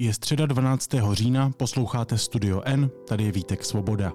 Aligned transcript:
Je 0.00 0.14
středa 0.14 0.46
12. 0.46 0.90
října, 1.12 1.50
posloucháte 1.56 2.18
Studio 2.18 2.62
N, 2.64 2.90
tady 3.08 3.24
je 3.24 3.32
Vítek 3.32 3.64
Svoboda. 3.64 4.12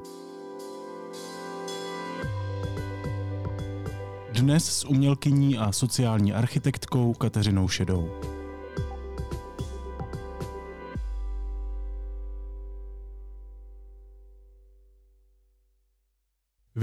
Dnes 4.32 4.66
s 4.66 4.86
umělkyní 4.86 5.58
a 5.58 5.72
sociální 5.72 6.34
architektkou 6.34 7.14
Kateřinou 7.14 7.68
Šedou. 7.68 8.10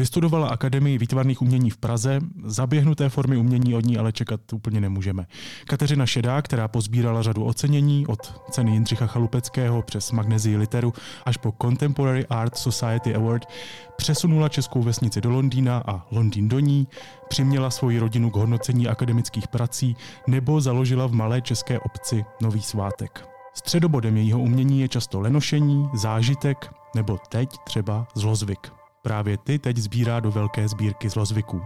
Vystudovala 0.00 0.48
Akademii 0.48 0.98
výtvarných 0.98 1.42
umění 1.42 1.70
v 1.70 1.76
Praze, 1.76 2.20
zaběhnuté 2.44 3.08
formy 3.08 3.36
umění 3.36 3.74
od 3.74 3.84
ní 3.84 3.98
ale 3.98 4.12
čekat 4.12 4.52
úplně 4.52 4.80
nemůžeme. 4.80 5.26
Kateřina 5.64 6.06
Šedá, 6.06 6.42
která 6.42 6.68
pozbírala 6.68 7.22
řadu 7.22 7.44
ocenění 7.44 8.06
od 8.06 8.40
ceny 8.50 8.70
Jindřicha 8.70 9.06
Chalupeckého 9.06 9.82
přes 9.82 10.12
Magnezii 10.12 10.56
Literu 10.56 10.92
až 11.24 11.36
po 11.36 11.54
Contemporary 11.62 12.26
Art 12.26 12.56
Society 12.56 13.14
Award, 13.14 13.48
přesunula 13.96 14.48
českou 14.48 14.82
vesnici 14.82 15.20
do 15.20 15.30
Londýna 15.30 15.82
a 15.86 16.06
Londýn 16.10 16.48
do 16.48 16.58
ní, 16.58 16.88
přiměla 17.28 17.70
svoji 17.70 17.98
rodinu 17.98 18.30
k 18.30 18.36
hodnocení 18.36 18.88
akademických 18.88 19.48
prací 19.48 19.96
nebo 20.26 20.60
založila 20.60 21.06
v 21.06 21.12
malé 21.12 21.40
české 21.40 21.80
obci 21.80 22.24
Nový 22.42 22.62
svátek. 22.62 23.28
Středobodem 23.54 24.16
jejího 24.16 24.40
umění 24.40 24.80
je 24.80 24.88
často 24.88 25.20
lenošení, 25.20 25.88
zážitek 25.94 26.70
nebo 26.94 27.18
teď 27.28 27.50
třeba 27.64 28.06
zlozvyk. 28.14 28.79
Právě 29.02 29.38
ty 29.38 29.58
teď 29.58 29.76
sbírá 29.76 30.20
do 30.20 30.30
velké 30.30 30.68
sbírky 30.68 31.08
zlozvyků. 31.08 31.62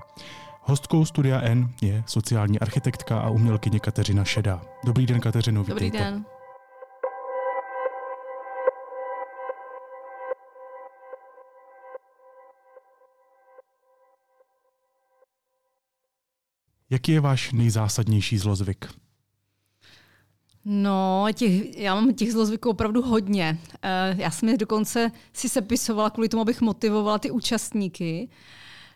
Hostkou 0.61 1.05
Studia 1.05 1.41
N 1.41 1.75
je 1.83 2.05
sociální 2.06 2.61
architektka 2.61 3.20
a 3.20 3.29
umělkyně 3.29 3.80
Kateřina 3.80 4.25
Šedá. 4.25 4.62
Dobrý 4.84 5.06
den, 5.06 5.20
Kateřino, 5.20 5.65
vítejte. 5.65 5.84
Dobrý 5.84 5.91
den. 5.91 6.25
Jaký 16.91 17.12
je 17.12 17.20
váš 17.20 17.53
nejzásadnější 17.53 18.39
zlozvyk? 18.39 18.89
No, 20.65 21.27
těch, 21.34 21.79
já 21.79 21.95
mám 21.95 22.15
těch 22.15 22.33
zlozvyků 22.33 22.70
opravdu 22.70 23.03
hodně. 23.03 23.59
Uh, 23.62 24.20
já 24.20 24.31
jsem 24.31 24.48
je 24.48 24.57
dokonce 24.57 25.11
si 25.33 25.48
sepisovala 25.48 26.11
kvůli 26.11 26.29
tomu, 26.29 26.41
abych 26.41 26.61
motivovala 26.61 27.19
ty 27.19 27.31
účastníky. 27.31 28.29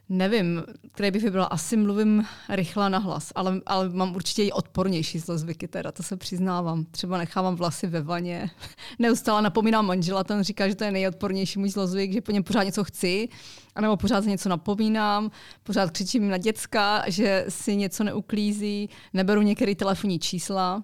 Nevím, 0.09 0.63
které 0.93 1.11
bych 1.11 1.23
vybrala. 1.23 1.47
Asi 1.47 1.77
mluvím 1.77 2.25
rychle 2.49 2.91
na 2.91 2.99
hlas, 2.99 3.33
ale, 3.35 3.61
ale 3.67 3.89
mám 3.89 4.15
určitě 4.15 4.45
i 4.45 4.53
odpornější 4.53 5.19
zlozvyky, 5.19 5.69
teda 5.69 5.93
to 5.93 6.03
se 6.03 6.17
přiznávám. 6.17 6.85
Třeba 6.85 7.19
nechávám 7.19 7.57
vlasy 7.57 7.87
ve 7.87 8.03
vaně. 8.03 8.51
Neustále 8.99 9.43
napomínám 9.43 9.87
manžela, 9.87 10.25
ten 10.25 10.43
říká, 10.43 10.69
že 10.69 10.75
to 10.75 10.85
je 10.85 10.91
nejodpornější 10.91 11.59
můj 11.59 11.71
zlozvyk, 11.71 12.13
že 12.13 12.21
po 12.21 12.33
něm 12.33 12.43
pořád 12.43 12.63
něco 12.63 12.85
chci, 12.85 13.29
anebo 13.75 13.97
pořád 13.97 14.25
něco 14.25 14.49
napomínám, 14.49 15.31
pořád 15.63 15.91
křičím 15.91 16.29
na 16.29 16.37
děcka, 16.37 17.05
že 17.07 17.45
si 17.49 17.77
něco 17.77 18.05
neuklízí, 18.05 18.91
neberu 19.13 19.43
některé 19.43 19.75
telefonní 19.75 20.19
čísla. 20.19 20.83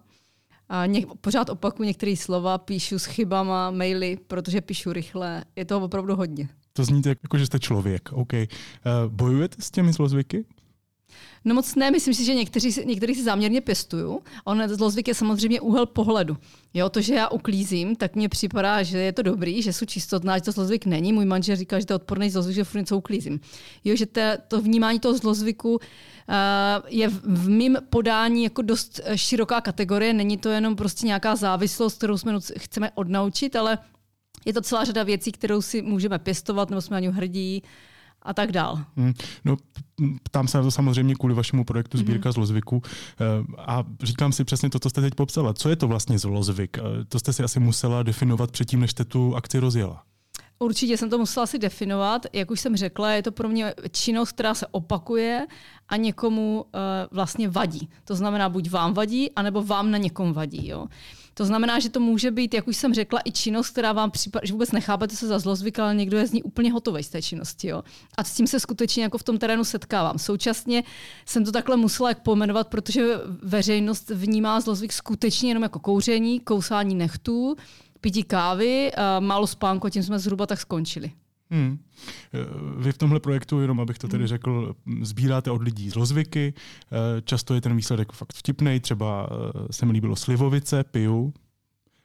A 0.68 0.86
něk, 0.86 1.06
pořád 1.20 1.50
opakuju 1.50 1.86
některé 1.86 2.16
slova, 2.16 2.58
píšu 2.58 2.98
s 2.98 3.04
chybama, 3.04 3.70
maily, 3.70 4.18
protože 4.26 4.60
píšu 4.60 4.92
rychle. 4.92 5.44
Je 5.56 5.64
toho 5.64 5.84
opravdu 5.84 6.16
hodně. 6.16 6.48
To 6.72 6.84
zní 6.84 7.02
tak, 7.02 7.18
jako 7.22 7.38
že 7.38 7.46
jste 7.46 7.58
člověk. 7.58 8.12
OK. 8.12 8.32
Uh, 8.32 8.46
bojujete 9.08 9.62
s 9.62 9.70
těmi 9.70 9.92
zlozvyky? 9.92 10.44
No 11.44 11.54
moc 11.54 11.74
ne, 11.74 11.90
myslím 11.90 12.14
si, 12.14 12.24
že 12.24 12.34
někteří, 12.34 12.74
někteří 12.84 13.14
si 13.14 13.22
záměrně 13.22 13.60
pěstují. 13.60 14.18
On 14.44 14.68
zlozvyk 14.68 15.08
je 15.08 15.14
samozřejmě 15.14 15.60
úhel 15.60 15.86
pohledu. 15.86 16.36
Jo, 16.74 16.88
to, 16.88 17.00
že 17.00 17.14
já 17.14 17.28
uklízím, 17.28 17.96
tak 17.96 18.16
mně 18.16 18.28
připadá, 18.28 18.82
že 18.82 18.98
je 18.98 19.12
to 19.12 19.22
dobrý, 19.22 19.62
že 19.62 19.72
jsou 19.72 19.86
čistotná, 19.86 20.38
že 20.38 20.44
to 20.44 20.52
zlozvyk 20.52 20.86
není. 20.86 21.12
Můj 21.12 21.24
manžel 21.24 21.56
říká, 21.56 21.80
že 21.80 21.86
to 21.86 21.92
je 21.92 21.96
odporný 21.96 22.30
zlozvyk, 22.30 22.54
že 22.56 22.64
furt 22.64 22.80
něco 22.80 22.96
uklízím. 22.96 23.40
Jo, 23.84 23.96
že 23.96 24.06
to, 24.06 24.20
to 24.48 24.60
vnímání 24.60 25.00
toho 25.00 25.14
zlozvyku 25.14 25.72
uh, 25.72 25.78
je 26.88 27.08
v, 27.08 27.22
v 27.24 27.48
mým 27.48 27.78
podání 27.90 28.44
jako 28.44 28.62
dost 28.62 29.00
eh, 29.04 29.18
široká 29.18 29.60
kategorie. 29.60 30.12
Není 30.12 30.36
to 30.36 30.48
jenom 30.48 30.76
prostě 30.76 31.06
nějaká 31.06 31.36
závislost, 31.36 31.98
kterou 31.98 32.18
jsme 32.18 32.32
chceme 32.58 32.90
odnaučit, 32.94 33.56
ale 33.56 33.78
je 34.44 34.52
to 34.52 34.60
celá 34.60 34.84
řada 34.84 35.02
věcí, 35.02 35.32
kterou 35.32 35.62
si 35.62 35.82
můžeme 35.82 36.18
pěstovat, 36.18 36.70
nebo 36.70 36.82
jsme 36.82 36.94
na 36.94 37.00
ní 37.00 37.08
hrdí 37.08 37.62
a 38.24 38.34
tak 38.34 38.52
dál. 38.52 38.78
Hmm. 38.96 39.14
No, 39.44 39.56
ptám 40.22 40.48
se 40.48 40.58
na 40.58 40.64
to 40.64 40.70
samozřejmě 40.70 41.14
kvůli 41.14 41.34
vašemu 41.34 41.64
projektu 41.64 41.98
Sbírka 41.98 42.28
mm-hmm. 42.28 42.32
zlozvyku 42.32 42.82
eh, 43.20 43.24
a 43.58 43.84
říkám 44.02 44.32
si 44.32 44.44
přesně 44.44 44.70
to, 44.70 44.78
co 44.78 44.90
jste 44.90 45.00
teď 45.00 45.14
popsala. 45.14 45.54
Co 45.54 45.68
je 45.68 45.76
to 45.76 45.88
vlastně 45.88 46.18
zlozvyk? 46.18 46.78
Eh, 46.78 47.04
to 47.08 47.18
jste 47.18 47.32
si 47.32 47.42
asi 47.42 47.60
musela 47.60 48.02
definovat 48.02 48.50
předtím, 48.50 48.80
než 48.80 48.90
jste 48.90 49.04
tu 49.04 49.36
akci 49.36 49.58
rozjela. 49.58 50.02
Určitě 50.58 50.96
jsem 50.96 51.10
to 51.10 51.18
musela 51.18 51.46
si 51.46 51.58
definovat. 51.58 52.26
Jak 52.32 52.50
už 52.50 52.60
jsem 52.60 52.76
řekla, 52.76 53.10
je 53.10 53.22
to 53.22 53.32
pro 53.32 53.48
mě 53.48 53.74
činnost, 53.90 54.32
která 54.32 54.54
se 54.54 54.66
opakuje 54.66 55.46
a 55.88 55.96
někomu 55.96 56.62
uh, 56.62 56.80
vlastně 57.10 57.48
vadí. 57.48 57.88
To 58.04 58.14
znamená, 58.14 58.48
buď 58.48 58.70
vám 58.70 58.94
vadí, 58.94 59.32
anebo 59.32 59.62
vám 59.62 59.90
na 59.90 59.98
někom 59.98 60.32
vadí. 60.32 60.68
Jo. 60.68 60.86
To 61.34 61.44
znamená, 61.44 61.78
že 61.78 61.88
to 61.88 62.00
může 62.00 62.30
být, 62.30 62.54
jak 62.54 62.68
už 62.68 62.76
jsem 62.76 62.94
řekla, 62.94 63.20
i 63.24 63.32
činnost, 63.32 63.70
která 63.70 63.92
vám 63.92 64.10
připadá, 64.10 64.46
že 64.46 64.52
vůbec 64.52 64.72
nechápete 64.72 65.16
se 65.16 65.26
za 65.26 65.38
zlozvyk, 65.38 65.78
ale 65.78 65.94
někdo 65.94 66.18
je 66.18 66.26
z 66.26 66.32
ní 66.32 66.42
úplně 66.42 66.72
hotový 66.72 67.02
z 67.02 67.08
té 67.08 67.22
činnosti. 67.22 67.68
Jo. 67.68 67.82
A 68.16 68.24
s 68.24 68.34
tím 68.34 68.46
se 68.46 68.60
skutečně 68.60 69.02
jako 69.02 69.18
v 69.18 69.22
tom 69.22 69.38
terénu 69.38 69.64
setkávám. 69.64 70.18
Současně 70.18 70.82
jsem 71.26 71.44
to 71.44 71.52
takhle 71.52 71.76
musela 71.76 72.08
jak 72.08 72.22
pomenovat, 72.22 72.68
protože 72.68 73.14
veřejnost 73.42 74.10
vnímá 74.10 74.60
zlozvyk 74.60 74.92
skutečně 74.92 75.50
jenom 75.50 75.62
jako 75.62 75.78
kouření, 75.78 76.40
kousání 76.40 76.94
nechtů, 76.94 77.56
pití 78.00 78.22
kávy, 78.22 78.92
málo 79.20 79.46
spánku 79.46 79.88
tím 79.88 80.02
jsme 80.02 80.18
zhruba 80.18 80.46
tak 80.46 80.60
skončili. 80.60 81.12
Hmm. 81.54 81.78
Vy 82.78 82.92
v 82.92 82.98
tomhle 82.98 83.20
projektu, 83.20 83.60
jenom 83.60 83.80
abych 83.80 83.98
to 83.98 84.08
tedy 84.08 84.22
hmm. 84.22 84.28
řekl, 84.28 84.74
sbíráte 85.02 85.50
od 85.50 85.62
lidí 85.62 85.90
zlozvyky. 85.90 86.54
Často 87.24 87.54
je 87.54 87.60
ten 87.60 87.76
výsledek 87.76 88.12
fakt 88.12 88.32
vtipný. 88.32 88.80
Třeba 88.80 89.28
eh, 89.30 89.72
se 89.72 89.86
mi 89.86 89.92
líbilo 89.92 90.16
slivovice, 90.16 90.84
piju, 90.84 91.32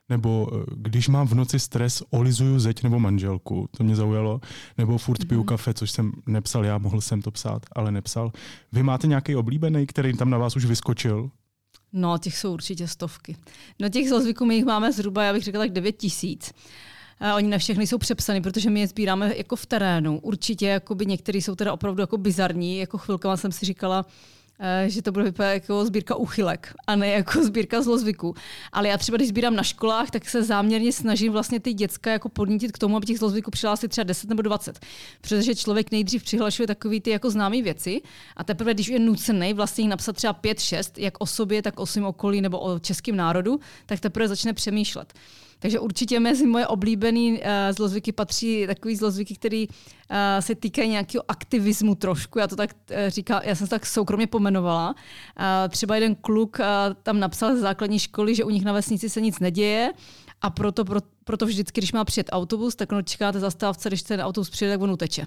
nebo 0.10 0.50
eh, 0.54 0.66
když 0.76 1.08
mám 1.08 1.28
v 1.28 1.34
noci 1.34 1.60
stres, 1.60 2.04
olizuju 2.10 2.60
zeď 2.60 2.84
nebo 2.84 3.00
manželku, 3.00 3.70
to 3.78 3.84
mě 3.84 3.96
zaujalo, 3.96 4.42
nebo 4.78 4.98
furt 4.98 5.26
piju 5.26 5.42
mm-hmm. 5.42 5.46
kafe, 5.46 5.74
což 5.74 5.92
jsem 5.92 6.12
nepsal 6.26 6.66
já, 6.66 6.78
mohl 6.78 7.02
jsem 7.02 7.22
to 7.22 7.32
psát, 7.32 7.66
ale 7.72 7.92
nepsal. 7.92 8.32
Vy 8.72 8.84
máte 8.84 9.08
nějaký 9.08 9.36
oblíbený, 9.36 9.88
který 9.88 10.18
tam 10.18 10.30
na 10.30 10.38
vás 10.38 10.56
už 10.56 10.66
vyskočil? 10.66 11.30
No, 11.94 12.18
těch 12.18 12.38
jsou 12.38 12.54
určitě 12.54 12.88
stovky. 12.88 13.38
No 13.80 13.90
těch 13.90 14.10
zlozvyků 14.10 14.46
my 14.46 14.56
jich 14.56 14.66
máme 14.66 14.92
zhruba, 14.92 15.24
já 15.24 15.34
bych 15.34 15.44
řekla, 15.44 15.60
tak 15.60 15.72
9 15.72 15.92
tisíc. 15.98 16.54
Uh, 17.22 17.36
oni 17.36 17.48
na 17.48 17.58
všechny 17.58 17.88
jsou 17.88 17.98
přepsaný, 17.98 18.42
protože 18.42 18.70
my 18.70 18.80
je 18.80 18.88
sbíráme 18.88 19.34
jako 19.38 19.56
v 19.56 19.66
terénu. 19.66 20.20
Určitě 20.20 20.68
jakoby 20.68 21.06
některý 21.06 21.42
jsou 21.42 21.56
teda 21.56 21.74
opravdu 21.74 22.02
jako 22.02 22.18
bizarní. 22.18 22.78
Jako 22.78 22.98
chvilkama 22.98 23.38
jsem 23.38 23.52
si 23.52 23.66
říkala, 23.66 24.06
Eh, 24.62 24.90
že 24.90 25.02
to 25.02 25.12
bude 25.12 25.24
vypadat 25.24 25.52
jako 25.52 25.86
sbírka 25.86 26.16
uchylek 26.16 26.74
a 26.88 26.96
ne 26.96 27.08
jako 27.08 27.44
sbírka 27.44 27.82
zlozvyků. 27.82 28.36
Ale 28.72 28.88
já 28.88 28.98
třeba, 28.98 29.16
když 29.16 29.30
sbírám 29.30 29.56
na 29.56 29.64
školách, 29.64 30.12
tak 30.12 30.30
se 30.30 30.44
záměrně 30.44 30.94
snažím 30.94 31.32
vlastně 31.32 31.60
ty 31.60 31.74
děcka 31.74 32.12
jako 32.12 32.30
podnítit 32.30 32.72
k 32.72 32.78
tomu, 32.78 32.98
aby 32.98 33.06
těch 33.06 33.20
zlozvyků 33.20 33.52
přihlásili 33.52 33.90
třeba 33.90 34.04
10 34.04 34.30
nebo 34.30 34.42
20. 34.42 34.80
Protože 35.22 35.56
člověk 35.56 35.92
nejdřív 35.92 36.24
přihlašuje 36.24 36.68
takový 36.68 37.02
ty 37.02 37.10
jako 37.10 37.30
známé 37.30 37.62
věci 37.62 38.02
a 38.36 38.44
teprve, 38.44 38.74
když 38.74 38.88
je 38.88 39.00
nucený 39.00 39.54
vlastně 39.54 39.82
jich 39.82 39.90
napsat 39.90 40.16
třeba 40.16 40.34
5-6, 40.34 40.92
jak 40.98 41.14
o 41.20 41.26
sobě, 41.26 41.62
tak 41.62 41.80
o 41.80 41.86
svém 41.86 42.06
okolí 42.06 42.42
nebo 42.42 42.60
o 42.60 42.80
českém 42.80 43.16
národu, 43.16 43.60
tak 43.86 44.00
teprve 44.00 44.28
začne 44.28 44.54
přemýšlet. 44.54 45.14
Takže 45.60 45.80
určitě 45.80 46.20
mezi 46.20 46.48
moje 46.48 46.68
oblíbené 46.68 47.20
uh, 47.20 47.38
zlozvyky 47.78 48.12
patří 48.12 48.68
takový 48.68 48.96
zlozvyky, 48.96 49.36
který 49.36 49.68
uh, 49.68 49.76
se 50.40 50.56
týkají 50.56 50.90
nějakého 50.90 51.24
aktivismu 51.28 51.96
trošku. 51.96 52.40
Já 52.40 52.48
to 52.48 52.56
tak 52.56 52.70
uh, 52.74 52.98
říkám, 53.08 53.42
já 53.44 53.56
jsem 53.56 53.68
to 53.68 53.76
tak 53.76 53.86
soukromně 53.86 54.28
pomenovala. 54.28 54.90
Uh, 54.90 55.70
třeba 55.70 55.96
jeden 55.96 56.16
kluk 56.16 56.58
uh, 56.60 56.66
tam 57.04 57.20
napsal 57.20 57.56
z 57.56 57.60
základní 57.60 58.00
školy, 58.00 58.36
že 58.36 58.44
u 58.44 58.50
nich 58.50 58.66
na 58.66 58.74
vesnici 58.74 59.10
se 59.10 59.22
nic 59.22 59.40
neděje 59.40 59.94
a 60.42 60.50
proto, 60.50 60.86
pro, 60.86 61.00
proto 61.24 61.46
vždycky, 61.46 61.82
když 61.82 61.92
má 61.92 62.06
přijet 62.06 62.30
autobus, 62.32 62.76
tak 62.76 62.92
on 62.92 63.06
čekáte 63.06 63.40
zastávce, 63.40 63.90
když 63.90 64.04
ten 64.04 64.22
autobus 64.22 64.50
přijede, 64.50 64.74
tak 64.74 64.82
on 64.82 64.92
uteče. 64.92 65.26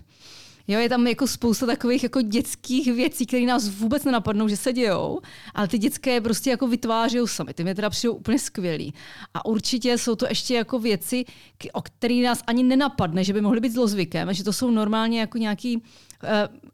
Jo, 0.68 0.78
je 0.78 0.88
tam 0.88 1.06
jako 1.06 1.26
spousta 1.26 1.66
takových 1.66 2.02
jako 2.02 2.22
dětských 2.22 2.92
věcí, 2.92 3.26
které 3.26 3.46
nás 3.46 3.68
vůbec 3.68 4.04
nenapadnou, 4.04 4.48
že 4.48 4.56
se 4.56 4.72
dějou, 4.72 5.20
ale 5.54 5.68
ty 5.68 5.78
dětské 5.78 6.20
prostě 6.20 6.50
jako 6.50 6.68
vytvářejí 6.68 7.28
sami. 7.28 7.54
Ty 7.54 7.62
mě 7.64 7.74
teda 7.74 7.90
přijdou 7.90 8.14
úplně 8.14 8.38
skvělý. 8.38 8.94
A 9.34 9.46
určitě 9.46 9.98
jsou 9.98 10.14
to 10.14 10.26
ještě 10.28 10.54
jako 10.54 10.78
věci, 10.78 11.24
o 11.72 11.82
které 11.82 12.14
nás 12.14 12.42
ani 12.46 12.62
nenapadne, 12.62 13.24
že 13.24 13.32
by 13.32 13.40
mohly 13.40 13.60
být 13.60 13.72
zlozvykem, 13.72 14.34
že 14.34 14.44
to 14.44 14.52
jsou 14.52 14.70
normálně 14.70 15.20
jako 15.20 15.38
nějaký 15.38 15.82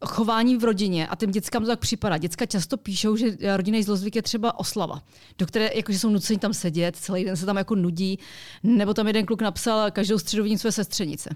chování 0.05 0.57
v 0.57 0.63
rodině 0.63 1.07
a 1.07 1.15
těm 1.15 1.31
dětskám 1.31 1.63
to 1.63 1.67
tak 1.67 1.79
připadá. 1.79 2.17
Děcka 2.17 2.45
často 2.45 2.77
píšou, 2.77 3.15
že 3.15 3.37
rodinný 3.55 3.83
zlozvyk 3.83 4.15
je 4.15 4.21
třeba 4.21 4.59
oslava, 4.59 5.03
do 5.37 5.45
které 5.45 5.69
jakože 5.75 5.99
jsou 5.99 6.09
nuceni 6.09 6.39
tam 6.39 6.53
sedět, 6.53 6.95
celý 6.95 7.25
den 7.25 7.37
se 7.37 7.45
tam 7.45 7.57
jako 7.57 7.75
nudí, 7.75 8.19
nebo 8.63 8.93
tam 8.93 9.07
jeden 9.07 9.25
kluk 9.25 9.41
napsal 9.41 9.91
každou 9.91 10.19
středovní 10.19 10.57
své 10.57 10.71
sestřenice. 10.71 11.29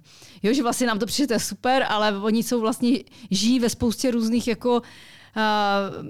Jo, 0.44 0.54
že 0.54 0.63
vlastně 0.63 0.88
nám 0.88 1.00
to 1.00 1.06
přijde, 1.06 1.39
super, 1.39 1.86
ale 1.89 2.18
oni 2.19 2.44
jsou 2.44 2.62
vlastně 2.62 3.00
žijí 3.31 3.60
ve 3.60 3.69
spoustě 3.69 4.12
různých 4.12 4.48
jako 4.48 4.81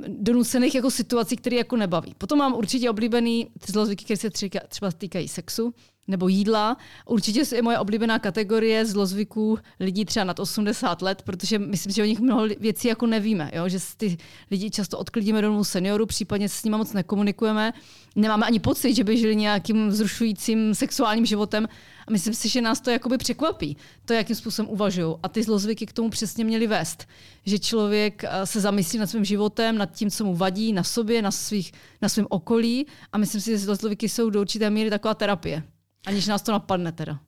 donucených 0.07 0.75
jako 0.75 0.91
situací, 0.91 1.35
které 1.35 1.55
jako 1.55 1.75
nebaví. 1.75 2.15
Potom 2.17 2.39
mám 2.39 2.53
určitě 2.53 2.89
oblíbený 2.89 3.47
zlozvyky, 3.67 4.03
které 4.03 4.17
se 4.17 4.29
třeba 4.67 4.91
týkají 4.97 5.27
sexu 5.27 5.73
nebo 6.07 6.27
jídla. 6.27 6.77
Určitě 7.05 7.43
je 7.55 7.61
moje 7.61 7.79
oblíbená 7.79 8.19
kategorie 8.19 8.85
zlozvyků 8.85 9.59
lidí 9.79 10.05
třeba 10.05 10.23
nad 10.23 10.39
80 10.39 11.01
let, 11.01 11.21
protože 11.21 11.59
myslím, 11.59 11.93
že 11.93 12.03
o 12.03 12.05
nich 12.05 12.19
mnoho 12.19 12.47
věcí 12.59 12.87
jako 12.87 13.07
nevíme, 13.07 13.51
jo? 13.53 13.69
že 13.69 13.79
ty 13.97 14.17
lidi 14.51 14.69
často 14.69 14.99
odklidíme 14.99 15.41
domů 15.41 15.63
seniorů, 15.63 16.05
případně 16.05 16.49
s 16.49 16.63
nimi 16.63 16.77
moc 16.77 16.93
nekomunikujeme. 16.93 17.73
Nemáme 18.15 18.45
ani 18.45 18.59
pocit, 18.59 18.95
že 18.95 19.03
by 19.03 19.17
žili 19.17 19.35
nějakým 19.35 19.89
vzrušujícím 19.89 20.75
sexuálním 20.75 21.25
životem 21.25 21.67
a 22.07 22.11
myslím 22.11 22.33
si, 22.33 22.49
že 22.49 22.61
nás 22.61 22.81
to 22.81 22.89
jakoby 22.89 23.17
překvapí, 23.17 23.77
to, 24.05 24.13
jakým 24.13 24.35
způsobem 24.35 24.71
uvažují. 24.71 25.15
A 25.23 25.29
ty 25.29 25.43
zlozvyky 25.43 25.85
k 25.85 25.93
tomu 25.93 26.09
přesně 26.09 26.45
měly 26.45 26.67
vést. 26.67 27.07
Že 27.45 27.59
člověk 27.59 28.23
eh, 28.23 28.45
se 28.45 28.61
zamyslí 28.61 28.99
nad 28.99 29.07
svým 29.07 29.25
životem, 29.25 29.77
nad 29.77 29.91
tím, 29.91 30.11
co 30.11 30.25
mu 30.25 30.35
vadí, 30.35 30.73
na 30.73 30.83
sobě, 30.83 31.21
na, 31.21 31.31
svých, 31.31 31.71
na 32.01 32.09
svém 32.09 32.27
okolí 32.29 32.87
a 33.11 33.17
myslím 33.17 33.41
si, 33.41 33.51
že 33.51 33.57
zlozvyky 33.57 34.09
jsou 34.09 34.29
do 34.29 34.41
určité 34.41 34.69
míry 34.69 34.89
taková 34.89 35.13
terapie. 35.13 35.63
Aniž 36.05 36.27
nás 36.27 36.41
to 36.41 36.51
napadne 36.51 36.91
teda. 36.91 37.19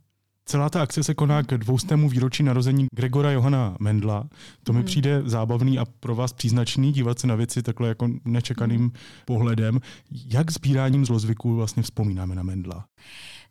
Celá 0.47 0.69
ta 0.69 0.81
akce 0.81 1.03
se 1.03 1.13
koná 1.13 1.43
k 1.43 1.57
dvoustému 1.57 2.09
výročí 2.09 2.43
narození 2.43 2.87
Gregora 2.93 3.31
Johana 3.31 3.75
Mendla. 3.79 4.27
To 4.63 4.73
mi 4.73 4.79
hmm. 4.79 4.85
přijde 4.85 5.21
zábavný 5.25 5.79
a 5.79 5.85
pro 5.85 6.15
vás 6.15 6.33
příznačný 6.33 6.91
dívat 6.91 7.19
se 7.19 7.27
na 7.27 7.35
věci 7.35 7.63
takhle 7.63 7.87
jako 7.87 8.09
nečekaným 8.25 8.79
hmm. 8.79 8.91
pohledem. 9.25 9.79
Jak 10.11 10.51
sbíráním 10.51 11.05
zlozvyků 11.05 11.55
vlastně 11.55 11.83
vzpomínáme 11.83 12.35
na 12.35 12.43
Mendla? 12.43 12.85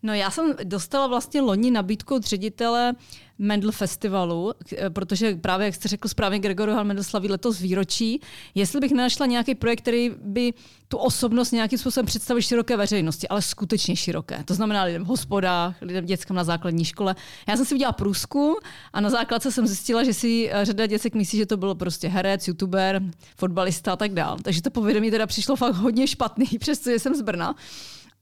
No 0.04 0.14
já 0.14 0.30
jsem 0.30 0.54
dostala 0.64 1.06
vlastně 1.06 1.40
loni 1.40 1.70
nabídku 1.70 2.14
od 2.14 2.24
ředitele 2.24 2.94
Mendel 3.38 3.72
Festivalu, 3.72 4.52
protože 4.88 5.34
právě, 5.34 5.64
jak 5.64 5.74
jste 5.74 5.88
řekl 5.88 6.08
správně, 6.08 6.38
Gregor 6.38 6.68
Johann 6.68 6.86
Mendel 6.86 7.04
slaví 7.04 7.28
letos 7.28 7.60
výročí. 7.60 8.20
Jestli 8.54 8.80
bych 8.80 8.92
nenašla 8.92 9.26
nějaký 9.26 9.54
projekt, 9.54 9.80
který 9.80 10.10
by 10.22 10.52
tu 10.88 10.96
osobnost 10.96 11.52
nějakým 11.52 11.78
způsobem 11.78 12.06
představil 12.06 12.42
široké 12.42 12.76
veřejnosti, 12.76 13.28
ale 13.28 13.42
skutečně 13.42 13.96
široké. 13.96 14.44
To 14.44 14.54
znamená 14.54 14.82
lidem 14.82 15.04
v 15.04 15.06
hospodách, 15.06 15.76
lidem 15.80 16.06
dětskám 16.06 16.36
na 16.36 16.44
základní 16.44 16.84
škole. 16.84 17.14
Já 17.48 17.56
jsem 17.56 17.66
si 17.66 17.74
udělala 17.74 17.92
průzkum 17.92 18.54
a 18.92 19.00
na 19.00 19.10
základce 19.10 19.52
jsem 19.52 19.66
zjistila, 19.66 20.04
že 20.04 20.14
si 20.14 20.50
eh, 20.52 20.64
řada 20.64 20.86
děcek 20.86 21.14
myslí, 21.14 21.38
že 21.38 21.46
to 21.46 21.56
bylo 21.56 21.74
prostě 21.74 22.08
herec, 22.08 22.48
youtuber, 22.48 23.02
fotbalista 23.36 23.92
a 23.92 23.96
tak 23.96 24.12
dále. 24.12 24.36
Takže 24.42 24.62
to 24.62 24.70
povědomí 24.70 25.10
teda 25.10 25.26
přišlo 25.26 25.56
fakt 25.56 25.74
hodně 25.74 26.06
špatný, 26.06 26.46
přestože 26.58 26.98
jsem 26.98 27.14
z 27.14 27.22
Brna. 27.22 27.54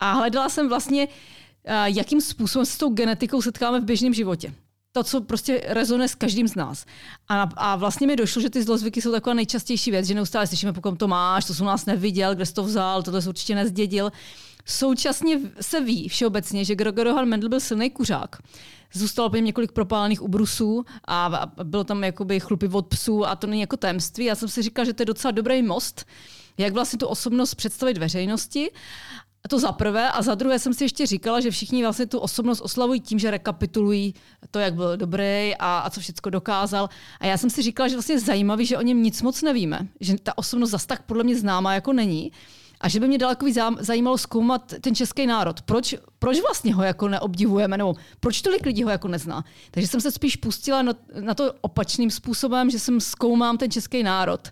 A 0.01 0.13
hledala 0.13 0.49
jsem 0.49 0.69
vlastně 0.69 1.09
jakým 1.85 2.21
způsobem 2.21 2.67
se 2.67 2.73
s 2.73 2.79
tou 2.79 2.91
genetikou 2.91 3.43
setkáme 3.43 3.81
v 3.81 3.85
běžném 3.85 4.15
životě. 4.15 4.55
To, 4.95 5.05
co 5.05 5.21
prostě 5.21 5.63
rezonuje 5.67 6.09
s 6.09 6.15
každým 6.15 6.49
z 6.49 6.55
nás. 6.55 6.85
A, 7.29 7.43
a 7.57 7.77
vlastně 7.77 8.07
mi 8.07 8.17
došlo, 8.17 8.43
že 8.43 8.51
ty 8.51 8.63
zlozvyky 8.63 9.03
jsou 9.03 9.13
taková 9.13 9.35
nejčastější 9.35 9.91
věc, 9.91 10.07
že 10.07 10.15
neustále 10.15 10.47
slyšíme, 10.47 10.73
pokud 10.73 10.99
to 10.99 11.09
máš, 11.09 11.45
to 11.45 11.55
jsem 11.55 11.67
nás 11.67 11.87
neviděl, 11.87 12.35
kde 12.35 12.47
jsi 12.47 12.55
to 12.55 12.65
vzal, 12.65 13.03
tohle 13.03 13.23
jsi 13.23 13.29
určitě 13.29 13.55
nezdědil. 13.55 14.13
Současně 14.67 15.41
se 15.61 15.81
ví 15.81 16.09
všeobecně, 16.09 16.65
že 16.65 16.75
Gregor 16.75 17.07
Johann 17.07 17.29
Mendel 17.29 17.49
byl 17.49 17.61
silný 17.61 17.91
kuřák. 17.91 18.37
Zůstalo 18.93 19.31
po 19.31 19.37
něm 19.37 19.45
několik 19.45 19.73
propálených 19.73 20.23
ubrusů 20.23 20.85
a 21.09 21.53
bylo 21.63 21.85
tam 21.85 22.05
jakoby 22.05 22.41
chlupy 22.41 22.69
od 22.69 22.87
psů 22.87 23.27
a 23.27 23.37
to 23.37 23.47
není 23.47 23.61
jako 23.61 23.77
tajemství. 23.77 24.25
Já 24.25 24.35
jsem 24.35 24.49
si 24.49 24.63
říkal, 24.63 24.85
že 24.85 24.93
to 24.93 25.03
je 25.03 25.07
docela 25.07 25.31
dobrý 25.31 25.63
most, 25.63 26.07
jak 26.59 26.73
vlastně 26.73 26.99
tu 26.99 27.07
osobnost 27.07 27.55
představit 27.55 27.99
veřejnosti. 27.99 28.71
To 29.49 29.59
za 29.59 29.73
prvé. 29.73 30.11
A 30.11 30.23
za 30.23 30.35
druhé 30.35 30.59
jsem 30.59 30.75
si 30.75 30.85
ještě 30.85 31.07
říkala, 31.07 31.41
že 31.41 31.51
všichni 31.51 31.83
vlastně 31.83 32.07
tu 32.07 32.19
osobnost 32.19 32.61
oslavují 32.61 33.01
tím, 33.01 33.19
že 33.19 33.31
rekapitulují 33.31 34.15
to, 34.51 34.59
jak 34.59 34.75
byl 34.75 34.97
dobrý 34.97 35.55
a, 35.59 35.79
a 35.79 35.91
co 35.91 36.01
všechno 36.01 36.31
dokázal. 36.31 36.89
A 37.21 37.27
já 37.27 37.39
jsem 37.39 37.51
si 37.51 37.63
říkala, 37.63 37.89
že 37.89 37.95
vlastně 37.95 38.15
je 38.15 38.21
zajímavý, 38.21 38.67
že 38.67 38.79
o 38.79 38.83
něm 38.83 39.03
nic 39.03 39.23
moc 39.23 39.43
nevíme. 39.43 39.89
Že 40.01 40.17
ta 40.23 40.39
osobnost 40.39 40.71
zas 40.71 40.87
tak 40.87 41.03
podle 41.03 41.25
mě 41.25 41.37
známá 41.37 41.75
jako 41.75 41.93
není. 41.93 42.33
A 42.81 42.89
že 42.89 43.01
by 43.01 43.09
mě 43.09 43.19
daleko 43.19 43.47
zajímalo 43.79 44.19
zkoumat 44.19 44.75
ten 44.81 44.95
český 44.95 45.27
národ. 45.27 45.63
Proč, 45.63 45.95
proč 46.19 46.41
vlastně 46.41 46.75
ho 46.75 46.83
jako 46.83 47.09
neobdivujeme, 47.09 47.79
nebo 47.79 47.95
proč 48.21 48.43
tolik 48.43 48.67
lidí 48.67 48.85
ho 48.85 48.91
jako 48.91 49.09
nezná. 49.09 49.45
Takže 49.71 49.89
jsem 49.89 50.01
se 50.01 50.11
spíš 50.11 50.37
pustila 50.37 50.83
na, 50.83 50.93
na 51.21 51.35
to 51.35 51.53
opačným 51.61 52.11
způsobem, 52.11 52.71
že 52.71 52.79
jsem 52.79 53.01
zkoumám 53.01 53.59
ten 53.59 53.71
český 53.71 54.03
národ 54.03 54.49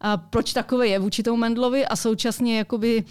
a 0.00 0.16
proč 0.16 0.52
takové 0.52 0.88
je 0.88 0.98
vůči 0.98 1.22
tomu 1.22 1.36
Mendlovi 1.36 1.86
a 1.86 1.96
současně 1.96 2.58
jakoby 2.58 3.04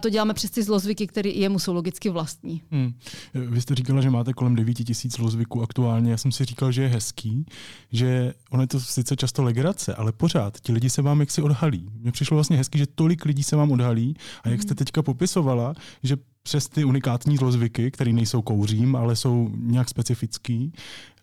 to 0.00 0.08
děláme 0.08 0.34
přes 0.34 0.50
ty 0.50 0.62
zlozvyky, 0.62 1.06
které 1.06 1.30
jemu 1.30 1.58
jsou 1.58 1.74
logicky 1.74 2.10
vlastní. 2.10 2.62
Hmm. 2.70 2.94
Vy 3.34 3.60
jste 3.60 3.74
říkala, 3.74 4.00
že 4.00 4.10
máte 4.10 4.32
kolem 4.32 4.54
9 4.54 4.74
tisíc 4.74 5.16
zlozvyků 5.16 5.62
aktuálně. 5.62 6.10
Já 6.10 6.16
jsem 6.16 6.32
si 6.32 6.44
říkal, 6.44 6.72
že 6.72 6.82
je 6.82 6.88
hezký, 6.88 7.46
že 7.92 8.34
ono 8.50 8.62
je 8.62 8.66
to 8.66 8.80
sice 8.80 9.16
často 9.16 9.42
legrace, 9.42 9.94
ale 9.94 10.12
pořád 10.12 10.60
ti 10.60 10.72
lidi 10.72 10.90
se 10.90 11.02
vám 11.02 11.20
jaksi 11.20 11.42
odhalí. 11.42 11.88
Mně 12.00 12.12
přišlo 12.12 12.34
vlastně 12.34 12.56
hezký, 12.56 12.78
že 12.78 12.86
tolik 12.86 13.24
lidí 13.24 13.42
se 13.42 13.56
vám 13.56 13.72
odhalí 13.72 14.16
a 14.42 14.48
jak 14.48 14.62
jste 14.62 14.70
hmm. 14.70 14.76
teďka 14.76 15.02
popisovala, 15.02 15.74
že 16.02 16.16
přes 16.42 16.68
ty 16.68 16.84
unikátní 16.84 17.36
zlozvyky, 17.36 17.90
které 17.90 18.12
nejsou 18.12 18.42
kouřím, 18.42 18.96
ale 18.96 19.16
jsou 19.16 19.50
nějak 19.54 19.88
specifický, 19.88 20.72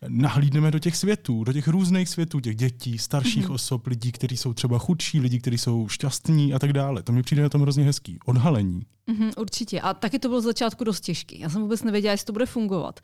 nahlídneme 0.08 0.72
do 0.72 0.80
těch 0.80 0.96
světů, 0.96 1.44
do 1.44 1.54
těch 1.54 1.68
různých 1.68 2.10
světů, 2.10 2.40
těch 2.40 2.56
dětí, 2.56 2.98
starších 2.98 3.48
mm-hmm. 3.48 3.54
osob, 3.54 3.88
lidí, 3.88 4.12
kteří 4.12 4.38
jsou 4.38 4.54
třeba 4.54 4.80
chudší, 4.80 5.20
lidí, 5.20 5.40
kteří 5.40 5.58
jsou 5.58 5.88
šťastní 5.88 6.54
a 6.54 6.60
tak 6.60 6.74
dále. 6.74 7.04
To 7.04 7.12
mi 7.12 7.24
přijde 7.24 7.42
na 7.42 7.50
tom 7.50 7.62
hrozně 7.62 7.84
hezký. 7.84 8.20
Odhalení. 8.26 8.82
Mm-hmm, 9.08 9.32
určitě. 9.38 9.82
A 9.82 9.94
taky 9.94 10.20
to 10.20 10.28
bylo 10.28 10.42
z 10.42 10.44
začátku 10.44 10.84
dost 10.84 11.02
těžký. 11.02 11.40
Já 11.40 11.50
jsem 11.50 11.62
vůbec 11.62 11.84
nevěděla, 11.84 12.12
jestli 12.12 12.26
to 12.26 12.34
bude 12.34 12.46
fungovat. 12.46 13.00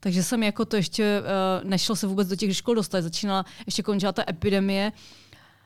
Takže 0.00 0.22
jsem 0.22 0.42
jako 0.42 0.64
to 0.64 0.76
ještě 0.76 1.20
uh, 1.20 1.70
nešlo 1.70 1.96
se 1.96 2.06
vůbec 2.06 2.28
do 2.28 2.36
těch 2.36 2.56
škol 2.56 2.74
dostat. 2.74 3.02
Začínala 3.02 3.44
ještě 3.66 3.82
končila 3.82 4.12
ta 4.12 4.24
epidemie. 4.28 4.92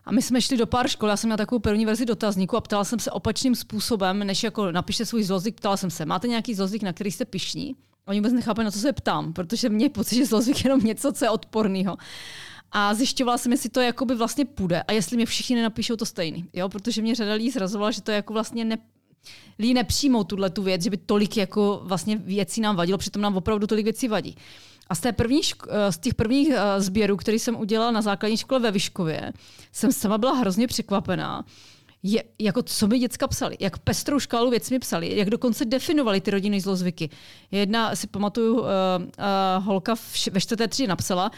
A 0.04 0.12
my 0.12 0.22
jsme 0.22 0.40
šli 0.40 0.56
do 0.56 0.66
pár 0.66 0.88
škol, 0.88 1.08
já 1.08 1.16
jsem 1.16 1.28
měla 1.28 1.36
takovou 1.36 1.58
první 1.58 1.86
verzi 1.86 2.06
dotazníku 2.06 2.56
a 2.56 2.60
ptala 2.60 2.84
jsem 2.84 2.98
se 2.98 3.10
opačným 3.10 3.54
způsobem, 3.54 4.18
než 4.18 4.42
jako 4.42 4.72
napište 4.72 5.06
svůj 5.06 5.22
zlozvyk, 5.22 5.54
ptala 5.54 5.76
jsem 5.76 5.90
se, 5.90 6.06
máte 6.06 6.28
nějaký 6.28 6.54
zlozvyk, 6.54 6.82
na 6.82 6.92
který 6.92 7.10
jste 7.10 7.24
pišní? 7.24 7.74
Oni 8.06 8.20
vůbec 8.20 8.32
nechápali, 8.32 8.64
na 8.64 8.70
co 8.70 8.78
se 8.78 8.92
ptám, 8.92 9.32
protože 9.32 9.68
mě 9.68 9.90
pocit, 9.90 10.16
že 10.16 10.26
zlozvyk 10.26 10.56
je 10.56 10.68
jenom 10.68 10.80
něco, 10.80 11.12
co 11.12 11.24
je 11.24 11.30
odporného. 11.30 11.96
A 12.72 12.94
zjišťovala 12.94 13.38
jsem, 13.38 13.52
jestli 13.52 13.68
to 13.68 13.80
jakoby 13.80 14.14
vlastně 14.14 14.44
půjde 14.44 14.82
a 14.82 14.92
jestli 14.92 15.16
mě 15.16 15.26
všichni 15.26 15.56
nenapíšou 15.56 15.96
to 15.96 16.06
stejný. 16.06 16.44
Jo? 16.52 16.68
Protože 16.68 17.02
mě 17.02 17.14
řada 17.14 17.32
lidí 17.32 17.50
zrazovala, 17.50 17.90
že 17.90 18.02
to 18.02 18.10
jako 18.10 18.32
vlastně 18.32 18.64
ne, 18.64 18.78
lidi 19.58 19.74
nepřijmou 19.74 20.24
tuhle 20.24 20.50
tu 20.50 20.62
věc, 20.62 20.82
že 20.82 20.90
by 20.90 20.96
tolik 20.96 21.36
jako 21.36 21.80
vlastně 21.84 22.16
věcí 22.16 22.60
nám 22.60 22.76
vadilo, 22.76 22.98
přitom 22.98 23.22
nám 23.22 23.36
opravdu 23.36 23.66
tolik 23.66 23.84
věcí 23.84 24.08
vadí. 24.08 24.36
A 24.88 24.94
z, 24.94 25.00
té 25.00 25.12
první 25.12 25.40
eh, 25.68 25.92
z 25.92 25.98
těch 25.98 26.14
prvních 26.14 26.48
eh, 26.50 26.80
sběrů, 26.80 27.16
který 27.16 27.38
jsem 27.38 27.56
udělala 27.56 27.90
na 27.90 28.02
základní 28.02 28.36
škole 28.36 28.60
ve 28.60 28.70
Vyškově, 28.70 29.32
jsem 29.72 29.92
sama 29.92 30.18
byla 30.18 30.32
hrozně 30.32 30.66
překvapená, 30.66 31.44
je, 32.06 32.24
jako 32.38 32.62
co 32.62 32.86
mi 32.86 32.98
děcka 32.98 33.28
psali, 33.28 33.56
jak 33.60 33.78
pestrou 33.78 34.18
škálu 34.18 34.50
věcí 34.50 34.74
mi 34.74 34.78
psali, 34.78 35.16
jak 35.16 35.30
dokonce 35.30 35.64
definovali 35.64 36.20
ty 36.20 36.30
rodinné 36.30 36.60
zlozvyky. 36.60 37.10
Jedna, 37.50 37.96
si 37.96 38.06
pamatuju, 38.06 38.60
uh, 38.60 38.66
uh, 38.66 39.64
holka 39.64 39.94
v, 39.94 40.28
ve 40.32 40.40
čtvrté 40.40 40.68
třídě 40.68 40.88
napsala, 40.88 41.30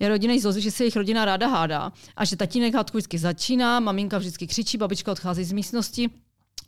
je 0.00 0.08
rodinný 0.08 0.40
zlozvyk, 0.40 0.64
že 0.64 0.70
se 0.70 0.84
jejich 0.84 0.96
rodina 0.96 1.24
ráda 1.24 1.48
hádá 1.48 1.92
a 2.16 2.24
že 2.24 2.36
tatínek 2.36 2.74
hádku 2.74 2.96
vždycky 2.96 3.18
začíná, 3.18 3.80
maminka 3.80 4.18
vždycky 4.18 4.46
křičí, 4.46 4.78
babička 4.78 5.12
odchází 5.12 5.44
z 5.44 5.52
místnosti 5.52 6.10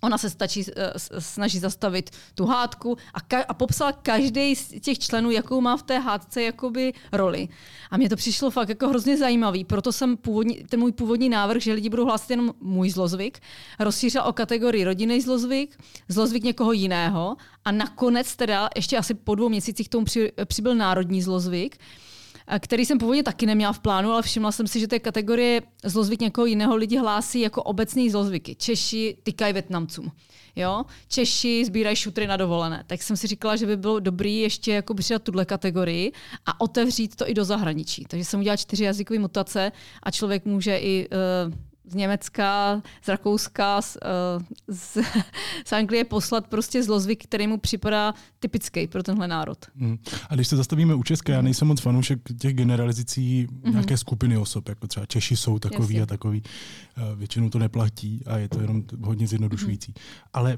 Ona 0.02 0.18
se 0.18 0.30
stačí, 0.30 0.64
eh, 0.76 0.92
snaží 1.18 1.58
zastavit 1.58 2.10
tu 2.34 2.46
hádku 2.46 2.96
a, 3.14 3.20
ka- 3.20 3.44
a 3.48 3.54
popsala 3.54 3.92
každý 3.92 4.56
z 4.56 4.80
těch 4.80 4.98
členů, 4.98 5.30
jakou 5.30 5.60
má 5.60 5.76
v 5.76 5.82
té 5.82 5.98
hádce 5.98 6.42
jakoby 6.42 6.92
roli. 7.12 7.48
A 7.90 7.96
mně 7.96 8.08
to 8.08 8.16
přišlo 8.16 8.50
fakt 8.50 8.68
jako 8.68 8.88
hrozně 8.88 9.16
zajímavý, 9.16 9.64
proto 9.64 9.92
jsem 9.92 10.16
původní, 10.16 10.54
ten 10.68 10.80
můj 10.80 10.92
původní 10.92 11.28
návrh, 11.28 11.62
že 11.62 11.72
lidi 11.72 11.88
budou 11.88 12.04
hlásit 12.04 12.30
jenom 12.30 12.52
můj 12.60 12.90
zlozvyk, 12.90 13.40
rozšířil 13.78 14.22
o 14.26 14.32
kategorii 14.32 14.84
rodinný 14.84 15.20
zlozvyk, 15.20 15.78
zlozvyk 16.08 16.44
někoho 16.44 16.72
jiného 16.72 17.36
a 17.64 17.72
nakonec 17.72 18.36
teda 18.36 18.68
ještě 18.76 18.98
asi 18.98 19.14
po 19.14 19.34
dvou 19.34 19.48
měsících 19.48 19.88
tomu 19.88 20.04
při, 20.04 20.32
přibyl 20.44 20.74
národní 20.74 21.22
zlozvyk, 21.22 21.76
který 22.58 22.86
jsem 22.86 22.98
původně 22.98 23.22
taky 23.22 23.46
neměla 23.46 23.72
v 23.72 23.78
plánu, 23.78 24.12
ale 24.12 24.22
všimla 24.22 24.52
jsem 24.52 24.66
si, 24.66 24.80
že 24.80 24.88
té 24.88 24.98
kategorie 24.98 25.62
zlozvyk 25.84 26.20
někoho 26.20 26.46
jiného 26.46 26.76
lidi 26.76 26.98
hlásí 26.98 27.40
jako 27.40 27.62
obecný 27.62 28.10
zlozvyky. 28.10 28.54
Češi 28.54 29.16
tykají 29.22 29.52
Větnamcům. 29.52 30.12
Jo? 30.56 30.84
Češi 31.08 31.64
sbírají 31.64 31.96
šutry 31.96 32.26
na 32.26 32.36
dovolené. 32.36 32.84
Tak 32.86 33.02
jsem 33.02 33.16
si 33.16 33.26
říkala, 33.26 33.56
že 33.56 33.66
by 33.66 33.76
bylo 33.76 34.00
dobrý 34.00 34.40
ještě 34.40 34.72
jako 34.72 34.94
přidat 34.94 35.22
tuhle 35.22 35.44
kategorii 35.44 36.12
a 36.46 36.60
otevřít 36.60 37.16
to 37.16 37.30
i 37.30 37.34
do 37.34 37.44
zahraničí. 37.44 38.04
Takže 38.08 38.24
jsem 38.24 38.40
udělala 38.40 38.56
čtyři 38.56 38.84
jazykové 38.84 39.18
mutace 39.18 39.72
a 40.02 40.10
člověk 40.10 40.44
může 40.44 40.76
i 40.76 41.08
uh, 41.08 41.54
z 41.86 41.94
Německa, 41.94 42.82
z 43.02 43.08
Rakouska, 43.08 43.82
z, 43.82 43.96
uh, 44.36 44.42
z, 44.68 44.98
z 45.66 45.72
Anglie 45.72 46.04
poslat 46.04 46.46
prostě 46.46 46.82
zlozvyk, 46.82 47.24
který 47.24 47.46
mu 47.46 47.58
připadá 47.58 48.14
typický 48.38 48.86
pro 48.86 49.02
tenhle 49.02 49.28
národ. 49.28 49.58
Hmm. 49.76 49.98
A 50.28 50.34
když 50.34 50.48
se 50.48 50.56
zastavíme 50.56 50.94
u 50.94 51.02
České, 51.02 51.32
já 51.32 51.42
nejsem 51.42 51.68
moc 51.68 51.80
fanoušek 51.80 52.20
těch 52.40 52.54
generalizací 52.54 53.46
mm-hmm. 53.46 53.70
nějaké 53.70 53.96
skupiny 53.96 54.36
osob, 54.36 54.68
jako 54.68 54.86
třeba 54.86 55.06
Češi 55.06 55.36
jsou 55.36 55.58
takový 55.58 55.94
Jasně. 55.94 56.02
a 56.02 56.06
takový. 56.06 56.42
Uh, 56.98 57.18
většinou 57.18 57.50
to 57.50 57.58
neplatí 57.58 58.22
a 58.26 58.36
je 58.38 58.48
to 58.48 58.60
jenom 58.60 58.82
hodně 59.02 59.26
zjednodušující. 59.26 59.92
Mm-hmm. 59.92 60.28
Ale 60.32 60.56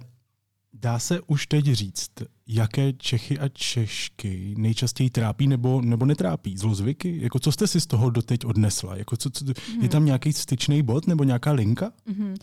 Dá 0.72 0.98
se 0.98 1.20
už 1.20 1.46
teď 1.46 1.64
říct, 1.64 2.10
jaké 2.48 2.92
Čechy 2.92 3.38
a 3.38 3.48
Češky 3.48 4.54
nejčastěji 4.58 5.10
trápí 5.10 5.46
nebo, 5.46 5.80
nebo 5.80 6.06
netrápí 6.06 6.56
zlozvyky? 6.56 7.18
Jako 7.22 7.38
co 7.38 7.52
jste 7.52 7.66
si 7.66 7.80
z 7.80 7.86
toho 7.86 8.10
doteď 8.10 8.44
odnesla? 8.44 8.96
Jako 8.96 9.16
co, 9.16 9.30
co, 9.30 9.44
hmm. 9.44 9.82
Je 9.82 9.88
tam 9.88 10.04
nějaký 10.04 10.32
styčný 10.32 10.82
bod 10.82 11.06
nebo 11.06 11.24
nějaká 11.24 11.52
linka? 11.52 11.92
Hmm. 12.06 12.34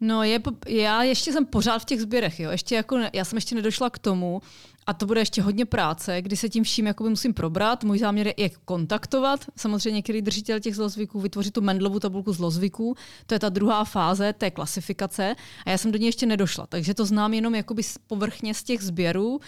No 0.00 0.22
je, 0.22 0.40
já 0.68 1.02
ještě 1.02 1.32
jsem 1.32 1.46
pořád 1.46 1.78
v 1.78 1.84
těch 1.84 2.00
sběrech. 2.00 2.40
Jo. 2.40 2.50
Ještě 2.50 2.74
jako, 2.74 2.98
já 3.12 3.24
jsem 3.24 3.36
ještě 3.36 3.54
nedošla 3.54 3.90
k 3.90 3.98
tomu, 3.98 4.42
a 4.86 4.92
to 4.92 5.06
bude 5.06 5.20
ještě 5.20 5.42
hodně 5.42 5.64
práce, 5.64 6.22
kdy 6.22 6.36
se 6.36 6.48
tím 6.48 6.64
vším 6.64 6.86
jakoby 6.86 7.10
musím 7.10 7.34
probrat. 7.34 7.84
Můj 7.84 7.98
záměr 7.98 8.32
je 8.36 8.50
kontaktovat. 8.64 9.44
Samozřejmě 9.56 9.90
některý 9.90 10.22
držitel 10.22 10.60
těch 10.60 10.76
zlozvyků, 10.76 11.20
vytvořit 11.20 11.54
tu 11.54 11.60
Mendlovou 11.60 11.98
tabulku 11.98 12.32
zlozvyků. 12.32 12.96
To 13.26 13.34
je 13.34 13.38
ta 13.38 13.48
druhá 13.48 13.84
fáze 13.84 14.32
té 14.32 14.50
klasifikace. 14.50 15.34
A 15.66 15.70
já 15.70 15.78
jsem 15.78 15.92
do 15.92 15.98
ní 15.98 16.06
ještě 16.06 16.26
nedošla. 16.26 16.66
Takže 16.66 16.94
to 16.94 17.06
znám 17.06 17.34
jenom 17.34 17.54
jakoby 17.54 17.82
povrchně 18.06 18.54
z 18.54 18.62
těch 18.62 18.82
sběrů. 18.82 19.40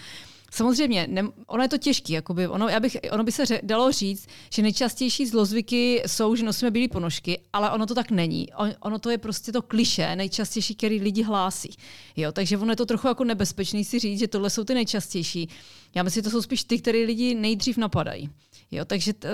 Samozřejmě, 0.51 1.07
ne, 1.09 1.23
ono 1.47 1.63
je 1.63 1.69
to 1.69 1.77
těžké. 1.77 2.21
Ono, 2.49 2.67
já 2.67 2.79
bych, 2.79 2.97
ono 3.11 3.23
by 3.23 3.31
se 3.31 3.45
ře, 3.45 3.59
dalo 3.63 3.91
říct, 3.91 4.27
že 4.53 4.61
nejčastější 4.61 5.25
zlozvyky 5.25 6.03
jsou, 6.07 6.35
že 6.35 6.45
nosíme 6.45 6.71
bílé 6.71 6.87
ponožky, 6.87 7.39
ale 7.53 7.71
ono 7.71 7.85
to 7.85 7.95
tak 7.95 8.11
není. 8.11 8.47
On, 8.53 8.71
ono 8.79 8.99
to 8.99 9.09
je 9.09 9.17
prostě 9.17 9.51
to 9.51 9.61
kliše 9.61 10.15
nejčastější, 10.15 10.75
který 10.75 11.01
lidi 11.01 11.23
hlásí. 11.23 11.69
Jo, 12.15 12.31
takže 12.31 12.57
ono 12.57 12.71
je 12.71 12.75
to 12.75 12.85
trochu 12.85 13.07
jako 13.07 13.23
nebezpečný 13.23 13.85
si 13.85 13.99
říct, 13.99 14.19
že 14.19 14.27
tohle 14.27 14.49
jsou 14.49 14.63
ty 14.63 14.73
nejčastější. 14.73 15.49
Já 15.95 16.03
myslím, 16.03 16.19
že 16.21 16.23
to 16.23 16.29
jsou 16.29 16.41
spíš 16.41 16.63
ty, 16.63 16.79
které 16.79 16.99
lidi 16.99 17.35
nejdřív 17.35 17.77
napadají. 17.77 18.29
Jo, 18.71 18.85
takže 18.85 19.13
to, 19.13 19.27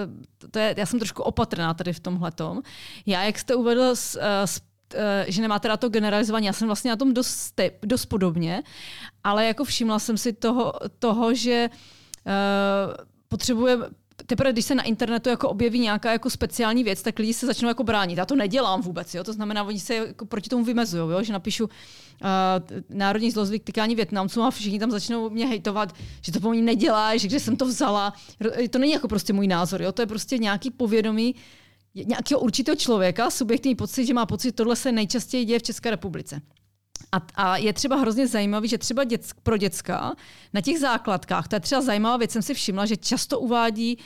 to 0.51 0.59
je, 0.59 0.75
já 0.77 0.85
jsem 0.85 0.99
trošku 0.99 1.23
opatrná 1.23 1.73
tady 1.73 1.93
v 1.93 1.99
tomhle. 1.99 2.31
Já, 3.05 3.23
jak 3.23 3.39
jste 3.39 3.55
uvedl 3.55 3.95
s, 3.95 4.19
s 4.45 4.57
Eh, 4.57 4.74
že 5.27 5.41
nemáte 5.41 5.67
na 5.67 5.77
to 5.77 5.89
generalizování. 5.89 6.45
Já 6.45 6.53
jsem 6.53 6.67
vlastně 6.67 6.89
na 6.89 6.95
tom 6.95 7.13
dost, 7.13 7.61
dost 7.85 8.05
podobně, 8.05 8.63
ale 9.23 9.45
jako 9.45 9.63
všimla 9.63 9.99
jsem 9.99 10.17
si 10.17 10.33
toho, 10.33 10.73
toho 10.99 11.33
že 11.33 11.69
uh, 11.69 13.05
potřebuje 13.27 13.77
teprve, 14.25 14.53
když 14.53 14.65
se 14.65 14.75
na 14.75 14.83
internetu 14.83 15.29
jako 15.29 15.49
objeví 15.49 15.79
nějaká 15.79 16.11
jako 16.11 16.29
speciální 16.29 16.83
věc, 16.83 17.01
tak 17.01 17.19
lidi 17.19 17.33
se 17.33 17.45
začnou 17.45 17.67
jako 17.67 17.83
bránit. 17.83 18.17
Já 18.17 18.25
to 18.25 18.35
nedělám 18.35 18.81
vůbec, 18.81 19.15
jo? 19.15 19.23
to 19.23 19.33
znamená, 19.33 19.63
oni 19.63 19.79
se 19.79 19.95
jako 19.95 20.25
proti 20.25 20.49
tomu 20.49 20.63
vymezují, 20.63 21.25
že 21.25 21.33
napíšu 21.33 21.63
uh, 21.65 21.69
národní 22.89 23.31
zlozvyk 23.31 23.63
tykání 23.63 23.95
Větnamcům 23.95 24.43
a 24.43 24.51
všichni 24.51 24.79
tam 24.79 24.91
začnou 24.91 25.29
mě 25.29 25.47
hejtovat, 25.47 25.95
že 26.21 26.31
to 26.31 26.39
po 26.39 26.49
mně 26.49 26.61
nedělá, 26.61 27.17
že 27.17 27.27
kde 27.27 27.39
jsem 27.39 27.57
to 27.57 27.65
vzala. 27.65 28.13
To 28.69 28.79
není 28.79 28.91
jako 28.91 29.07
prostě 29.07 29.33
můj 29.33 29.47
názor, 29.47 29.81
jo? 29.81 29.91
to 29.91 30.01
je 30.01 30.05
prostě 30.05 30.37
nějaký 30.37 30.71
povědomí, 30.71 31.35
nějakého 31.95 32.41
určitého 32.41 32.75
člověka 32.75 33.29
subjektivní 33.29 33.75
pocit, 33.75 34.05
že 34.05 34.13
má 34.13 34.25
pocit, 34.25 34.47
že 34.47 34.51
tohle 34.51 34.75
se 34.75 34.91
nejčastěji 34.91 35.45
děje 35.45 35.59
v 35.59 35.63
České 35.63 35.89
republice. 35.89 36.41
A, 37.11 37.17
a 37.35 37.57
je 37.57 37.73
třeba 37.73 37.95
hrozně 37.95 38.27
zajímavý, 38.27 38.67
že 38.67 38.77
třeba 38.77 39.03
děc, 39.03 39.29
pro 39.43 39.57
děcka 39.57 40.15
na 40.53 40.61
těch 40.61 40.79
základkách, 40.79 41.47
to 41.47 41.55
je 41.55 41.59
třeba 41.59 41.81
zajímavá 41.81 42.17
věc, 42.17 42.31
jsem 42.31 42.41
si 42.41 42.53
všimla, 42.53 42.85
že 42.85 42.97
často 42.97 43.39
uvádí, 43.39 43.97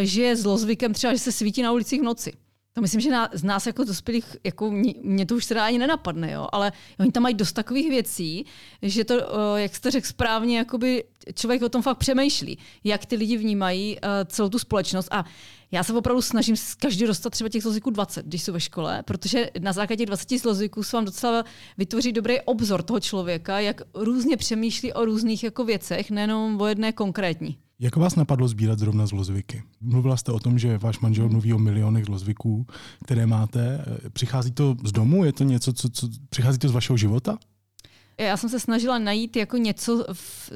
že 0.00 0.22
je 0.22 0.36
zlozvykem 0.36 0.92
třeba, 0.92 1.12
že 1.12 1.18
se 1.18 1.32
svítí 1.32 1.62
na 1.62 1.72
ulicích 1.72 2.00
v 2.00 2.04
noci. 2.04 2.32
To 2.72 2.80
myslím, 2.80 3.00
že 3.00 3.10
na, 3.10 3.28
z 3.32 3.44
nás 3.44 3.66
jako 3.66 3.84
dospělých, 3.84 4.36
jako 4.44 4.70
mě, 4.70 4.94
mě 5.02 5.26
to 5.26 5.34
už 5.34 5.46
teda 5.46 5.66
ani 5.66 5.78
nenapadne, 5.78 6.32
jo, 6.32 6.46
ale 6.52 6.72
oni 7.00 7.12
tam 7.12 7.22
mají 7.22 7.34
dost 7.34 7.52
takových 7.52 7.90
věcí, 7.90 8.46
že 8.82 9.04
to, 9.04 9.14
jak 9.56 9.74
jste 9.74 9.90
řekl 9.90 10.06
správně, 10.06 10.58
jakoby 10.58 11.04
člověk 11.34 11.62
o 11.62 11.68
tom 11.68 11.82
fakt 11.82 11.98
přemýšlí, 11.98 12.58
jak 12.84 13.06
ty 13.06 13.16
lidi 13.16 13.36
vnímají 13.36 13.98
celou 14.26 14.48
tu 14.48 14.58
společnost 14.58 15.08
a 15.10 15.24
já 15.72 15.84
se 15.84 15.92
opravdu 15.92 16.22
snažím 16.22 16.56
každý 16.78 17.06
dostat 17.06 17.30
třeba 17.30 17.50
těch 17.50 17.62
zlozvyků 17.62 17.90
20, 17.90 18.26
když 18.26 18.42
jsou 18.42 18.52
ve 18.52 18.60
škole, 18.60 19.02
protože 19.02 19.50
na 19.60 19.72
základě 19.72 19.96
těch 19.96 20.06
20 20.06 20.38
zlozvyků 20.38 20.82
se 20.82 20.96
vám 20.96 21.04
docela 21.04 21.44
vytvoří 21.78 22.12
dobrý 22.12 22.40
obzor 22.40 22.82
toho 22.82 23.00
člověka, 23.00 23.60
jak 23.60 23.80
různě 23.94 24.36
přemýšlí 24.36 24.92
o 24.92 25.04
různých 25.04 25.44
jako 25.44 25.64
věcech, 25.64 26.10
nejenom 26.10 26.60
o 26.60 26.66
jedné 26.66 26.92
konkrétní. 26.92 27.58
Jak 27.78 27.96
vás 27.96 28.16
napadlo 28.16 28.48
sbírat 28.48 28.78
zrovna 28.78 29.06
zlozvyky? 29.06 29.62
Mluvila 29.80 30.16
jste 30.16 30.32
o 30.32 30.40
tom, 30.40 30.58
že 30.58 30.78
váš 30.78 31.00
manžel 31.00 31.28
mluví 31.28 31.52
o 31.54 31.58
milionech 31.58 32.04
zlozvyků, 32.04 32.66
které 33.04 33.26
máte. 33.26 33.84
Přichází 34.12 34.50
to 34.50 34.76
z 34.84 34.92
domu? 34.92 35.24
Je 35.24 35.32
to 35.32 35.44
něco, 35.44 35.72
co, 35.72 35.88
co 35.88 36.08
přichází 36.28 36.58
to 36.58 36.68
z 36.68 36.72
vašeho 36.72 36.96
života? 36.96 37.38
Já 38.18 38.36
jsem 38.36 38.50
se 38.50 38.60
snažila 38.60 38.98
najít 38.98 39.36
jako 39.36 39.56
něco 39.56 40.04
v, 40.12 40.50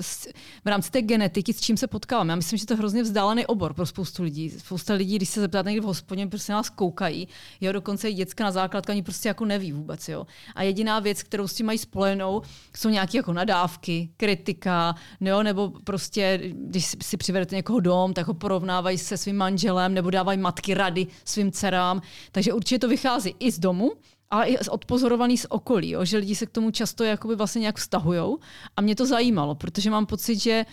v 0.64 0.66
rámci 0.66 0.90
té 0.90 1.02
genetiky, 1.02 1.52
s 1.52 1.60
čím 1.60 1.76
se 1.76 1.86
potkávám. 1.86 2.28
Já 2.28 2.36
myslím, 2.36 2.58
že 2.58 2.66
to 2.66 2.72
je 2.72 2.78
hrozně 2.78 3.02
vzdálený 3.02 3.46
obor 3.46 3.74
pro 3.74 3.86
spoustu 3.86 4.22
lidí. 4.22 4.50
Spousta 4.50 4.94
lidí, 4.94 5.16
když 5.16 5.28
se 5.28 5.40
zeptáte 5.40 5.70
někdy 5.70 5.80
v 5.80 5.84
hospodě, 5.84 6.26
prostě 6.26 6.52
nás 6.52 6.70
koukají. 6.70 7.28
Jo, 7.60 7.72
dokonce 7.72 8.10
i 8.10 8.14
děcka 8.14 8.44
na 8.44 8.50
základka 8.50 8.92
ani 8.92 9.02
prostě 9.02 9.28
jako 9.28 9.44
neví 9.44 9.72
vůbec. 9.72 10.08
Jo. 10.08 10.26
A 10.54 10.62
jediná 10.62 11.00
věc, 11.00 11.22
kterou 11.22 11.48
s 11.48 11.54
tím 11.54 11.66
mají 11.66 11.78
spojenou, 11.78 12.42
jsou 12.76 12.88
nějaké 12.88 13.16
jako 13.16 13.32
nadávky, 13.32 14.10
kritika, 14.16 14.94
jo, 15.20 15.42
nebo 15.42 15.72
prostě, 15.84 16.40
když 16.54 16.94
si 17.02 17.16
přivedete 17.16 17.56
někoho 17.56 17.80
dom, 17.80 18.14
tak 18.14 18.26
ho 18.26 18.34
porovnávají 18.34 18.98
se 18.98 19.16
svým 19.16 19.36
manželem, 19.36 19.94
nebo 19.94 20.10
dávají 20.10 20.38
matky 20.38 20.74
rady 20.74 21.06
svým 21.24 21.52
dcerám. 21.52 22.02
Takže 22.32 22.52
určitě 22.52 22.78
to 22.78 22.88
vychází 22.88 23.34
i 23.38 23.50
z 23.52 23.58
domu, 23.58 23.92
ale 24.30 24.46
i 24.46 24.58
odpozorovaný 24.58 25.38
z 25.38 25.46
okolí, 25.48 25.90
jo, 25.90 26.04
že 26.04 26.18
lidi 26.18 26.34
se 26.34 26.46
k 26.46 26.50
tomu 26.50 26.70
často 26.70 27.04
jakoby 27.04 27.36
vlastně 27.36 27.60
nějak 27.60 27.76
vztahují. 27.76 28.36
A 28.76 28.80
mě 28.80 28.96
to 28.96 29.06
zajímalo, 29.06 29.54
protože 29.54 29.90
mám 29.90 30.06
pocit, 30.06 30.38
že 30.38 30.66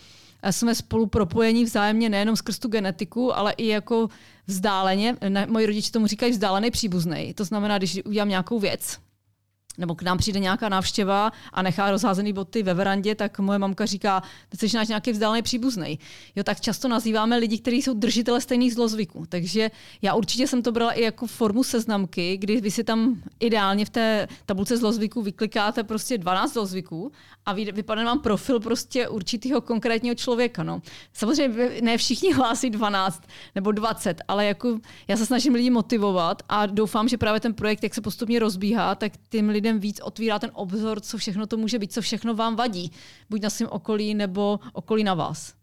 jsme 0.51 0.75
spolu 0.75 1.05
propojení 1.05 1.65
vzájemně 1.65 2.09
nejenom 2.09 2.35
skrz 2.35 2.59
tu 2.59 2.67
genetiku, 2.67 3.37
ale 3.37 3.51
i 3.51 3.67
jako 3.67 4.07
vzdáleně. 4.47 5.17
Ne, 5.29 5.45
moji 5.45 5.65
rodiče 5.65 5.91
tomu 5.91 6.07
říkají 6.07 6.31
vzdálený 6.31 6.71
příbuzný. 6.71 7.33
To 7.33 7.45
znamená, 7.45 7.77
když 7.77 8.01
udělám 8.05 8.29
nějakou 8.29 8.59
věc, 8.59 8.97
nebo 9.77 9.95
k 9.95 10.01
nám 10.01 10.17
přijde 10.17 10.39
nějaká 10.39 10.69
návštěva 10.69 11.31
a 11.53 11.61
nechá 11.61 11.91
rozházený 11.91 12.33
boty 12.33 12.63
ve 12.63 12.73
verandě, 12.73 13.15
tak 13.15 13.39
moje 13.39 13.59
mamka 13.59 13.85
říká, 13.85 14.23
ty 14.49 14.69
jsi 14.69 14.75
náš 14.77 14.87
nějaký 14.87 15.11
vzdálený 15.11 15.41
příbuzný. 15.41 15.99
Jo, 16.35 16.43
tak 16.43 16.61
často 16.61 16.87
nazýváme 16.87 17.37
lidi, 17.37 17.59
kteří 17.59 17.81
jsou 17.81 17.93
držitele 17.93 18.41
stejných 18.41 18.73
zlozvyků. 18.73 19.25
Takže 19.29 19.71
já 20.01 20.13
určitě 20.13 20.47
jsem 20.47 20.61
to 20.61 20.71
brala 20.71 20.91
i 20.91 21.01
jako 21.01 21.27
formu 21.27 21.63
seznamky, 21.63 22.37
kdy 22.37 22.61
vy 22.61 22.71
si 22.71 22.83
tam 22.83 23.21
ideálně 23.39 23.85
v 23.85 23.89
té 23.89 24.27
tabulce 24.45 24.77
zlozvyků 24.77 25.21
vyklikáte 25.21 25.83
prostě 25.83 26.17
12 26.17 26.53
zlozvyků 26.53 27.11
a 27.45 27.53
vypadne 27.53 28.05
vám 28.05 28.19
profil 28.19 28.59
prostě 28.59 29.07
určitého 29.07 29.61
konkrétního 29.61 30.15
člověka. 30.15 30.63
No. 30.63 30.81
Samozřejmě 31.13 31.71
ne 31.81 31.97
všichni 31.97 32.33
hlásí 32.33 32.69
12 32.69 33.23
nebo 33.55 33.71
20, 33.71 34.21
ale 34.27 34.45
jako 34.45 34.79
já 35.07 35.17
se 35.17 35.25
snažím 35.25 35.53
lidi 35.53 35.69
motivovat 35.69 36.43
a 36.49 36.65
doufám, 36.65 37.07
že 37.07 37.17
právě 37.17 37.39
ten 37.39 37.53
projekt, 37.53 37.83
jak 37.83 37.93
se 37.93 38.01
postupně 38.01 38.39
rozbíhá, 38.39 38.95
tak 38.95 39.11
tím 39.29 39.49
lidem 39.49 39.64
lidem 39.65 39.79
víc 39.79 39.99
otvírá 40.03 40.39
ten 40.39 40.51
obzor, 40.53 40.99
co 41.01 41.17
všechno 41.17 41.47
to 41.47 41.57
může 41.57 41.79
být, 41.79 41.93
co 41.93 42.01
všechno 42.01 42.35
vám 42.35 42.55
vadí, 42.55 42.91
buď 43.29 43.41
na 43.41 43.49
svém 43.49 43.69
okolí 43.71 44.13
nebo 44.13 44.59
okolí 44.73 45.03
na 45.03 45.13
vás. 45.13 45.53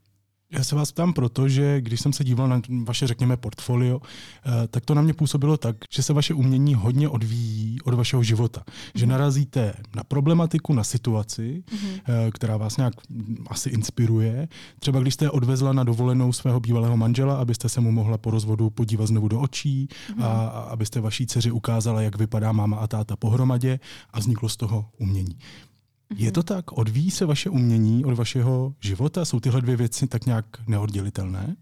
Já 0.52 0.64
se 0.64 0.74
vás 0.76 0.92
ptám 0.92 1.12
proto, 1.12 1.48
že 1.48 1.80
když 1.80 2.00
jsem 2.00 2.12
se 2.12 2.24
díval 2.24 2.48
na 2.48 2.60
vaše, 2.84 3.06
řekněme, 3.06 3.36
portfolio, 3.36 4.00
eh, 4.46 4.68
tak 4.68 4.84
to 4.84 4.94
na 4.94 5.02
mě 5.02 5.14
působilo 5.14 5.56
tak, 5.56 5.76
že 5.90 6.02
se 6.02 6.12
vaše 6.12 6.34
umění 6.34 6.74
hodně 6.74 7.08
odvíjí 7.08 7.80
od 7.80 7.94
vašeho 7.94 8.22
života. 8.22 8.62
Že 8.94 9.06
mhm. 9.06 9.10
narazíte 9.10 9.74
na 9.96 10.04
problematiku, 10.04 10.74
na 10.74 10.84
situaci, 10.84 11.64
mm-hmm. 11.66 12.30
která 12.30 12.56
vás 12.56 12.76
nějak 12.76 12.94
asi 13.46 13.70
inspiruje. 13.70 14.48
Třeba 14.78 15.00
když 15.00 15.14
jste 15.14 15.30
odvezla 15.30 15.72
na 15.72 15.84
dovolenou 15.84 16.32
svého 16.32 16.60
bývalého 16.60 16.96
manžela, 16.96 17.36
abyste 17.36 17.68
se 17.68 17.80
mu 17.80 17.92
mohla 17.92 18.18
po 18.18 18.30
rozvodu 18.30 18.70
podívat 18.70 19.06
znovu 19.06 19.28
do 19.28 19.40
očí 19.40 19.88
mm-hmm. 19.88 20.24
a, 20.24 20.28
a 20.28 20.60
abyste 20.60 21.00
vaší 21.00 21.26
dceři 21.26 21.50
ukázala, 21.50 22.02
jak 22.02 22.18
vypadá 22.18 22.52
máma 22.52 22.76
a 22.76 22.86
táta 22.86 23.16
pohromadě 23.16 23.80
a 24.10 24.18
vzniklo 24.18 24.48
z 24.48 24.56
toho 24.56 24.84
umění. 24.98 25.36
Je 26.16 26.32
to 26.32 26.42
tak? 26.42 26.72
Odvíjí 26.72 27.10
se 27.10 27.26
vaše 27.26 27.50
umění 27.50 28.04
od 28.04 28.14
vašeho 28.14 28.74
života? 28.80 29.24
Jsou 29.24 29.40
tyhle 29.40 29.60
dvě 29.60 29.76
věci 29.76 30.06
tak 30.06 30.26
nějak 30.26 30.46
neoddělitelné? 30.66 31.56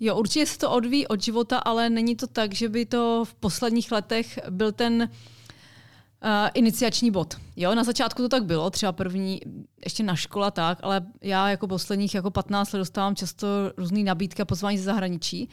Jo, 0.00 0.16
určitě 0.16 0.46
se 0.46 0.58
to 0.58 0.70
odvíjí 0.70 1.06
od 1.06 1.22
života, 1.22 1.58
ale 1.58 1.90
není 1.90 2.16
to 2.16 2.26
tak, 2.26 2.54
že 2.54 2.68
by 2.68 2.86
to 2.86 3.24
v 3.24 3.34
posledních 3.34 3.92
letech 3.92 4.38
byl 4.50 4.72
ten 4.72 5.02
uh, 5.02 6.28
iniciační 6.54 7.10
bod. 7.10 7.36
Jo, 7.56 7.74
na 7.74 7.84
začátku 7.84 8.22
to 8.22 8.28
tak 8.28 8.44
bylo, 8.44 8.70
třeba 8.70 8.92
první, 8.92 9.40
ještě 9.84 10.02
na 10.02 10.16
škola 10.16 10.50
tak, 10.50 10.78
ale 10.82 11.00
já 11.22 11.48
jako 11.48 11.66
posledních 11.66 12.14
jako 12.14 12.30
15 12.30 12.72
let 12.72 12.78
dostávám 12.78 13.16
často 13.16 13.46
různé 13.76 14.02
nabídky 14.02 14.42
a 14.42 14.44
pozvání 14.44 14.78
ze 14.78 14.84
zahraničí. 14.84 15.48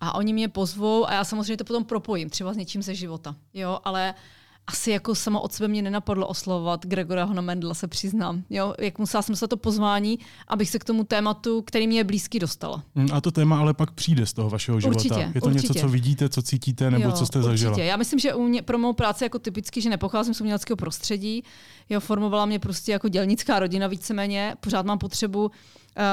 A 0.00 0.14
oni 0.14 0.32
mě 0.32 0.48
pozvou 0.48 1.08
a 1.08 1.12
já 1.12 1.24
samozřejmě 1.24 1.56
to 1.56 1.64
potom 1.64 1.84
propojím, 1.84 2.30
třeba 2.30 2.52
s 2.52 2.56
něčím 2.56 2.82
ze 2.82 2.94
života. 2.94 3.36
Jo, 3.54 3.78
ale 3.84 4.14
uh, 4.16 4.20
asi 4.68 4.90
jako 4.90 5.14
sama 5.14 5.40
od 5.40 5.52
sebe 5.52 5.68
mě 5.68 5.82
nenapadlo 5.82 6.26
oslovovat 6.26 6.86
Gregora 6.86 7.24
Honomendla, 7.24 7.74
se 7.74 7.88
přiznám. 7.88 8.42
Jo, 8.50 8.74
jak 8.80 8.98
musela 8.98 9.22
jsem 9.22 9.36
se 9.36 9.48
to 9.48 9.56
pozvání, 9.56 10.18
abych 10.48 10.70
se 10.70 10.78
k 10.78 10.84
tomu 10.84 11.04
tématu, 11.04 11.62
který 11.62 11.86
mě 11.86 11.98
je 11.98 12.04
blízký, 12.04 12.38
dostala. 12.38 12.82
Mm, 12.94 13.08
a 13.12 13.20
to 13.20 13.30
téma 13.30 13.58
ale 13.58 13.74
pak 13.74 13.90
přijde 13.90 14.26
z 14.26 14.32
toho 14.32 14.50
vašeho 14.50 14.80
života. 14.80 14.96
Určitě, 14.96 15.32
je 15.34 15.40
to 15.40 15.46
určitě. 15.46 15.68
něco, 15.68 15.80
co 15.80 15.88
vidíte, 15.88 16.28
co 16.28 16.42
cítíte, 16.42 16.90
nebo 16.90 17.04
jo, 17.04 17.12
co 17.12 17.26
jste 17.26 17.38
určitě. 17.38 17.50
zažila? 17.50 17.78
Já 17.78 17.96
myslím, 17.96 18.18
že 18.18 18.34
u 18.34 18.48
mě, 18.48 18.62
pro 18.62 18.78
mou 18.78 18.92
práci 18.92 19.24
jako 19.24 19.38
typicky, 19.38 19.80
že 19.80 19.90
nepocházím 19.90 20.34
z 20.34 20.40
uměleckého 20.40 20.76
prostředí, 20.76 21.44
jo, 21.90 22.00
formovala 22.00 22.46
mě 22.46 22.58
prostě 22.58 22.92
jako 22.92 23.08
dělnická 23.08 23.58
rodina 23.58 23.86
víceméně, 23.86 24.54
pořád 24.60 24.86
mám 24.86 24.98
potřebu 24.98 25.44
uh, 25.44 25.50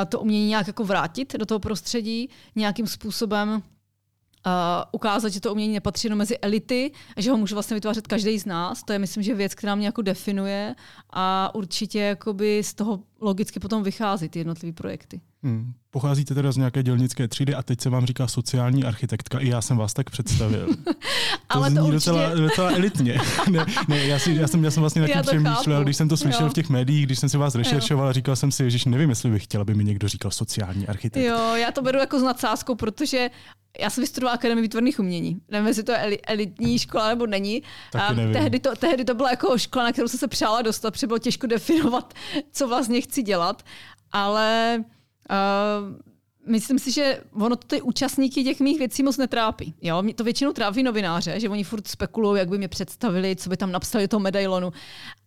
to 0.10 0.20
umění 0.20 0.48
nějak 0.48 0.68
jako 0.68 0.84
vrátit 0.84 1.36
do 1.38 1.46
toho 1.46 1.60
prostředí, 1.60 2.30
nějakým 2.56 2.88
způsobem 2.88 3.62
ukázat, 4.92 5.30
že 5.30 5.42
to 5.42 5.52
umění 5.52 5.74
nepatří 5.74 6.06
jenom 6.06 6.18
mezi 6.20 6.38
elity, 6.38 6.92
a 7.16 7.22
že 7.22 7.32
ho 7.32 7.38
může 7.38 7.56
vlastně 7.56 7.76
vytvářet 7.76 8.08
každý 8.08 8.40
z 8.40 8.46
nás. 8.46 8.84
To 8.84 8.94
je, 8.94 9.00
myslím, 9.00 9.24
že 9.24 9.36
věc, 9.36 9.56
která 9.56 9.76
mě 9.76 9.86
jako 9.86 10.02
definuje 10.02 10.76
a 11.10 11.52
určitě 11.56 12.00
jakoby 12.00 12.64
z 12.64 12.74
toho 12.74 13.00
logicky 13.22 13.60
potom 13.60 13.84
vychází 13.84 14.30
ty 14.30 14.40
jednotlivé 14.40 14.74
projekty. 14.74 15.22
Hmm. 15.44 15.74
Pocházíte 15.90 16.36
teda 16.36 16.52
z 16.52 16.58
nějaké 16.58 16.84
dělnické 16.84 17.28
třídy 17.28 17.56
a 17.56 17.64
teď 17.64 17.82
se 17.82 17.90
vám 17.90 18.06
říká 18.06 18.28
sociální 18.28 18.84
architektka. 18.84 19.40
I 19.40 19.50
já 19.50 19.62
jsem 19.62 19.78
vás 19.78 19.94
tak 19.94 20.10
představil. 20.10 20.68
Ale 21.50 21.70
to, 21.70 21.76
zní 21.76 21.80
určitě... 21.80 21.94
docela, 21.94 22.36
docela 22.36 22.72
elitně. 22.72 23.18
ne, 23.52 23.66
ne, 23.88 24.06
já, 24.06 24.20
si, 24.20 24.34
já, 24.34 24.48
jsem, 24.48 24.64
já 24.64 24.72
jsem 24.72 24.82
vlastně 24.82 25.02
na 25.02 25.08
tím 25.08 25.22
přemýšlel, 25.22 25.84
když 25.84 25.98
jsem 25.98 26.10
to 26.10 26.18
slyšel 26.18 26.46
jo. 26.46 26.50
v 26.50 26.54
těch 26.54 26.70
médiích, 26.70 27.06
když 27.06 27.20
jsem 27.20 27.30
si 27.30 27.38
vás 27.38 27.56
rešeršoval, 27.56 28.14
říkal 28.14 28.36
jsem 28.36 28.52
si, 28.52 28.72
že 28.72 28.90
nevím, 28.90 29.10
jestli 29.10 29.32
bych 29.32 29.44
chtěla, 29.44 29.62
aby 29.62 29.74
mi 29.74 29.84
někdo 29.84 30.08
říkal 30.08 30.32
sociální 30.32 30.88
architekt. 30.88 31.26
Jo, 31.26 31.56
já 31.56 31.72
to 31.72 31.82
beru 31.82 32.00
jako 32.00 32.20
s 32.20 32.24
nadsázkou, 32.24 32.76
protože 32.76 33.30
já 33.80 33.90
jsem 33.90 34.02
vystudovala 34.02 34.34
Akademii 34.34 34.62
výtvarných 34.62 35.00
umění. 35.00 35.42
Nevím, 35.50 35.68
jestli 35.68 35.84
to 35.84 35.92
je 35.92 36.18
elitní 36.28 36.80
škola 36.80 37.10
nebo 37.10 37.28
není. 37.28 37.64
Taky 37.92 38.16
nevím. 38.16 38.34
tehdy, 38.34 38.60
to, 38.60 38.76
tehdy 38.76 39.06
to 39.06 39.16
byla 39.16 39.30
jako 39.30 39.58
škola, 39.58 39.86
na 39.86 39.92
kterou 39.92 40.08
jsem 40.08 40.20
se 40.20 40.28
přála 40.28 40.62
dostat, 40.62 40.92
protože 40.92 41.08
bylo 41.08 41.20
těžko 41.20 41.48
definovat, 41.48 42.14
co 42.52 42.68
vlastně 42.68 43.02
chci 43.06 43.22
dělat. 43.24 43.64
Ale 44.12 44.84
uh, 45.30 45.96
myslím 46.48 46.80
si, 46.80 46.92
že 46.92 47.22
ono 47.34 47.56
to 47.56 47.68
ty 47.68 47.82
účastníky 47.82 48.44
těch 48.44 48.60
mých 48.60 48.80
věcí 48.80 49.04
moc 49.04 49.18
netrápí. 49.18 49.74
Jo? 49.82 50.02
Mě 50.02 50.14
to 50.14 50.24
většinou 50.24 50.54
trápí 50.54 50.84
novináře, 50.84 51.40
že 51.40 51.50
oni 51.50 51.64
furt 51.64 51.88
spekulují, 51.88 52.40
jak 52.40 52.50
by 52.50 52.58
mě 52.58 52.68
představili, 52.68 53.36
co 53.36 53.50
by 53.50 53.58
tam 53.58 53.72
napsali 53.72 54.08
toho 54.08 54.20
medailonu. 54.20 54.74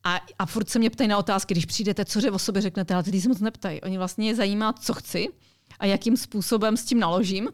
A, 0.04 0.20
a 0.38 0.46
furt 0.46 0.70
se 0.70 0.78
mě 0.78 0.90
ptají 0.90 1.08
na 1.08 1.18
otázky, 1.18 1.54
když 1.54 1.66
přijdete, 1.66 2.04
co 2.04 2.32
o 2.32 2.38
sobě 2.38 2.62
řeknete, 2.62 2.94
ale 2.94 3.02
ty 3.02 3.20
se 3.20 3.28
moc 3.28 3.40
neptají. 3.40 3.80
Oni 3.80 3.98
vlastně 3.98 4.28
je 4.28 4.34
zajímá, 4.34 4.72
co 4.72 4.94
chci 4.94 5.28
a 5.78 5.86
jakým 5.86 6.16
způsobem 6.16 6.76
s 6.76 6.84
tím 6.84 7.00
naložím. 7.00 7.48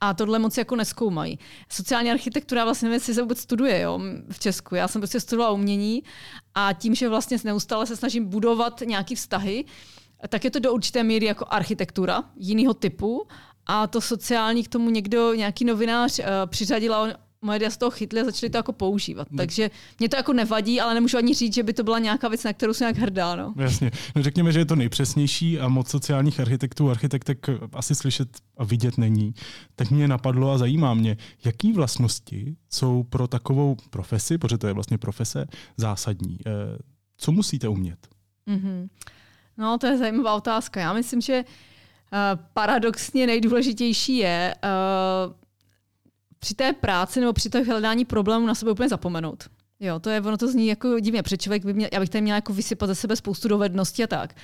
A 0.00 0.14
tohle 0.14 0.38
moc 0.38 0.58
jako 0.58 0.76
neskoumají. 0.76 1.38
Sociální 1.68 2.10
architektura 2.10 2.64
vlastně 2.64 2.88
nevím, 2.88 2.94
jestli 2.94 3.14
se 3.14 3.22
vůbec 3.22 3.40
studuje 3.40 3.80
jo, 3.80 4.00
v 4.30 4.38
Česku. 4.38 4.74
Já 4.74 4.88
jsem 4.88 5.00
prostě 5.00 5.20
studovala 5.20 5.52
umění 5.52 6.02
a 6.54 6.72
tím, 6.72 6.94
že 6.94 7.08
vlastně 7.08 7.38
neustále 7.44 7.86
se 7.86 7.96
snažím 7.96 8.24
budovat 8.24 8.80
nějaké 8.86 9.14
vztahy, 9.14 9.64
tak 10.28 10.44
je 10.44 10.50
to 10.50 10.58
do 10.58 10.72
určité 10.72 11.02
míry 11.02 11.26
jako 11.26 11.44
architektura 11.48 12.24
jiného 12.36 12.74
typu 12.74 13.26
a 13.66 13.86
to 13.86 14.00
sociální 14.00 14.64
k 14.64 14.68
tomu 14.68 14.90
někdo, 14.90 15.34
nějaký 15.34 15.64
novinář 15.64 16.18
uh, 16.18 16.24
přiřadila, 16.46 17.00
moje 17.02 17.14
lidé 17.42 17.70
z 17.70 17.76
toho 17.76 17.90
chytli 17.90 18.20
a 18.20 18.24
začali 18.24 18.50
to 18.50 18.56
jako 18.56 18.72
používat. 18.72 19.28
Hmm. 19.28 19.36
Takže 19.36 19.70
mě 19.98 20.08
to 20.08 20.16
jako 20.16 20.32
nevadí, 20.32 20.80
ale 20.80 20.94
nemůžu 20.94 21.16
ani 21.16 21.34
říct, 21.34 21.54
že 21.54 21.62
by 21.62 21.72
to 21.72 21.82
byla 21.82 21.98
nějaká 21.98 22.28
věc, 22.28 22.44
na 22.44 22.52
kterou 22.52 22.74
jsem 22.74 22.84
nějak 22.84 22.96
hrdá. 22.96 23.36
No. 23.36 23.54
Jasně. 23.56 23.90
No 24.16 24.22
řekněme, 24.22 24.52
že 24.52 24.58
je 24.58 24.64
to 24.64 24.76
nejpřesnější 24.76 25.60
a 25.60 25.68
moc 25.68 25.88
sociálních 25.88 26.40
architektů, 26.40 26.90
architektek 26.90 27.46
asi 27.72 27.94
slyšet 27.94 28.28
a 28.56 28.64
vidět 28.64 28.98
není. 28.98 29.34
Tak 29.76 29.90
mě 29.90 30.08
napadlo 30.08 30.50
a 30.50 30.58
zajímá 30.58 30.94
mě, 30.94 31.16
jaký 31.44 31.72
vlastnosti 31.72 32.56
jsou 32.70 33.02
pro 33.02 33.28
takovou 33.28 33.76
profesi, 33.90 34.38
protože 34.38 34.58
to 34.58 34.66
je 34.66 34.72
vlastně 34.72 34.98
profese, 34.98 35.46
zásadní. 35.76 36.38
Eh, 36.46 36.78
co 37.16 37.32
musíte 37.32 37.68
umět? 37.68 37.98
Mm-hmm. 38.48 38.88
No, 39.58 39.78
to 39.78 39.86
je 39.86 39.98
zajímavá 39.98 40.34
otázka. 40.34 40.80
Já 40.80 40.92
myslím, 40.92 41.20
že 41.20 41.44
uh, 41.44 42.44
paradoxně 42.52 43.26
nejdůležitější 43.26 44.16
je 44.16 44.54
uh, 44.64 45.32
při 46.38 46.54
té 46.54 46.72
práci 46.72 47.20
nebo 47.20 47.32
při 47.32 47.50
té 47.50 47.62
hledání 47.62 48.04
problému 48.04 48.46
na 48.46 48.54
sebe 48.54 48.70
úplně 48.70 48.88
zapomenout. 48.88 49.44
Jo, 49.80 50.00
to 50.00 50.10
je, 50.10 50.20
ono 50.20 50.36
to 50.36 50.48
zní 50.48 50.66
jako 50.66 50.98
divně, 50.98 51.22
protože 51.22 51.36
člověk 51.36 51.64
by 51.64 51.74
měl, 51.74 51.88
já 51.92 52.00
bych 52.00 52.10
tady 52.10 52.22
měla 52.22 52.34
jako 52.34 52.52
vysypat 52.52 52.88
ze 52.88 52.94
sebe 52.94 53.16
spoustu 53.16 53.48
dovedností 53.48 54.04
a 54.04 54.06
tak. 54.06 54.34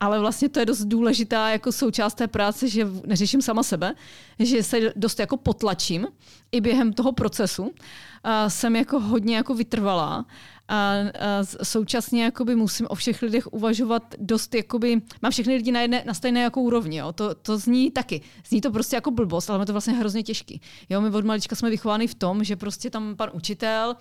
Ale 0.00 0.20
vlastně 0.20 0.48
to 0.48 0.60
je 0.60 0.66
dost 0.66 0.84
důležitá 0.84 1.50
jako 1.50 1.72
součást 1.72 2.14
té 2.14 2.28
práce, 2.28 2.68
že 2.68 2.86
neřeším 3.06 3.42
sama 3.42 3.62
sebe, 3.62 3.94
že 4.38 4.62
se 4.62 4.80
dost 4.96 5.20
jako 5.20 5.36
potlačím 5.36 6.06
i 6.52 6.60
během 6.60 6.92
toho 6.92 7.12
procesu. 7.12 7.72
A 8.24 8.50
jsem 8.50 8.76
jako 8.76 9.00
hodně 9.00 9.36
jako 9.36 9.54
vytrvalá 9.54 10.26
a, 10.68 10.92
a 10.92 11.44
současně 11.62 12.24
jakoby 12.24 12.56
musím 12.56 12.86
o 12.90 12.94
všech 12.94 13.22
lidech 13.22 13.52
uvažovat 13.52 14.14
dost, 14.18 14.54
jakoby, 14.54 15.00
mám 15.22 15.32
všechny 15.32 15.54
lidi 15.54 15.72
na, 15.72 15.80
jedné, 15.80 16.02
na 16.06 16.14
stejné 16.14 16.40
jako 16.40 16.60
úrovni, 16.60 16.96
jo? 16.96 17.12
To, 17.12 17.34
to 17.34 17.58
zní 17.58 17.90
taky. 17.90 18.20
Zní 18.48 18.60
to 18.60 18.70
prostě 18.70 18.96
jako 18.96 19.10
blbost, 19.10 19.50
ale 19.50 19.62
je 19.62 19.66
to 19.66 19.72
vlastně 19.72 19.92
hrozně 19.92 20.22
těžký. 20.22 20.60
Jo, 20.88 21.00
my 21.00 21.08
od 21.10 21.24
malička 21.24 21.56
jsme 21.56 21.70
vychováni 21.70 22.06
v 22.06 22.14
tom, 22.14 22.44
že 22.44 22.56
prostě 22.56 22.90
tam 22.90 23.16
pan 23.16 23.30
učitel, 23.32 23.96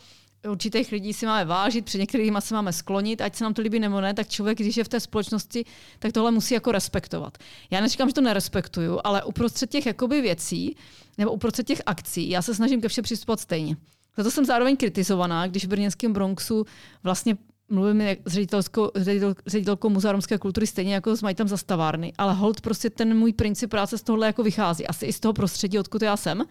určitých 0.49 0.91
lidí 0.91 1.13
si 1.13 1.25
máme 1.25 1.45
vážit, 1.45 1.85
před 1.85 1.97
některými 1.97 2.37
se 2.39 2.55
máme 2.55 2.73
sklonit, 2.73 3.21
ať 3.21 3.35
se 3.35 3.43
nám 3.43 3.53
to 3.53 3.61
líbí 3.61 3.79
nebo 3.79 4.01
ne, 4.01 4.13
tak 4.13 4.27
člověk, 4.27 4.57
když 4.57 4.77
je 4.77 4.83
v 4.83 4.87
té 4.87 4.99
společnosti, 4.99 5.65
tak 5.99 6.11
tohle 6.11 6.31
musí 6.31 6.53
jako 6.53 6.71
respektovat. 6.71 7.37
Já 7.71 7.81
neříkám, 7.81 8.09
že 8.09 8.13
to 8.13 8.21
nerespektuju, 8.21 8.99
ale 9.03 9.23
uprostřed 9.23 9.69
těch 9.69 9.85
jakoby 9.85 10.21
věcí 10.21 10.75
nebo 11.17 11.31
uprostřed 11.31 11.67
těch 11.67 11.81
akcí, 11.85 12.29
já 12.29 12.41
se 12.41 12.55
snažím 12.55 12.81
ke 12.81 12.87
všem 12.87 13.03
přistupovat 13.03 13.39
stejně. 13.39 13.77
Za 14.17 14.23
to 14.23 14.31
jsem 14.31 14.45
zároveň 14.45 14.77
kritizovaná, 14.77 15.47
když 15.47 15.65
v 15.65 15.67
brněnském 15.67 16.13
Bronxu 16.13 16.65
vlastně 17.03 17.37
mluvím 17.69 18.01
s 18.25 18.33
ředitelkou, 18.33 18.91
ředitel, 18.95 19.35
ředitelkou 19.47 19.89
Muzea 19.89 20.11
romské 20.11 20.37
kultury 20.37 20.67
stejně 20.67 20.93
jako 20.93 21.15
s 21.15 21.21
majitelem 21.21 21.47
zastavárny, 21.47 22.13
ale 22.17 22.33
hold 22.33 22.61
prostě 22.61 22.89
ten 22.89 23.17
můj 23.17 23.33
princip 23.33 23.69
práce 23.69 23.97
z 23.97 24.03
tohohle 24.03 24.27
jako 24.27 24.43
vychází. 24.43 24.87
Asi 24.87 25.05
i 25.05 25.13
z 25.13 25.19
toho 25.19 25.33
prostředí, 25.33 25.79
odkud 25.79 26.01
já 26.01 26.17
jsem, 26.17 26.43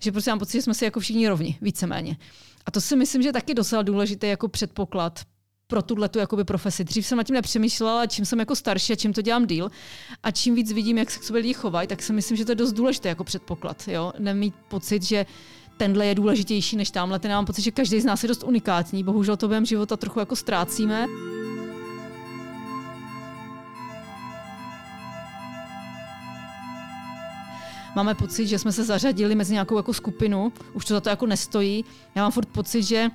že 0.00 0.12
prostě 0.12 0.30
mám 0.30 0.38
pocit, 0.38 0.52
že 0.58 0.62
jsme 0.62 0.74
si 0.74 0.84
jako 0.84 1.00
všichni 1.00 1.28
rovni, 1.28 1.58
víceméně. 1.60 2.16
A 2.66 2.70
to 2.70 2.80
si 2.80 2.96
myslím, 2.96 3.22
že 3.22 3.28
je 3.28 3.32
taky 3.32 3.54
docela 3.54 3.82
důležitý 3.82 4.26
jako 4.26 4.48
předpoklad 4.48 5.20
pro 5.66 5.82
tuhle 5.82 6.08
tu 6.08 6.18
jakoby 6.18 6.44
profesi. 6.44 6.84
Dřív 6.84 7.06
jsem 7.06 7.18
nad 7.18 7.24
tím 7.24 7.34
nepřemýšlela, 7.34 8.06
čím 8.06 8.24
jsem 8.24 8.40
jako 8.40 8.56
starší 8.56 8.92
a 8.92 8.96
čím 8.96 9.12
to 9.12 9.22
dělám 9.22 9.46
díl 9.46 9.70
a 10.22 10.30
čím 10.30 10.54
víc 10.54 10.72
vidím, 10.72 10.98
jak 10.98 11.10
se 11.10 11.18
k 11.18 11.22
sobě 11.22 11.42
lidi 11.42 11.54
chovají, 11.54 11.88
tak 11.88 12.02
si 12.02 12.12
myslím, 12.12 12.36
že 12.36 12.44
to 12.44 12.52
je 12.52 12.56
dost 12.56 12.72
důležité 12.72 13.08
jako 13.08 13.24
předpoklad. 13.24 13.88
Jo? 13.88 14.12
Nemít 14.18 14.54
pocit, 14.68 15.02
že 15.02 15.26
tenhle 15.76 16.06
je 16.06 16.14
důležitější 16.14 16.76
než 16.76 16.90
tamhle. 16.90 17.18
Ten 17.18 17.30
mám 17.30 17.46
pocit, 17.46 17.62
že 17.62 17.70
každý 17.70 18.00
z 18.00 18.04
nás 18.04 18.22
je 18.22 18.28
dost 18.28 18.42
unikátní. 18.42 19.04
Bohužel 19.04 19.36
to 19.36 19.48
během 19.48 19.66
života 19.66 19.96
trochu 19.96 20.20
jako 20.20 20.36
ztrácíme. 20.36 21.06
Máme 27.96 28.14
pocit, 28.14 28.46
že 28.46 28.58
jsme 28.58 28.72
se 28.72 28.84
zařadili 28.84 29.34
mezi 29.34 29.52
nějakou 29.52 29.76
jako 29.76 29.94
skupinu, 29.94 30.52
už 30.72 30.84
to 30.84 30.94
za 30.94 31.00
to 31.00 31.08
jako 31.08 31.26
nestojí. 31.26 31.84
Já 32.14 32.22
mám 32.22 32.32
furt 32.32 32.48
pocit, 32.48 32.82
že 32.82 33.08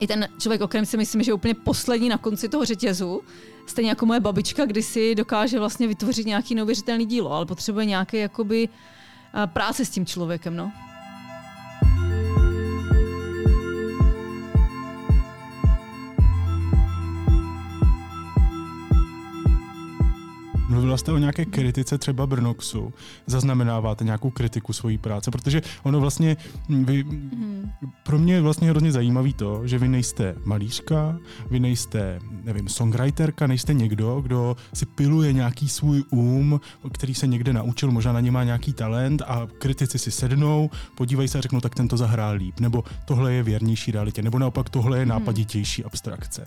i 0.00 0.06
ten 0.06 0.28
člověk, 0.38 0.60
o 0.60 0.68
kterém 0.68 0.86
si 0.86 0.96
myslím, 0.96 1.22
že 1.22 1.30
je 1.30 1.34
úplně 1.34 1.54
poslední 1.54 2.08
na 2.08 2.18
konci 2.18 2.48
toho 2.48 2.64
řetězu, 2.64 3.20
stejně 3.66 3.90
jako 3.90 4.06
moje 4.06 4.20
babička, 4.20 4.64
kdy 4.64 4.82
si 4.82 5.14
dokáže 5.14 5.58
vlastně 5.58 5.86
vytvořit 5.88 6.26
nějaký 6.26 6.54
neuvěřitelný 6.54 7.06
dílo, 7.06 7.32
ale 7.32 7.46
potřebuje 7.46 7.86
nějaké 7.86 8.18
jakoby 8.18 8.68
práce 9.46 9.84
s 9.84 9.90
tím 9.90 10.06
člověkem. 10.06 10.56
No. 10.56 10.72
Mluvila 20.92 20.98
jste 20.98 21.12
o 21.12 21.18
nějaké 21.18 21.44
kritice 21.44 21.98
třeba 21.98 22.26
Brnoxu. 22.26 22.92
Zaznamenáváte 23.26 24.04
nějakou 24.04 24.30
kritiku 24.30 24.72
svojí 24.72 24.98
práce? 24.98 25.30
Protože 25.30 25.62
ono 25.82 26.00
vlastně, 26.00 26.36
vy, 26.68 27.04
mm. 27.04 27.70
pro 28.02 28.18
mě 28.18 28.34
je 28.34 28.40
vlastně 28.40 28.70
hrozně 28.70 28.92
zajímavý 28.92 29.32
to, 29.32 29.66
že 29.66 29.78
vy 29.78 29.88
nejste 29.88 30.34
malířka, 30.44 31.18
vy 31.50 31.60
nejste, 31.60 32.18
nevím, 32.44 32.68
songwriterka, 32.68 33.46
nejste 33.46 33.74
někdo, 33.74 34.20
kdo 34.20 34.56
si 34.74 34.86
piluje 34.86 35.32
nějaký 35.32 35.68
svůj 35.68 36.04
um, 36.10 36.60
který 36.92 37.14
se 37.14 37.26
někde 37.26 37.52
naučil, 37.52 37.90
možná 37.90 38.12
na 38.12 38.20
ně 38.20 38.30
má 38.30 38.44
nějaký 38.44 38.72
talent 38.72 39.22
a 39.22 39.48
kritici 39.58 39.98
si 39.98 40.10
sednou, 40.10 40.70
podívají 40.94 41.28
se 41.28 41.38
a 41.38 41.40
řeknou, 41.40 41.60
tak 41.60 41.74
tento 41.74 41.96
zahrál 41.96 42.36
líp, 42.36 42.60
nebo 42.60 42.84
tohle 43.04 43.32
je 43.32 43.42
věrnější 43.42 43.92
realitě, 43.92 44.22
nebo 44.22 44.38
naopak 44.38 44.70
tohle 44.70 44.98
je 44.98 45.04
mhm. 45.04 45.10
nápaditější 45.10 45.84
abstrakce. 45.84 46.46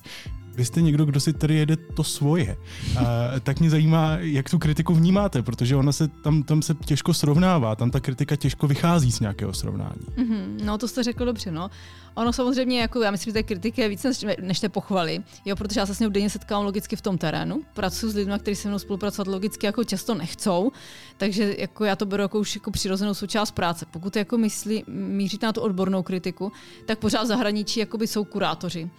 Vy 0.56 0.66
jste 0.66 0.82
někdo, 0.82 1.06
kdo 1.06 1.20
si 1.20 1.34
tady 1.34 1.56
jede 1.56 1.76
to 1.76 2.04
svoje. 2.04 2.58
A, 2.98 3.04
tak 3.40 3.60
mě 3.60 3.70
zajímá, 3.70 4.18
jak 4.18 4.50
tu 4.50 4.60
kritiku 4.60 4.94
vnímáte, 4.94 5.42
protože 5.42 5.76
ona 5.76 5.92
se 5.92 6.08
tam, 6.08 6.44
tam 6.44 6.62
se 6.62 6.74
těžko 6.86 7.14
srovnává, 7.14 7.76
tam 7.76 7.92
ta 7.92 8.00
kritika 8.00 8.36
těžko 8.36 8.68
vychází 8.68 9.12
z 9.12 9.20
nějakého 9.20 9.54
srovnání. 9.54 10.06
Mm-hmm, 10.16 10.64
no 10.66 10.78
to 10.78 10.88
jste 10.88 11.04
řekl 11.04 11.26
dobře, 11.26 11.52
no. 11.52 11.70
Ono 12.16 12.34
samozřejmě, 12.34 12.82
jako 12.82 13.02
já 13.02 13.12
myslím, 13.12 13.32
že 13.32 13.34
té 13.34 13.44
kritiky 13.44 13.82
je 13.82 13.90
více 13.90 14.08
než, 14.08 14.26
než 14.42 14.60
té 14.60 14.70
pochvaly, 14.70 15.24
jo, 15.46 15.56
protože 15.56 15.80
já 15.80 15.86
se 15.86 15.96
s 15.96 16.00
ním 16.00 16.12
denně 16.12 16.30
setkám 16.30 16.66
logicky 16.66 16.96
v 16.96 17.02
tom 17.02 17.18
terénu. 17.18 17.62
Pracuji 17.74 18.12
s 18.12 18.16
lidmi, 18.16 18.34
kteří 18.40 18.56
se 18.56 18.68
mnou 18.68 18.80
spolupracovat 18.80 19.28
logicky 19.28 19.66
jako 19.66 19.84
často 19.84 20.16
nechcou, 20.16 20.72
takže 21.18 21.56
jako 21.60 21.86
já 21.86 21.96
to 21.96 22.06
beru 22.06 22.22
jako 22.22 22.40
už 22.40 22.56
jako 22.56 22.72
přirozenou 22.72 23.14
součást 23.14 23.52
práce. 23.52 23.86
Pokud 23.92 24.16
jako 24.16 24.38
myslí, 24.38 24.84
míříte 24.88 25.46
na 25.46 25.54
tu 25.54 25.62
odbornou 25.62 26.04
kritiku, 26.04 26.52
tak 26.86 27.00
pořád 27.00 27.24
v 27.24 27.28
zahraničí 27.28 27.84
jsou 28.00 28.24
kurátoři 28.24 28.90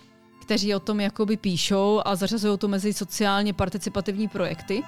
kteří 0.47 0.75
o 0.75 0.81
tom 0.81 1.01
jakoby 1.01 1.37
píšou 1.37 2.01
a 2.05 2.15
zařazují 2.15 2.59
to 2.59 2.69
mezi 2.69 2.93
sociálně 2.93 3.53
participativní 3.53 4.29
projekty. 4.29 4.83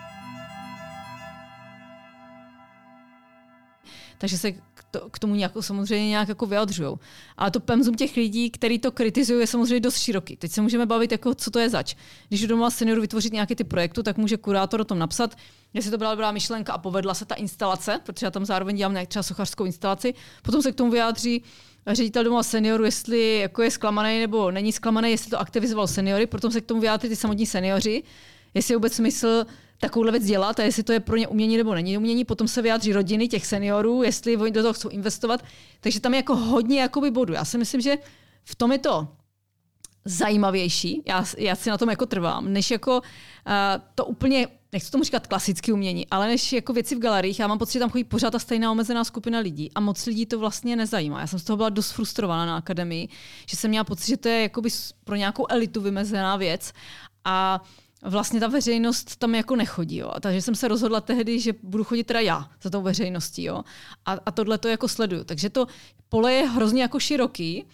Takže 4.19 4.39
se 4.39 4.53
k 4.53 4.85
to, 4.91 5.11
k 5.11 5.19
tomu 5.19 5.35
nějak, 5.35 5.53
samozřejmě 5.61 6.09
nějak 6.09 6.29
jako 6.29 6.47
vyjadřují. 6.47 6.97
Ale 7.37 7.51
to 7.51 7.61
pemzum 7.61 7.95
těch 7.95 8.17
lidí, 8.17 8.51
který 8.51 8.79
to 8.79 8.93
kritizují, 8.93 9.41
je 9.41 9.47
samozřejmě 9.47 9.81
dost 9.81 9.99
široký. 9.99 10.37
Teď 10.37 10.53
se 10.53 10.63
můžeme 10.63 10.87
bavit, 10.87 11.13
jako, 11.13 11.35
co 11.35 11.51
to 11.51 11.59
je 11.59 11.71
zač. 11.71 11.95
Když 12.29 12.47
doma 12.47 12.71
seniorů 12.71 13.01
vytvořit 13.01 13.33
nějaký 13.33 13.55
ty 13.55 13.65
projektu, 13.65 14.03
tak 14.03 14.17
může 14.17 14.37
kurátor 14.37 14.81
o 14.81 14.85
tom 14.85 14.99
napsat, 14.99 15.37
jestli 15.75 15.91
to 15.91 15.99
byla 15.99 16.11
dobrá 16.11 16.31
myšlenka 16.31 16.73
a 16.73 16.79
povedla 16.79 17.15
se 17.15 17.25
ta 17.25 17.35
instalace, 17.35 18.01
protože 18.07 18.27
já 18.27 18.31
tam 18.31 18.45
zároveň 18.45 18.77
dělám 18.77 18.93
nějak 18.93 19.09
třeba 19.09 19.23
sochařskou 19.23 19.65
instalaci. 19.65 20.15
Potom 20.43 20.63
se 20.63 20.73
k 20.73 20.75
tomu 20.75 20.91
vyjádří 20.91 21.43
ředitel 21.95 22.25
domova 22.25 22.43
seniorů, 22.43 22.85
jestli 22.85 23.39
jako 23.39 23.63
je 23.63 23.71
zklamaný 23.71 24.21
nebo 24.21 24.51
není 24.51 24.73
zklamaný, 24.73 25.11
jestli 25.11 25.31
to 25.31 25.41
aktivizoval 25.41 25.87
seniory, 25.87 26.27
potom 26.27 26.51
se 26.51 26.61
k 26.61 26.67
tomu 26.67 26.81
vyjádří 26.81 27.09
ty 27.09 27.17
samotní 27.17 27.47
seniori, 27.47 28.03
jestli 28.55 28.73
je 28.73 28.77
vůbec 28.77 28.93
smysl 28.93 29.47
takovouhle 29.81 30.13
věc 30.13 30.25
dělat 30.25 30.61
a 30.61 30.63
jestli 30.63 30.83
to 30.83 30.93
je 30.93 31.01
pro 31.01 31.17
ně 31.17 31.29
umění 31.29 31.57
nebo 31.57 31.75
není 31.75 31.99
umění. 31.99 32.25
Potom 32.25 32.49
se 32.49 32.63
vyjádří 32.63 32.93
rodiny 32.93 33.29
těch 33.29 33.47
seniorů, 33.47 34.03
jestli 34.03 34.37
oni 34.37 34.51
do 34.51 34.63
toho 34.63 34.73
chcou 34.73 34.89
investovat. 34.89 35.45
Takže 35.81 36.01
tam 36.01 36.15
je 36.15 36.19
jako 36.19 36.37
hodně 36.37 36.81
jakoby 36.81 37.11
bodu. 37.11 37.35
Já 37.35 37.45
si 37.45 37.59
myslím, 37.59 37.81
že 37.81 37.97
v 38.45 38.55
tom 38.55 38.73
je 38.73 38.79
to 38.79 39.09
zajímavější, 40.05 41.03
já, 41.07 41.25
já 41.39 41.55
si 41.55 41.71
na 41.71 41.79
tom 41.79 41.91
jako 41.91 42.07
trvám, 42.07 42.53
než 42.53 42.71
jako 42.71 42.97
uh, 43.01 43.03
to 43.95 44.07
úplně, 44.07 44.49
nechci 44.73 44.91
tomu 44.91 45.05
říkat 45.05 45.27
klasické 45.27 45.73
umění, 45.73 46.07
ale 46.11 46.27
než 46.27 46.53
jako 46.53 46.73
věci 46.73 46.95
v 46.95 46.99
galeriích, 46.99 47.41
já 47.41 47.47
mám 47.47 47.59
pocit, 47.59 47.73
že 47.73 47.79
tam 47.79 47.91
chodí 47.91 48.05
pořád 48.05 48.31
ta 48.31 48.39
stejná 48.39 48.71
omezená 48.71 49.05
skupina 49.05 49.39
lidí 49.39 49.71
a 49.75 49.81
moc 49.81 50.07
lidí 50.07 50.27
to 50.27 50.39
vlastně 50.39 50.77
nezajímá. 50.77 51.21
Já 51.21 51.27
jsem 51.27 51.39
z 51.39 51.45
toho 51.45 51.57
byla 51.57 51.69
dost 51.69 51.91
frustrovaná 51.91 52.47
na 52.47 52.57
akademii, 52.57 53.09
že 53.47 53.57
jsem 53.57 53.69
měla 53.69 53.85
pocit, 53.85 54.07
že 54.07 54.17
to 54.17 54.29
je 54.29 54.43
jakoby 54.43 54.69
pro 55.05 55.17
nějakou 55.17 55.47
elitu 55.49 55.81
vymezená 55.81 56.37
věc 56.37 56.73
a 57.25 57.63
vlastně 58.03 58.41
ta 58.41 58.47
veřejnost 58.47 59.17
tam 59.17 59.35
jako 59.35 59.57
nechodí. 59.57 59.97
Jo. 59.97 60.13
Takže 60.21 60.43
jsem 60.43 60.55
se 60.55 60.69
rozhodla 60.69 61.01
tehdy, 61.01 61.41
že 61.41 61.55
budu 61.63 61.85
chodit 61.85 62.05
teda 62.05 62.21
já 62.21 62.49
za 62.63 62.71
tou 62.71 62.83
veřejností. 62.83 63.45
Jo. 63.45 63.63
A, 64.07 64.13
a 64.27 64.31
tohle 64.31 64.59
to 64.59 64.69
jako 64.69 64.89
sleduju. 64.89 65.25
Takže 65.25 65.51
to 65.51 65.67
pole 66.09 66.33
je 66.33 66.49
hrozně 66.49 66.83
jako 66.83 67.01
široký. 67.01 67.65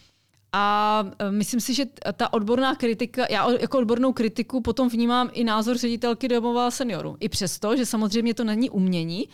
A 0.56 1.04
e, 1.18 1.30
myslím 1.30 1.60
si, 1.60 1.74
že 1.74 1.86
ta 2.16 2.32
odborná 2.32 2.74
kritika, 2.74 3.26
já 3.30 3.50
jako 3.50 3.78
odbornou 3.78 4.12
kritiku 4.12 4.60
potom 4.60 4.88
vnímám 4.88 5.30
i 5.32 5.44
názor 5.44 5.76
ředitelky 5.76 6.28
domova 6.28 6.70
seniorů. 6.70 7.16
I 7.20 7.28
přesto, 7.28 7.76
že 7.76 7.86
samozřejmě 7.86 8.34
to 8.34 8.44
není 8.44 8.70
umění, 8.70 9.28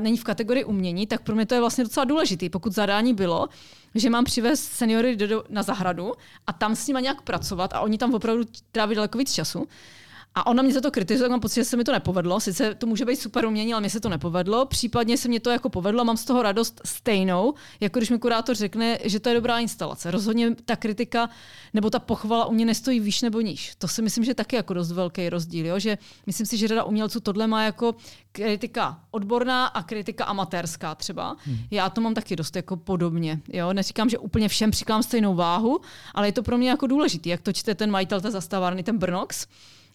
není 0.00 0.16
v 0.16 0.24
kategorii 0.24 0.64
umění, 0.64 1.06
tak 1.06 1.22
pro 1.22 1.34
mě 1.34 1.46
to 1.46 1.54
je 1.54 1.60
vlastně 1.60 1.84
docela 1.84 2.04
důležitý. 2.04 2.50
Pokud 2.50 2.72
zadání 2.72 3.14
bylo, 3.14 3.48
že 3.94 4.10
mám 4.10 4.24
přivést 4.24 4.64
seniory 4.64 5.16
do, 5.16 5.44
na 5.48 5.62
zahradu 5.62 6.12
a 6.46 6.52
tam 6.52 6.76
s 6.76 6.86
nimi 6.86 7.02
nějak 7.02 7.22
pracovat 7.22 7.72
a 7.72 7.80
oni 7.80 7.98
tam 7.98 8.14
opravdu 8.14 8.44
tráví 8.72 8.94
daleko 8.94 9.18
víc 9.18 9.32
času, 9.32 9.68
a 10.34 10.46
ona 10.46 10.62
mě 10.62 10.72
za 10.72 10.80
to 10.80 10.90
kritizuje, 10.90 11.28
mám 11.28 11.40
pocit, 11.40 11.54
že 11.60 11.64
se 11.64 11.76
mi 11.76 11.84
to 11.84 11.92
nepovedlo. 11.92 12.40
Sice 12.40 12.74
to 12.74 12.86
může 12.86 13.04
být 13.04 13.16
super 13.16 13.46
umění, 13.46 13.72
ale 13.72 13.80
mě 13.80 13.90
se 13.90 14.00
to 14.00 14.08
nepovedlo. 14.08 14.66
Případně 14.66 15.16
se 15.18 15.28
mě 15.28 15.40
to 15.40 15.50
jako 15.50 15.68
povedlo, 15.68 16.04
mám 16.04 16.16
z 16.16 16.24
toho 16.24 16.42
radost 16.42 16.80
stejnou, 16.84 17.54
jako 17.80 17.98
když 17.98 18.10
mi 18.10 18.18
kurátor 18.18 18.56
řekne, 18.56 18.98
že 19.04 19.20
to 19.20 19.28
je 19.28 19.34
dobrá 19.34 19.58
instalace. 19.58 20.10
Rozhodně 20.10 20.54
ta 20.64 20.76
kritika 20.76 21.30
nebo 21.74 21.90
ta 21.90 21.98
pochvala 21.98 22.46
u 22.46 22.52
mě 22.52 22.64
nestojí 22.64 23.00
výš 23.00 23.22
nebo 23.22 23.40
níž. 23.40 23.72
To 23.78 23.88
si 23.88 24.02
myslím, 24.02 24.24
že 24.24 24.34
taky 24.34 24.56
jako 24.56 24.74
dost 24.74 24.92
velký 24.92 25.28
rozdíl. 25.28 25.66
Jo? 25.66 25.78
Že 25.78 25.98
myslím 26.26 26.46
si, 26.46 26.56
že 26.56 26.68
řada 26.68 26.84
umělců 26.84 27.20
tohle 27.20 27.46
má 27.46 27.64
jako 27.64 27.94
kritika 28.32 29.00
odborná 29.10 29.66
a 29.66 29.82
kritika 29.82 30.24
amatérská 30.24 30.94
třeba. 30.94 31.36
Hmm. 31.44 31.58
Já 31.70 31.90
to 31.90 32.00
mám 32.00 32.14
taky 32.14 32.36
dost 32.36 32.56
jako 32.56 32.76
podobně. 32.76 33.40
Jo? 33.52 33.72
Neříkám, 33.72 34.08
že 34.08 34.18
úplně 34.18 34.48
všem 34.48 34.70
přiklám 34.70 35.02
stejnou 35.02 35.34
váhu, 35.34 35.80
ale 36.14 36.28
je 36.28 36.32
to 36.32 36.42
pro 36.42 36.58
mě 36.58 36.70
jako 36.70 36.86
důležité, 36.86 37.28
jak 37.28 37.40
to 37.40 37.52
čte 37.52 37.74
ten 37.74 37.90
majitel 37.90 38.20
té 38.20 38.30
zastávárny, 38.30 38.82
ten 38.82 38.98
Brnox 38.98 39.46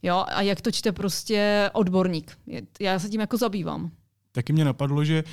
Jo, 0.03 0.25
a 0.27 0.41
jak 0.41 0.61
to 0.61 0.71
čte 0.71 0.91
prostě 0.91 1.69
odborník. 1.73 2.37
Já 2.79 2.99
se 2.99 3.09
tím 3.09 3.21
jako 3.21 3.37
zabývám. 3.37 3.91
Taky 4.31 4.53
mě 4.53 4.65
napadlo, 4.65 5.03
že 5.05 5.23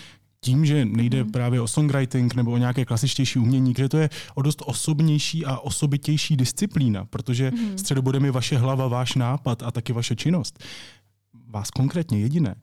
tím, 0.41 0.67
že 0.67 0.85
nejde 0.85 1.25
mm. 1.25 1.33
právě 1.33 1.61
o 1.61 1.69
songwriting 1.69 2.35
nebo 2.35 2.53
o 2.53 2.57
nějaké 2.57 2.85
klasičtější 2.85 3.39
umění, 3.39 3.75
že 3.79 3.89
to 3.89 3.99
je 3.99 4.11
o 4.35 4.43
dost 4.43 4.63
osobnější 4.67 5.47
a 5.47 5.59
osobitější 5.59 6.37
disciplína, 6.37 7.05
protože 7.05 7.51
mm. 7.51 7.79
středobodem 7.79 8.25
je 8.25 8.31
vaše 8.31 8.59
hlava, 8.59 8.89
váš 8.89 9.15
nápad 9.15 9.63
a 9.63 9.71
taky 9.71 9.93
vaše 9.93 10.17
činnost. 10.17 10.65
Vás 11.49 11.71
konkrétně 11.71 12.19
jediné. 12.19 12.55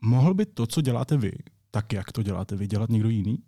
Mohl 0.00 0.34
by 0.34 0.46
to, 0.46 0.66
co 0.66 0.80
děláte 0.80 1.16
vy, 1.16 1.32
tak 1.70 1.92
jak 1.92 2.12
to 2.12 2.22
děláte 2.22 2.56
vy, 2.56 2.66
dělat 2.66 2.90
někdo 2.90 3.08
jiný? 3.08 3.38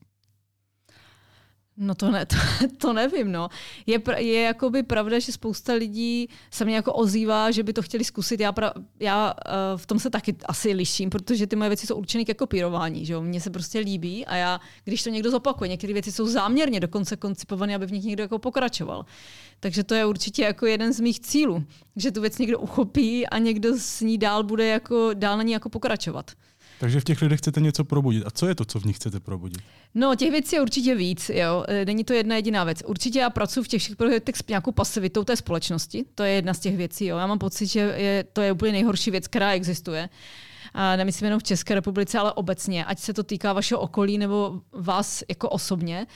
No 1.83 1.95
to, 1.95 2.11
ne, 2.11 2.27
to, 2.27 2.37
to 2.79 2.93
nevím, 2.93 3.33
no. 3.33 3.49
Je, 3.87 4.03
je 4.17 4.41
jakoby 4.43 4.83
pravda, 4.83 5.19
že 5.19 5.33
spousta 5.33 5.73
lidí 5.73 6.29
se 6.51 6.65
mě 6.65 6.77
jako 6.77 6.93
ozývá, 6.93 7.51
že 7.51 7.63
by 7.63 7.73
to 7.73 7.83
chtěli 7.83 8.05
zkusit. 8.05 8.41
Já, 8.41 8.53
pra, 8.53 8.73
já 9.01 9.35
uh, 9.35 9.79
v 9.79 9.87
tom 9.87 9.99
se 9.99 10.11
taky 10.11 10.37
asi 10.45 10.73
liším, 10.73 11.11
protože 11.11 11.47
ty 11.47 11.57
moje 11.57 11.71
věci 11.71 11.87
jsou 11.87 11.95
určené 11.95 12.25
ke 12.25 12.35
kopírování, 12.35 13.07
že 13.07 13.13
jo. 13.13 13.23
Mně 13.23 13.41
se 13.41 13.51
prostě 13.51 13.79
líbí 13.79 14.27
a 14.27 14.37
já, 14.37 14.61
když 14.85 15.03
to 15.03 15.11
někdo 15.11 15.31
zopakuje, 15.31 15.69
některé 15.69 15.93
věci 15.93 16.13
jsou 16.13 16.27
záměrně 16.27 16.81
dokonce 16.81 17.17
koncipované, 17.17 17.75
aby 17.75 17.87
v 17.87 17.93
nich 17.93 18.05
někdo 18.05 18.23
jako 18.23 18.39
pokračoval. 18.39 19.07
Takže 19.61 19.85
to 19.85 19.95
je 19.95 20.07
určitě 20.07 20.43
jako 20.43 20.67
jeden 20.67 20.93
z 20.93 21.01
mých 21.01 21.21
cílů, 21.21 21.65
že 21.97 22.11
tu 22.11 22.21
věc 22.21 22.39
někdo 22.39 22.59
uchopí 22.59 23.27
a 23.27 23.39
někdo 23.39 23.79
s 23.79 24.01
ní 24.01 24.19
dál 24.19 24.43
bude 24.43 24.67
jako, 24.67 25.11
dál 25.15 25.37
na 25.37 25.43
ní 25.43 25.53
jako 25.53 25.69
pokračovat. 25.69 26.31
Takže 26.83 27.01
v 27.01 27.05
těch 27.05 27.23
lidech 27.23 27.39
chcete 27.39 27.61
něco 27.61 27.85
probudit. 27.85 28.27
A 28.27 28.31
co 28.31 28.47
je 28.47 28.55
to, 28.55 28.65
co 28.65 28.81
v 28.81 28.85
nich 28.85 28.97
chcete 28.97 29.21
probudit? 29.21 29.63
No, 29.95 30.15
těch 30.15 30.31
věcí 30.31 30.57
je 30.57 30.63
určitě 30.63 30.95
víc. 30.95 31.31
Jo. 31.35 31.65
E, 31.69 31.85
není 31.85 32.05
to 32.05 32.13
jedna 32.13 32.37
jediná 32.37 32.65
věc. 32.65 32.83
Určitě 32.87 33.19
já 33.19 33.31
pracuji 33.31 33.63
v 33.63 33.69
těch 33.69 33.83
všech 33.83 33.97
projektech 33.97 34.37
s 34.37 34.47
nějakou 34.49 34.73
pasivitou 34.73 35.25
té 35.25 35.37
společnosti. 35.37 36.05
To 36.15 36.23
je 36.23 36.33
jedna 36.33 36.55
z 36.55 36.59
těch 36.59 36.77
věcí. 36.77 37.07
Jo. 37.07 37.17
Já 37.17 37.27
mám 37.27 37.39
pocit, 37.39 37.67
že 37.67 37.81
je, 37.81 38.25
to 38.33 38.41
je 38.41 38.53
úplně 38.53 38.73
nejhorší 38.73 39.11
věc, 39.11 39.29
která 39.29 39.53
existuje. 39.53 40.09
A 40.75 40.97
nemyslím 40.97 41.25
jenom 41.25 41.41
v 41.41 41.43
České 41.43 41.75
republice, 41.75 42.19
ale 42.19 42.33
obecně, 42.33 42.85
ať 42.85 42.99
se 42.99 43.15
to 43.15 43.23
týká 43.23 43.53
vašeho 43.53 43.81
okolí 43.81 44.19
nebo 44.19 44.61
vás 44.73 45.23
jako 45.29 45.49
osobně. 45.49 46.07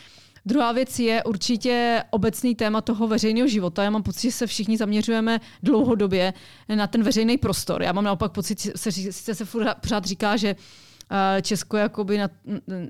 Druhá 0.47 0.73
věc 0.73 0.99
je 0.99 1.25
určitě 1.25 2.05
obecný 2.11 2.55
téma 2.55 2.81
toho 2.81 3.09
veřejného 3.09 3.49
života. 3.49 3.85
Já 3.85 3.91
mám 3.91 4.03
pocit, 4.03 4.23
že 4.23 4.33
se 4.33 4.47
všichni 4.47 4.77
zaměřujeme 4.77 5.41
dlouhodobě 5.63 6.35
na 6.75 6.87
ten 6.87 7.03
veřejný 7.03 7.39
prostor. 7.39 7.83
Já 7.83 7.93
mám 7.93 8.05
naopak 8.05 8.33
pocit, 8.33 8.61
že 8.61 8.73
se, 8.77 8.93
sice 8.93 9.35
se 9.35 9.45
pořád 9.81 10.05
říká, 10.05 10.37
že 10.37 10.57
eh, 11.11 11.43
Česko 11.43 11.77
jakoby 11.77 12.19
na, 12.19 12.29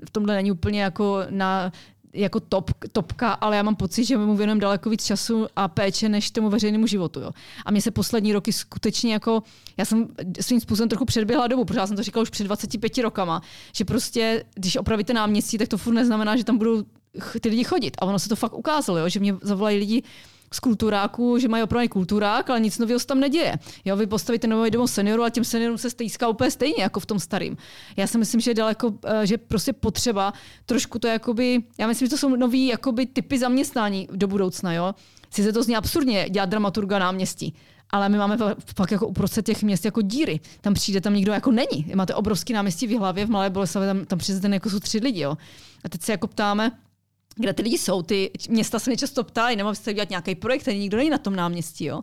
v 0.05 0.11
tomhle 0.11 0.35
není 0.35 0.51
úplně 0.51 0.81
jako 0.81 1.19
na 1.29 1.71
jako 2.13 2.39
top, 2.39 2.71
topka, 2.91 3.31
ale 3.31 3.57
já 3.57 3.63
mám 3.63 3.75
pocit, 3.75 4.05
že 4.05 4.17
mu 4.17 4.35
věnujeme 4.35 4.61
daleko 4.61 4.89
víc 4.89 5.05
času 5.05 5.47
a 5.55 5.67
péče 5.67 6.09
než 6.09 6.31
tomu 6.31 6.49
veřejnému 6.49 6.87
životu. 6.87 7.19
Jo. 7.19 7.31
A 7.65 7.71
mě 7.71 7.81
se 7.81 7.91
poslední 7.91 8.33
roky 8.33 8.53
skutečně 8.53 9.13
jako, 9.13 9.43
já 9.77 9.85
jsem 9.85 10.07
svým 10.41 10.59
způsobem 10.59 10.89
trochu 10.89 11.05
předběhla 11.05 11.47
dobu, 11.47 11.65
protože 11.65 11.79
já 11.79 11.87
jsem 11.87 11.95
to 11.97 12.03
říkala 12.03 12.21
už 12.21 12.29
před 12.29 12.43
25 12.43 12.97
rokama, 12.97 13.41
že 13.75 13.85
prostě, 13.85 14.43
když 14.55 14.75
opravíte 14.75 15.13
náměstí, 15.13 15.57
tak 15.57 15.67
to 15.67 15.77
furt 15.77 15.93
neznamená, 15.93 16.37
že 16.37 16.43
tam 16.43 16.57
budou 16.57 16.83
ty 17.41 17.49
lidi 17.49 17.63
chodit. 17.63 17.97
A 17.99 18.05
ono 18.05 18.19
se 18.19 18.29
to 18.29 18.35
fakt 18.35 18.53
ukázalo, 18.53 18.97
jo, 18.97 19.09
že 19.09 19.19
mě 19.19 19.35
zavolají 19.41 19.77
lidi 19.77 20.03
z 20.53 20.59
kulturáku, 20.59 21.37
že 21.39 21.47
mají 21.47 21.63
opravdu 21.63 21.89
kulturák, 21.89 22.49
ale 22.49 22.59
nic 22.59 22.77
nového 22.79 22.99
se 22.99 23.07
tam 23.07 23.19
neděje. 23.19 23.55
Jo, 23.85 23.95
vy 23.95 24.07
postavíte 24.07 24.47
nový 24.47 24.71
domov 24.71 24.91
seniorů 24.91 25.23
a 25.23 25.29
těm 25.29 25.43
seniorům 25.43 25.77
se 25.77 25.89
stýská 25.89 26.27
úplně 26.27 26.51
stejně 26.51 26.83
jako 26.83 26.99
v 26.99 27.05
tom 27.05 27.19
starém. 27.19 27.57
Já 27.97 28.07
si 28.07 28.17
myslím, 28.17 28.41
že 28.41 28.51
je 28.51 28.55
daleko, 28.55 28.93
eh, 29.05 29.27
že 29.27 29.37
prostě 29.37 29.73
potřeba 29.73 30.33
trošku 30.65 30.99
to 30.99 31.07
jakoby, 31.07 31.63
já 31.77 31.87
myslím, 31.87 32.05
že 32.05 32.09
to 32.09 32.17
jsou 32.17 32.35
nový 32.35 32.67
jakoby 32.67 33.05
typy 33.05 33.39
zaměstnání 33.39 34.07
do 34.11 34.27
budoucna, 34.27 34.73
jo. 34.73 34.95
se 35.29 35.53
to 35.53 35.63
zní 35.63 35.75
absurdně 35.75 36.29
dělat 36.29 36.49
dramaturga 36.49 36.99
náměstí, 36.99 37.53
ale 37.89 38.09
my 38.09 38.17
máme 38.17 38.37
pak 38.75 38.91
jako 38.91 39.07
uprostřed 39.07 39.45
těch 39.45 39.63
měst 39.63 39.85
jako 39.85 40.01
díry. 40.01 40.39
Tam 40.61 40.73
přijde, 40.73 41.01
tam 41.01 41.13
nikdo 41.13 41.31
jako 41.31 41.51
není. 41.51 41.91
Máte 41.95 42.15
obrovský 42.15 42.53
náměstí 42.53 42.87
v 42.87 42.97
hlavě, 42.97 43.25
v 43.25 43.29
Malé 43.29 43.49
Boleslavi, 43.49 43.87
tam, 43.87 44.05
tam 44.05 44.19
přijde 44.19 44.39
ten 44.39 44.53
jako 44.53 44.69
jsou 44.69 44.79
tři 44.79 44.97
lidi. 44.97 45.21
Jo. 45.21 45.37
A 45.83 45.89
teď 45.89 46.01
se 46.01 46.11
jako 46.11 46.27
ptáme, 46.27 46.71
kde 47.37 47.53
ty 47.53 47.61
lidi 47.61 47.77
jsou. 47.77 48.01
Ty 48.01 48.31
města 48.49 48.79
se 48.79 48.89
mě 48.89 48.97
často 48.97 49.23
ptají, 49.23 49.55
nebo 49.55 49.73
chcete 49.73 49.93
dělat 49.93 50.09
nějaký 50.09 50.35
projekt, 50.35 50.67
ani 50.67 50.79
nikdo 50.79 50.97
není 50.97 51.09
na 51.09 51.17
tom 51.17 51.35
náměstí. 51.35 51.85
Jo? 51.85 52.01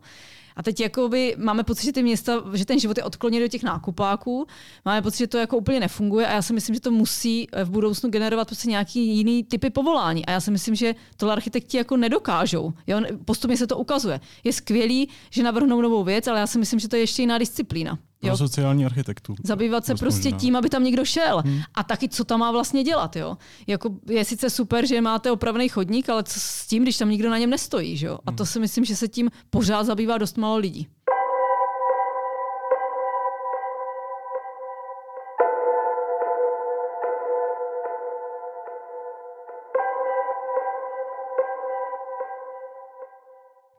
A 0.56 0.62
teď 0.62 0.80
jakoby 0.80 1.34
máme 1.38 1.64
pocit, 1.64 1.84
že 1.84 1.92
ty 1.92 2.02
města, 2.02 2.42
že 2.54 2.64
ten 2.64 2.80
život 2.80 2.96
je 2.96 3.04
odkloněný 3.04 3.44
do 3.44 3.48
těch 3.48 3.62
nákupáků, 3.62 4.46
máme 4.84 5.02
pocit, 5.02 5.18
že 5.18 5.26
to 5.26 5.38
jako 5.38 5.56
úplně 5.56 5.80
nefunguje 5.80 6.26
a 6.26 6.32
já 6.32 6.42
si 6.42 6.52
myslím, 6.52 6.74
že 6.74 6.80
to 6.80 6.90
musí 6.90 7.48
v 7.64 7.70
budoucnu 7.70 8.10
generovat 8.10 8.48
prostě 8.48 8.68
nějaký 8.68 9.16
jiný 9.16 9.44
typy 9.44 9.70
povolání. 9.70 10.26
A 10.26 10.30
já 10.30 10.40
si 10.40 10.50
myslím, 10.50 10.74
že 10.74 10.94
tohle 11.16 11.32
architekti 11.32 11.76
jako 11.76 11.96
nedokážou. 11.96 12.72
Jo? 12.86 13.00
Postupně 13.24 13.56
se 13.56 13.66
to 13.66 13.78
ukazuje. 13.78 14.20
Je 14.44 14.52
skvělý, 14.52 15.08
že 15.30 15.42
navrhnou 15.42 15.80
novou 15.80 16.04
věc, 16.04 16.26
ale 16.26 16.40
já 16.40 16.46
si 16.46 16.58
myslím, 16.58 16.80
že 16.80 16.88
to 16.88 16.96
je 16.96 17.02
ještě 17.02 17.22
jiná 17.22 17.38
disciplína. 17.38 17.98
Jo. 18.28 18.36
sociální 18.36 18.86
architekturu. 18.86 19.38
Zabývat 19.44 19.86
se 19.86 19.94
prostě 19.94 20.28
možná. 20.28 20.38
tím, 20.38 20.56
aby 20.56 20.70
tam 20.70 20.84
někdo 20.84 21.04
šel. 21.04 21.42
Hmm. 21.46 21.60
A 21.74 21.82
taky, 21.82 22.08
co 22.08 22.24
tam 22.24 22.40
má 22.40 22.52
vlastně 22.52 22.82
dělat. 22.84 23.16
Jo? 23.16 23.36
Jako 23.66 23.90
je 24.08 24.24
sice 24.24 24.50
super, 24.50 24.86
že 24.86 25.00
máte 25.00 25.30
opravný 25.30 25.68
chodník, 25.68 26.08
ale 26.08 26.22
co 26.22 26.40
s 26.40 26.66
tím, 26.66 26.82
když 26.82 26.96
tam 26.96 27.10
nikdo 27.10 27.30
na 27.30 27.38
něm 27.38 27.50
nestojí. 27.50 27.96
Že 27.96 28.06
jo? 28.06 28.18
A 28.26 28.32
to 28.32 28.42
hmm. 28.42 28.46
si 28.46 28.60
myslím, 28.60 28.84
že 28.84 28.96
se 28.96 29.08
tím 29.08 29.30
pořád 29.50 29.84
zabývá 29.84 30.18
dost 30.18 30.38
málo 30.38 30.56
lidí. 30.56 30.88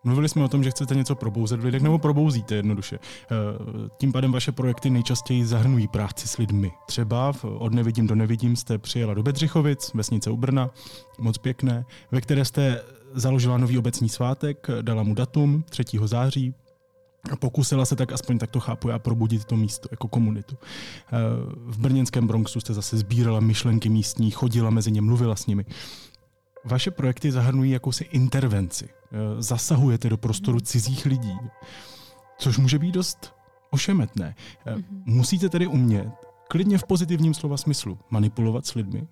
Mluvili 0.05 0.29
jsme 0.29 0.43
o 0.43 0.47
tom, 0.47 0.63
že 0.63 0.71
chcete 0.71 0.95
něco 0.95 1.15
probouzet 1.15 1.59
v 1.59 1.63
lidech, 1.63 1.81
nebo 1.81 1.99
probouzíte 1.99 2.55
jednoduše. 2.55 2.99
Eh, 2.99 3.35
tím 3.97 4.11
pádem 4.11 4.31
vaše 4.31 4.51
projekty 4.51 4.89
nejčastěji 4.89 5.45
zahrnují 5.45 5.87
práci 5.87 6.27
s 6.27 6.37
lidmi. 6.37 6.71
Třeba 6.85 7.33
od 7.43 7.73
nevidím 7.73 8.07
do 8.07 8.15
nevidím 8.15 8.55
jste 8.55 8.77
přijela 8.77 9.13
do 9.13 9.23
Bedřichovic, 9.23 9.93
vesnice 9.93 10.29
u 10.29 10.37
Brna, 10.37 10.69
moc 11.19 11.37
pěkné, 11.37 11.85
ve 12.11 12.21
které 12.21 12.45
jste 12.45 12.81
založila 13.13 13.57
nový 13.57 13.77
obecní 13.77 14.09
svátek, 14.09 14.67
dala 14.81 15.03
mu 15.03 15.13
datum 15.13 15.63
3. 15.69 15.83
září, 16.05 16.53
a 17.31 17.35
pokusila 17.35 17.85
se 17.85 17.95
tak, 17.95 18.11
aspoň 18.11 18.37
tak 18.37 18.51
to 18.51 18.59
chápu 18.59 18.89
já, 18.89 18.99
probudit 18.99 19.45
to 19.45 19.55
místo 19.55 19.87
jako 19.91 20.07
komunitu. 20.07 20.57
Eh, 20.57 21.17
v 21.55 21.79
brněnském 21.79 22.27
Bronxu 22.27 22.59
jste 22.59 22.73
zase 22.73 22.97
sbírala 22.97 23.39
myšlenky 23.39 23.89
místní, 23.89 24.31
chodila 24.31 24.69
mezi 24.69 24.91
ně, 24.91 25.01
mluvila 25.01 25.35
s 25.35 25.47
nimi. 25.47 25.65
Vaše 26.65 26.91
projekty 26.91 27.31
zahrnují 27.31 27.71
jakousi 27.71 28.03
intervenci. 28.03 28.89
Eh, 29.15 29.41
zasahujete 29.41 30.09
do 30.09 30.17
prostoru 30.17 30.59
cizích 30.59 31.05
lidí, 31.05 31.37
což 32.37 32.57
může 32.57 32.79
být 32.79 32.91
dost 32.91 33.33
ošemetné. 33.71 34.35
Eh, 34.65 34.75
mhm. 34.75 35.03
Musíte 35.05 35.49
tedy 35.49 35.67
umět, 35.67 36.09
klidně 36.47 36.77
v 36.77 36.83
pozitivním 36.83 37.33
slova 37.33 37.57
smyslu, 37.57 37.97
manipulovat 38.09 38.65
s 38.65 38.73
lidmi, 38.73 39.07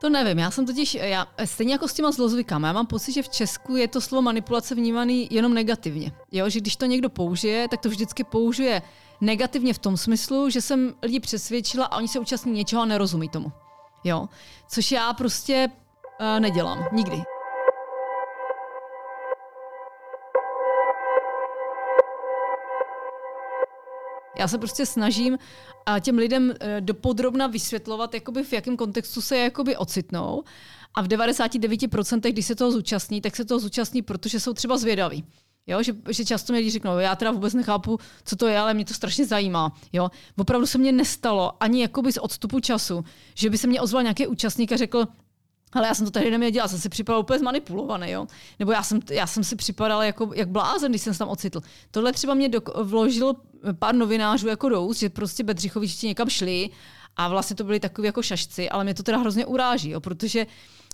to 0.00 0.10
nevím, 0.10 0.38
já 0.38 0.50
jsem 0.50 0.66
totiž, 0.66 0.94
já, 0.94 1.26
stejně 1.44 1.72
jako 1.72 1.88
s 1.88 1.94
těma 1.94 2.12
zlozvykama, 2.12 2.68
já 2.68 2.72
mám 2.72 2.86
pocit, 2.86 3.12
že 3.12 3.22
v 3.22 3.28
Česku 3.28 3.76
je 3.76 3.88
to 3.88 4.00
slovo 4.00 4.22
manipulace 4.22 4.74
vnímaný 4.74 5.28
jenom 5.30 5.54
negativně. 5.54 6.12
Jo, 6.32 6.48
že 6.48 6.60
když 6.60 6.76
to 6.76 6.86
někdo 6.86 7.10
použije, 7.10 7.68
tak 7.68 7.80
to 7.80 7.88
vždycky 7.88 8.24
použije 8.24 8.82
negativně 9.20 9.74
v 9.74 9.78
tom 9.78 9.96
smyslu, 9.96 10.50
že 10.50 10.60
jsem 10.60 10.94
lidi 11.02 11.20
přesvědčila 11.20 11.86
a 11.86 11.96
oni 11.96 12.08
se 12.08 12.18
účastní 12.18 12.52
něčeho 12.52 12.82
a 12.82 12.84
nerozumí 12.84 13.28
tomu. 13.28 13.52
Jo, 14.04 14.28
což 14.68 14.92
já 14.92 15.12
prostě 15.12 15.68
uh, 16.20 16.40
nedělám, 16.40 16.84
nikdy. 16.92 17.22
Já 24.38 24.48
se 24.48 24.58
prostě 24.58 24.86
snažím 24.86 25.38
těm 26.00 26.18
lidem 26.18 26.54
eh, 26.60 26.80
dopodrobna 26.80 27.46
vysvětlovat, 27.46 28.14
jakoby 28.14 28.42
v 28.42 28.52
jakém 28.52 28.76
kontextu 28.76 29.20
se 29.20 29.36
jakoby 29.36 29.76
ocitnou. 29.76 30.42
A 30.94 31.02
v 31.02 31.08
99%, 31.08 32.32
když 32.32 32.46
se 32.46 32.54
toho 32.54 32.72
zúčastní, 32.72 33.20
tak 33.20 33.36
se 33.36 33.44
toho 33.44 33.58
zúčastní, 33.58 34.02
protože 34.02 34.40
jsou 34.40 34.52
třeba 34.52 34.76
zvědaví. 34.76 35.24
Jo, 35.66 35.82
že, 35.82 35.92
že 36.10 36.24
často 36.24 36.52
mě 36.52 36.58
lidi 36.58 36.70
řeknou, 36.70 36.98
já 36.98 37.16
teda 37.16 37.30
vůbec 37.30 37.54
nechápu, 37.54 37.98
co 38.24 38.36
to 38.36 38.46
je, 38.46 38.58
ale 38.58 38.74
mě 38.74 38.84
to 38.84 38.94
strašně 38.94 39.26
zajímá. 39.26 39.72
Jo. 39.92 40.10
Opravdu 40.36 40.66
se 40.66 40.78
mně 40.78 40.92
nestalo 40.92 41.52
ani 41.62 41.82
jakoby 41.82 42.12
z 42.12 42.18
odstupu 42.18 42.60
času, 42.60 43.04
že 43.34 43.50
by 43.50 43.58
se 43.58 43.66
mě 43.66 43.80
ozval 43.80 44.02
nějaký 44.02 44.26
účastník 44.26 44.72
a 44.72 44.76
řekl, 44.76 45.06
ale 45.74 45.88
já 45.88 45.94
jsem 45.94 46.06
to 46.06 46.10
tehdy 46.10 46.30
neměl 46.30 46.50
dělat, 46.50 46.68
jsem 46.68 46.78
si 46.78 46.88
připadal 46.88 47.20
úplně 47.20 47.38
zmanipulovaný, 47.38 48.10
jo. 48.10 48.26
Nebo 48.58 48.72
já 48.72 48.82
jsem, 48.82 49.00
já 49.10 49.26
jsem 49.26 49.44
si 49.44 49.56
připadal 49.56 50.02
jako, 50.02 50.30
jak 50.34 50.48
blázen, 50.48 50.92
když 50.92 51.02
jsem 51.02 51.12
se 51.12 51.18
tam 51.18 51.28
ocitl. 51.28 51.60
Tohle 51.90 52.12
třeba 52.12 52.34
mě 52.34 52.48
dok- 52.48 52.82
vložil 52.82 53.34
pár 53.72 53.94
novinářů 53.94 54.48
jako 54.48 54.68
do 54.68 54.88
že 54.96 55.08
prostě 55.08 55.42
Bedřichovičti 55.44 56.06
někam 56.06 56.30
šli 56.30 56.70
a 57.16 57.28
vlastně 57.28 57.56
to 57.56 57.64
byli 57.64 57.80
takový 57.80 58.06
jako 58.06 58.22
šašci, 58.22 58.70
ale 58.70 58.84
mě 58.84 58.94
to 58.94 59.02
teda 59.02 59.18
hrozně 59.18 59.46
uráží, 59.46 59.90
jo, 59.90 60.00
protože 60.00 60.46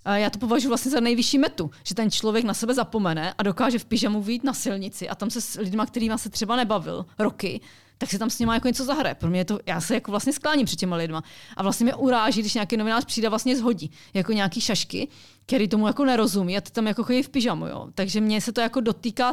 eh, 0.05 0.21
já 0.21 0.31
to 0.31 0.39
považuji 0.39 0.69
vlastně 0.69 0.91
za 0.91 1.01
nejvyšší 1.01 1.39
metu, 1.39 1.71
že 1.85 1.95
ten 1.95 2.11
člověk 2.11 2.45
na 2.45 2.55
sebe 2.55 2.75
zapomene 2.75 3.35
a 3.39 3.43
dokáže 3.43 3.79
v 3.79 3.85
pyžamu 3.85 4.23
vyjít 4.23 4.45
na 4.45 4.53
silnici 4.53 5.09
a 5.09 5.15
tam 5.15 5.31
se 5.31 5.41
s 5.41 5.55
lidmi, 5.55 5.83
kterými 5.87 6.15
se 6.19 6.31
třeba 6.31 6.57
nebavil 6.57 7.07
roky, 7.19 7.61
tak 8.01 8.11
se 8.11 8.19
tam 8.19 8.31
s 8.31 8.39
nimi 8.39 8.53
jako 8.53 8.69
něco 8.69 8.85
zahraje. 8.85 9.15
Pro 9.15 9.31
mě 9.31 9.41
je 9.41 9.45
to, 9.45 9.59
já 9.67 9.81
se 9.81 9.95
jako 9.95 10.11
vlastně 10.11 10.33
skláním 10.33 10.67
před 10.67 10.79
těma 10.79 10.97
lidma. 10.97 11.23
A 11.57 11.63
vlastně 11.63 11.85
mě 11.85 11.95
uráží, 11.95 12.41
když 12.41 12.55
nějaký 12.55 12.77
novinář 12.77 13.05
přijde 13.05 13.27
a 13.27 13.31
vlastně 13.31 13.57
zhodí 13.57 13.91
jako 14.15 14.33
nějaký 14.33 14.61
šašky, 14.61 15.09
který 15.47 15.69
tomu 15.69 15.87
jako 15.87 16.05
nerozumí 16.05 16.57
a 16.57 16.61
ty 16.61 16.71
tam 16.71 16.87
jako 16.87 17.05
chodí 17.05 17.23
v 17.23 17.29
pyžamu. 17.29 17.67
Jo. 17.67 17.89
Takže 17.95 18.21
mě 18.21 18.41
se 18.41 18.53
to 18.53 18.61
jako 18.61 18.81
dotýká 18.81 19.33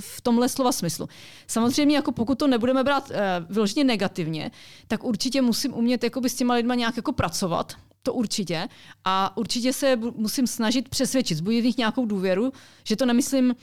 v 0.00 0.20
tomhle 0.20 0.48
slova 0.48 0.72
smyslu. 0.72 1.08
Samozřejmě, 1.46 1.96
jako 1.96 2.12
pokud 2.12 2.38
to 2.38 2.46
nebudeme 2.46 2.84
brát 2.84 3.10
uh, 3.10 3.16
vyloženě 3.48 3.84
negativně, 3.84 4.50
tak 4.88 5.04
určitě 5.04 5.42
musím 5.42 5.74
umět 5.74 6.04
s 6.26 6.34
těma 6.34 6.54
lidma 6.54 6.74
nějak 6.74 6.96
jako 6.96 7.12
pracovat, 7.12 7.72
to 8.02 8.14
určitě. 8.14 8.68
A 9.04 9.36
určitě 9.36 9.72
se 9.72 9.96
musím 9.96 10.46
snažit 10.46 10.88
přesvědčit, 10.88 11.38
zbudit 11.38 11.60
v 11.60 11.64
nich 11.66 11.78
nějakou 11.78 12.06
důvěru, 12.06 12.52
že 12.84 12.96
to 12.96 13.06
nemyslím 13.06 13.54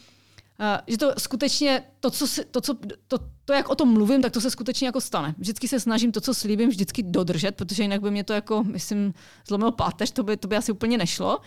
že 0.88 0.98
to 0.98 1.14
skutečně, 1.18 1.84
to, 2.00 2.12
co 2.12 2.28
si, 2.28 2.46
to, 2.46 2.62
co, 2.62 2.78
to, 3.08 3.18
to, 3.46 3.54
jak 3.54 3.70
o 3.70 3.76
tom 3.76 3.94
mluvím, 3.94 4.22
tak 4.22 4.34
to 4.34 4.42
se 4.42 4.52
skutečně 4.52 4.88
jako 4.88 5.02
stane. 5.02 5.36
Vždycky 5.38 5.68
se 5.68 5.80
snažím 5.80 6.12
to, 6.12 6.22
co 6.22 6.34
slíbím, 6.34 6.70
vždycky 6.70 7.04
dodržet, 7.04 7.56
protože 7.56 7.84
jinak 7.84 8.02
by 8.02 8.12
mě 8.12 8.24
to 8.24 8.34
jako, 8.34 8.64
myslím, 8.64 9.14
zlomilo 9.48 9.72
páteř, 9.72 10.12
to 10.12 10.24
by, 10.24 10.38
to 10.38 10.48
by 10.48 10.56
asi 10.56 10.72
úplně 10.72 10.98
nešlo. 10.98 11.40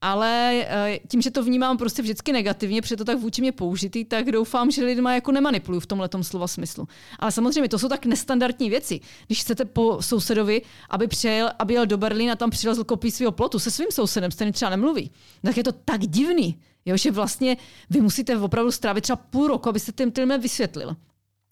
Ale 0.00 0.66
uh, 0.66 1.08
tím, 1.08 1.22
že 1.22 1.30
to 1.30 1.42
vnímám 1.42 1.76
prostě 1.76 2.02
vždycky 2.02 2.32
negativně, 2.32 2.82
protože 2.82 2.96
to 2.96 3.04
tak 3.04 3.18
vůči 3.18 3.40
mě 3.40 3.52
použitý, 3.52 4.04
tak 4.04 4.32
doufám, 4.32 4.70
že 4.70 4.84
lidma 4.84 5.14
jako 5.14 5.32
nemanipuluju 5.32 5.80
v 5.80 5.86
tomhle 5.86 6.08
slova 6.22 6.46
smyslu. 6.46 6.88
Ale 7.18 7.32
samozřejmě 7.32 7.68
to 7.68 7.78
jsou 7.78 7.88
tak 7.88 8.06
nestandardní 8.06 8.70
věci. 8.70 9.00
Když 9.26 9.40
chcete 9.40 9.64
po 9.64 10.02
sousedovi, 10.02 10.62
aby 10.90 11.06
přijel, 11.06 11.50
aby 11.58 11.74
jel 11.74 11.86
do 11.86 11.96
Berlína 11.96 12.32
a 12.32 12.36
tam 12.36 12.50
přilezl 12.50 12.84
kopí 12.84 13.10
svého 13.10 13.32
plotu 13.32 13.58
se 13.58 13.70
svým 13.70 13.88
sousedem, 13.90 14.30
s 14.30 14.52
třeba 14.52 14.70
nemluví, 14.70 15.10
tak 15.42 15.56
je 15.56 15.64
to 15.64 15.72
tak 15.72 16.00
divný. 16.00 16.60
Jo, 16.86 16.96
že 16.96 17.10
vlastně 17.10 17.56
vy 17.90 18.00
musíte 18.00 18.38
opravdu 18.38 18.72
strávit 18.72 19.00
třeba 19.00 19.16
půl 19.16 19.48
roku, 19.48 19.68
abyste 19.68 19.92
tím 19.92 20.12
tím 20.12 20.40
vysvětlil. 20.40 20.96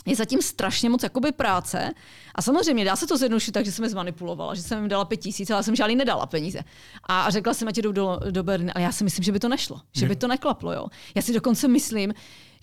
Je 0.06 0.16
zatím 0.16 0.42
strašně 0.42 0.90
moc 0.90 1.02
jakoby 1.02 1.32
práce. 1.32 1.92
A 2.34 2.42
samozřejmě 2.42 2.84
dá 2.84 2.96
se 2.96 3.06
to 3.06 3.16
zjednodušit 3.16 3.52
tak, 3.52 3.64
že 3.64 3.72
jsem 3.72 3.84
je 3.84 3.90
zmanipulovala, 3.90 4.54
že 4.54 4.62
jsem 4.62 4.78
jim 4.78 4.88
dala 4.88 5.04
pět 5.04 5.16
tisíc, 5.16 5.50
ale 5.50 5.62
jsem 5.62 5.76
žádný 5.76 5.96
nedala 5.96 6.26
peníze. 6.26 6.60
A 7.08 7.30
řekla 7.30 7.54
jsem, 7.54 7.68
ať 7.68 7.76
jdou 7.76 7.92
do, 7.92 8.20
do 8.30 8.42
Berlína. 8.42 8.72
Ale 8.74 8.84
já 8.84 8.92
si 8.92 9.04
myslím, 9.04 9.24
že 9.24 9.32
by 9.32 9.40
to 9.40 9.48
nešlo, 9.48 9.80
že 9.92 10.08
by 10.08 10.16
to 10.16 10.28
neklaplo. 10.28 10.72
Jo. 10.72 10.86
Já 11.14 11.22
si 11.22 11.32
dokonce 11.32 11.68
myslím, 11.68 12.14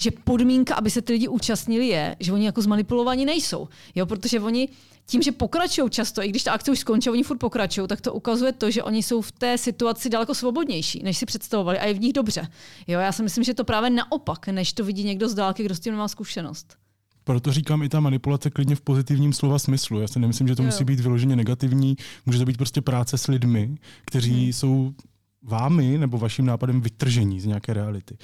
že 0.01 0.11
podmínka, 0.11 0.75
aby 0.75 0.89
se 0.89 1.01
ty 1.01 1.13
lidi 1.13 1.27
účastnili, 1.27 1.87
je, 1.87 2.15
že 2.19 2.33
oni 2.33 2.45
jako 2.45 2.61
zmanipulovaní 2.61 3.25
nejsou. 3.25 3.67
Jo, 3.95 4.05
protože 4.05 4.39
oni 4.39 4.69
tím, 5.05 5.21
že 5.21 5.31
pokračují 5.31 5.89
často, 5.89 6.23
i 6.23 6.29
když 6.29 6.43
ta 6.43 6.51
akce 6.51 6.71
už 6.71 6.79
skončí, 6.79 7.09
oni 7.09 7.23
furt 7.23 7.37
pokračují, 7.37 7.87
tak 7.87 8.01
to 8.01 8.13
ukazuje 8.13 8.51
to, 8.51 8.71
že 8.71 8.83
oni 8.83 9.03
jsou 9.03 9.21
v 9.21 9.31
té 9.31 9.57
situaci 9.57 10.09
daleko 10.09 10.35
svobodnější, 10.35 11.03
než 11.03 11.17
si 11.17 11.25
představovali 11.25 11.79
a 11.79 11.85
je 11.85 11.93
v 11.93 11.99
nich 11.99 12.13
dobře. 12.13 12.47
Jo, 12.87 12.99
já 12.99 13.11
si 13.11 13.23
myslím, 13.23 13.43
že 13.43 13.53
to 13.53 13.63
právě 13.63 13.89
naopak, 13.89 14.47
než 14.47 14.73
to 14.73 14.85
vidí 14.85 15.03
někdo 15.03 15.29
z 15.29 15.33
dálky, 15.33 15.63
kdo 15.63 15.75
s 15.75 15.79
tím 15.79 15.93
nemá 15.93 16.07
zkušenost. 16.07 16.75
Proto 17.23 17.53
říkám 17.53 17.83
i 17.83 17.89
ta 17.89 17.99
manipulace 17.99 18.49
klidně 18.49 18.75
v 18.75 18.81
pozitivním 18.81 19.33
slova 19.33 19.59
smyslu. 19.59 19.99
Já 19.99 20.07
si 20.07 20.19
nemyslím, 20.19 20.47
že 20.47 20.55
to 20.55 20.61
jo. 20.61 20.65
musí 20.65 20.83
být 20.83 20.99
vyloženě 20.99 21.35
negativní. 21.35 21.95
Může 22.25 22.39
to 22.39 22.45
být 22.45 22.57
prostě 22.57 22.81
práce 22.81 23.17
s 23.17 23.27
lidmi, 23.27 23.75
kteří 24.05 24.43
hmm. 24.43 24.53
jsou 24.53 24.93
vámi 25.43 25.97
nebo 25.97 26.17
vaším 26.17 26.45
nápadem 26.45 26.81
vytržení 26.81 27.39
z 27.39 27.45
nějaké 27.45 27.73
reality. 27.73 28.17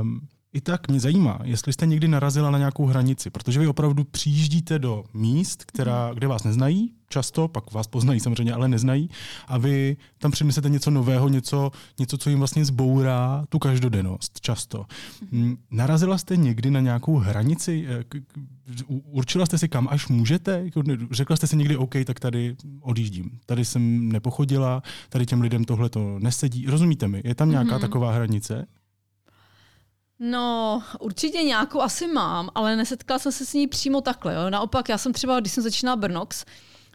Um, 0.00 0.20
i 0.54 0.60
tak 0.60 0.88
mě 0.88 1.00
zajímá, 1.00 1.38
jestli 1.44 1.72
jste 1.72 1.86
někdy 1.86 2.08
narazila 2.08 2.50
na 2.50 2.58
nějakou 2.58 2.86
hranici, 2.86 3.30
protože 3.30 3.60
vy 3.60 3.66
opravdu 3.66 4.04
přijíždíte 4.04 4.78
do 4.78 5.04
míst, 5.14 5.64
která, 5.64 6.10
kde 6.14 6.26
vás 6.26 6.44
neznají, 6.44 6.92
často, 7.08 7.48
pak 7.48 7.72
vás 7.72 7.86
poznají 7.86 8.20
samozřejmě, 8.20 8.52
ale 8.52 8.68
neznají, 8.68 9.10
a 9.48 9.58
vy 9.58 9.96
tam 10.18 10.30
přinesete 10.30 10.68
něco 10.68 10.90
nového, 10.90 11.28
něco, 11.28 11.70
něco, 11.98 12.18
co 12.18 12.30
jim 12.30 12.38
vlastně 12.38 12.64
zbourá 12.64 13.44
tu 13.48 13.58
každodennost, 13.58 14.40
často. 14.40 14.86
Mm, 15.30 15.56
narazila 15.70 16.18
jste 16.18 16.36
někdy 16.36 16.70
na 16.70 16.80
nějakou 16.80 17.16
hranici? 17.16 17.86
Eh, 17.88 18.20
určila 19.04 19.46
jste 19.46 19.58
si, 19.58 19.68
kam 19.68 19.88
až 19.90 20.08
můžete? 20.08 20.62
Jako 20.64 20.82
řekla 21.10 21.36
jste 21.36 21.46
si 21.46 21.56
někdy, 21.56 21.76
OK, 21.76 21.94
tak 22.04 22.20
tady 22.20 22.56
odjíždím. 22.80 23.30
Tady 23.46 23.64
jsem 23.64 24.08
nepochodila, 24.08 24.82
tady 25.08 25.26
těm 25.26 25.40
lidem 25.40 25.64
tohle 25.64 25.88
to 25.88 26.18
nesedí. 26.18 26.66
Rozumíte 26.66 27.08
mi? 27.08 27.22
Je 27.24 27.34
tam 27.34 27.50
nějaká 27.50 27.76
mm-hmm. 27.76 27.80
taková 27.80 28.12
hranice? 28.12 28.66
No, 30.18 30.82
určitě 31.00 31.42
nějakou 31.42 31.80
asi 31.80 32.06
mám, 32.06 32.50
ale 32.54 32.76
nesetkala 32.76 33.18
jsem 33.18 33.32
se 33.32 33.46
s 33.46 33.54
ní 33.54 33.66
přímo 33.66 34.00
takhle. 34.00 34.34
Jo. 34.34 34.50
Naopak, 34.50 34.88
já 34.88 34.98
jsem 34.98 35.12
třeba, 35.12 35.40
když 35.40 35.52
jsem 35.52 35.62
začínala 35.62 35.96
Brnox, 35.96 36.44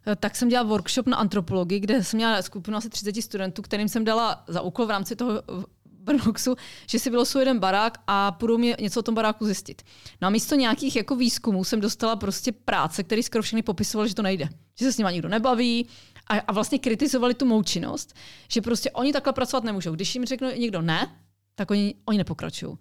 eh, 0.08 0.16
tak 0.16 0.36
jsem 0.36 0.50
dělala 0.50 0.70
workshop 0.70 1.08
na 1.08 1.18
antropologii, 1.18 1.80
kde 1.80 2.04
jsem 2.04 2.18
měla 2.18 2.42
skupinu 2.42 2.78
asi 2.78 2.90
30 2.90 3.22
studentů, 3.22 3.62
kterým 3.62 3.90
jsem 3.90 4.06
dala 4.06 4.44
za 4.48 4.62
úkol 4.62 4.86
v 4.86 4.90
rámci 4.90 5.16
toho 5.16 5.44
Brnoxu, 5.86 6.56
že 6.90 7.00
si 7.00 7.10
vylosuju 7.10 7.40
jeden 7.40 7.60
barák 7.60 7.98
a 8.08 8.32
půjdu 8.32 8.58
mi 8.58 8.76
něco 8.80 9.00
o 9.00 9.04
tom 9.04 9.16
baráku 9.16 9.46
zjistit. 9.46 9.82
No 10.22 10.28
a 10.28 10.30
místo 10.30 10.56
nějakých 10.56 10.96
jako 10.96 11.16
výzkumů 11.16 11.64
jsem 11.64 11.82
dostala 11.82 12.16
prostě 12.16 12.52
práce, 12.52 13.04
které 13.04 13.24
skoro 13.24 13.42
všechny 13.42 13.62
popisovali, 13.62 14.10
že 14.10 14.16
to 14.16 14.22
nejde. 14.22 14.50
Že 14.80 14.86
se 14.86 14.94
s 14.94 14.98
nimi 14.98 15.10
nikdo 15.14 15.30
nebaví 15.30 15.88
a, 16.28 16.40
a 16.40 16.52
vlastně 16.52 16.80
kritizovali 16.80 17.34
tu 17.34 17.46
mou 17.46 17.64
činnost, 17.64 18.16
že 18.48 18.62
prostě 18.62 18.92
oni 18.92 19.14
takhle 19.14 19.34
pracovat 19.34 19.64
nemůžou. 19.64 19.96
Když 19.96 20.16
jim 20.16 20.26
řekne 20.26 20.58
někdo 20.58 20.82
ne, 20.82 21.16
tak 21.56 21.72
oni, 21.72 21.96
oni 22.06 22.18
nepokračují 22.18 22.78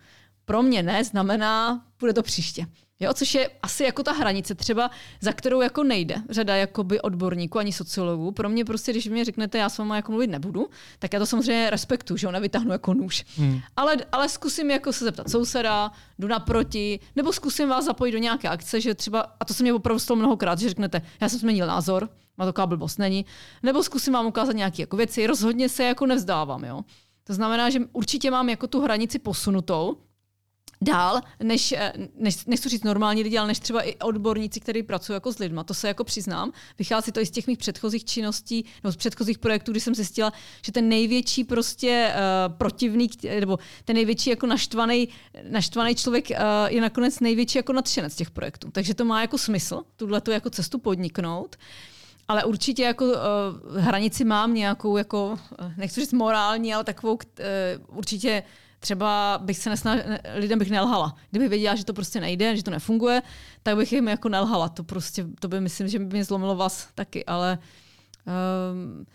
pro 0.48 0.62
mě 0.62 0.82
ne 0.82 1.04
znamená, 1.04 1.84
bude 2.00 2.12
to 2.12 2.22
příště. 2.22 2.66
Jo, 3.00 3.14
což 3.14 3.34
je 3.34 3.50
asi 3.62 3.84
jako 3.84 4.02
ta 4.02 4.12
hranice 4.12 4.54
třeba, 4.54 4.90
za 5.20 5.32
kterou 5.32 5.60
jako 5.60 5.84
nejde 5.84 6.16
řada 6.30 6.56
jakoby 6.56 7.00
odborníků 7.00 7.58
ani 7.58 7.72
sociologů. 7.72 8.32
Pro 8.32 8.48
mě 8.48 8.64
prostě, 8.64 8.92
když 8.92 9.06
mi 9.06 9.24
řeknete, 9.24 9.58
já 9.58 9.68
s 9.68 9.78
váma 9.78 9.96
jako 9.96 10.12
mluvit 10.12 10.26
nebudu, 10.26 10.68
tak 10.98 11.12
já 11.12 11.18
to 11.18 11.26
samozřejmě 11.26 11.70
respektuju, 11.70 12.16
že 12.16 12.26
ho 12.26 12.32
nevytáhnu 12.32 12.72
jako 12.72 12.94
nůž. 12.94 13.24
Hmm. 13.36 13.60
Ale, 13.76 13.96
ale 14.12 14.28
zkusím 14.28 14.70
jako 14.70 14.92
se 14.92 15.04
zeptat 15.04 15.30
souseda, 15.30 15.92
jdu 16.18 16.28
naproti, 16.28 17.00
nebo 17.16 17.32
zkusím 17.32 17.68
vás 17.68 17.84
zapojit 17.84 18.12
do 18.12 18.18
nějaké 18.18 18.48
akce, 18.48 18.80
že 18.80 18.94
třeba, 18.94 19.20
a 19.40 19.44
to 19.44 19.54
se 19.54 19.62
mě 19.62 19.72
opravdu 19.72 19.98
stalo 19.98 20.18
mnohokrát, 20.18 20.58
že 20.58 20.68
řeknete, 20.68 21.02
já 21.20 21.28
jsem 21.28 21.38
změnil 21.38 21.66
názor, 21.66 22.08
má 22.38 22.52
to 22.52 22.66
blbost 22.66 22.98
není, 22.98 23.26
nebo 23.62 23.82
zkusím 23.82 24.12
vám 24.12 24.26
ukázat 24.26 24.52
nějaké 24.52 24.82
jako 24.82 24.96
věci, 24.96 25.26
rozhodně 25.26 25.68
se 25.68 25.84
jako 25.84 26.06
nevzdávám, 26.06 26.64
jo. 26.64 26.80
To 27.24 27.34
znamená, 27.34 27.70
že 27.70 27.80
určitě 27.92 28.30
mám 28.30 28.48
jako 28.48 28.66
tu 28.66 28.80
hranici 28.80 29.18
posunutou, 29.18 29.96
dál, 30.80 31.20
než, 31.42 31.72
eh, 31.72 31.92
než, 32.18 32.44
nechci 32.46 32.68
říct 32.68 32.84
normální 32.84 33.22
lidi, 33.22 33.38
ale 33.38 33.48
než 33.48 33.58
třeba 33.58 33.82
i 33.82 33.96
odborníci, 33.96 34.60
kteří 34.60 34.82
pracují 34.82 35.14
jako 35.14 35.32
s 35.32 35.38
lidma. 35.38 35.64
To 35.64 35.74
se 35.74 35.88
jako 35.88 36.04
přiznám. 36.04 36.52
Vychází 36.78 37.12
to 37.12 37.20
i 37.20 37.26
z 37.26 37.30
těch 37.30 37.46
mých 37.46 37.58
předchozích 37.58 38.04
činností, 38.04 38.64
nebo 38.82 38.92
z 38.92 38.96
předchozích 38.96 39.38
projektů, 39.38 39.72
kdy 39.72 39.80
jsem 39.80 39.94
zjistila, 39.94 40.32
že 40.62 40.72
ten 40.72 40.88
největší 40.88 41.44
prostě 41.44 42.12
uh, 42.14 42.54
protivník, 42.54 43.22
nebo 43.24 43.58
ten 43.84 43.94
největší 43.94 44.30
jako 44.30 44.46
naštvaný, 44.46 45.08
naštvaný 45.50 45.94
člověk 45.94 46.30
uh, 46.30 46.36
je 46.68 46.80
nakonec 46.80 47.20
největší 47.20 47.58
jako 47.58 47.72
nadšenec 47.72 48.14
těch 48.14 48.30
projektů. 48.30 48.70
Takže 48.70 48.94
to 48.94 49.04
má 49.04 49.20
jako 49.20 49.38
smysl, 49.38 49.82
tuhle 49.96 50.20
tu 50.20 50.30
jako 50.30 50.50
cestu 50.50 50.78
podniknout. 50.78 51.56
Ale 52.28 52.44
určitě 52.44 52.82
jako 52.82 53.04
uh, 53.04 53.14
hranici 53.76 54.24
mám 54.24 54.54
nějakou, 54.54 54.96
jako, 54.96 55.38
nechci 55.76 56.00
říct 56.00 56.12
morální, 56.12 56.74
ale 56.74 56.84
takovou 56.84 57.12
uh, 57.12 57.96
určitě 57.98 58.42
třeba 58.80 59.38
bych 59.42 59.58
se 59.58 59.70
nesnaž, 59.70 60.00
lidem 60.34 60.58
bych 60.58 60.70
nelhala. 60.70 61.14
Kdybych 61.30 61.48
věděla, 61.48 61.74
že 61.74 61.84
to 61.84 61.94
prostě 61.94 62.20
nejde, 62.20 62.56
že 62.56 62.62
to 62.62 62.70
nefunguje, 62.70 63.22
tak 63.62 63.76
bych 63.76 63.92
jim 63.92 64.08
jako 64.08 64.28
nelhala. 64.28 64.68
To 64.68 64.84
prostě, 64.84 65.26
to 65.40 65.48
by 65.48 65.60
myslím, 65.60 65.88
že 65.88 65.98
by 65.98 66.04
mě 66.04 66.24
zlomilo 66.24 66.56
vás 66.56 66.88
taky, 66.94 67.24
ale 67.24 67.58
um, 68.72 69.06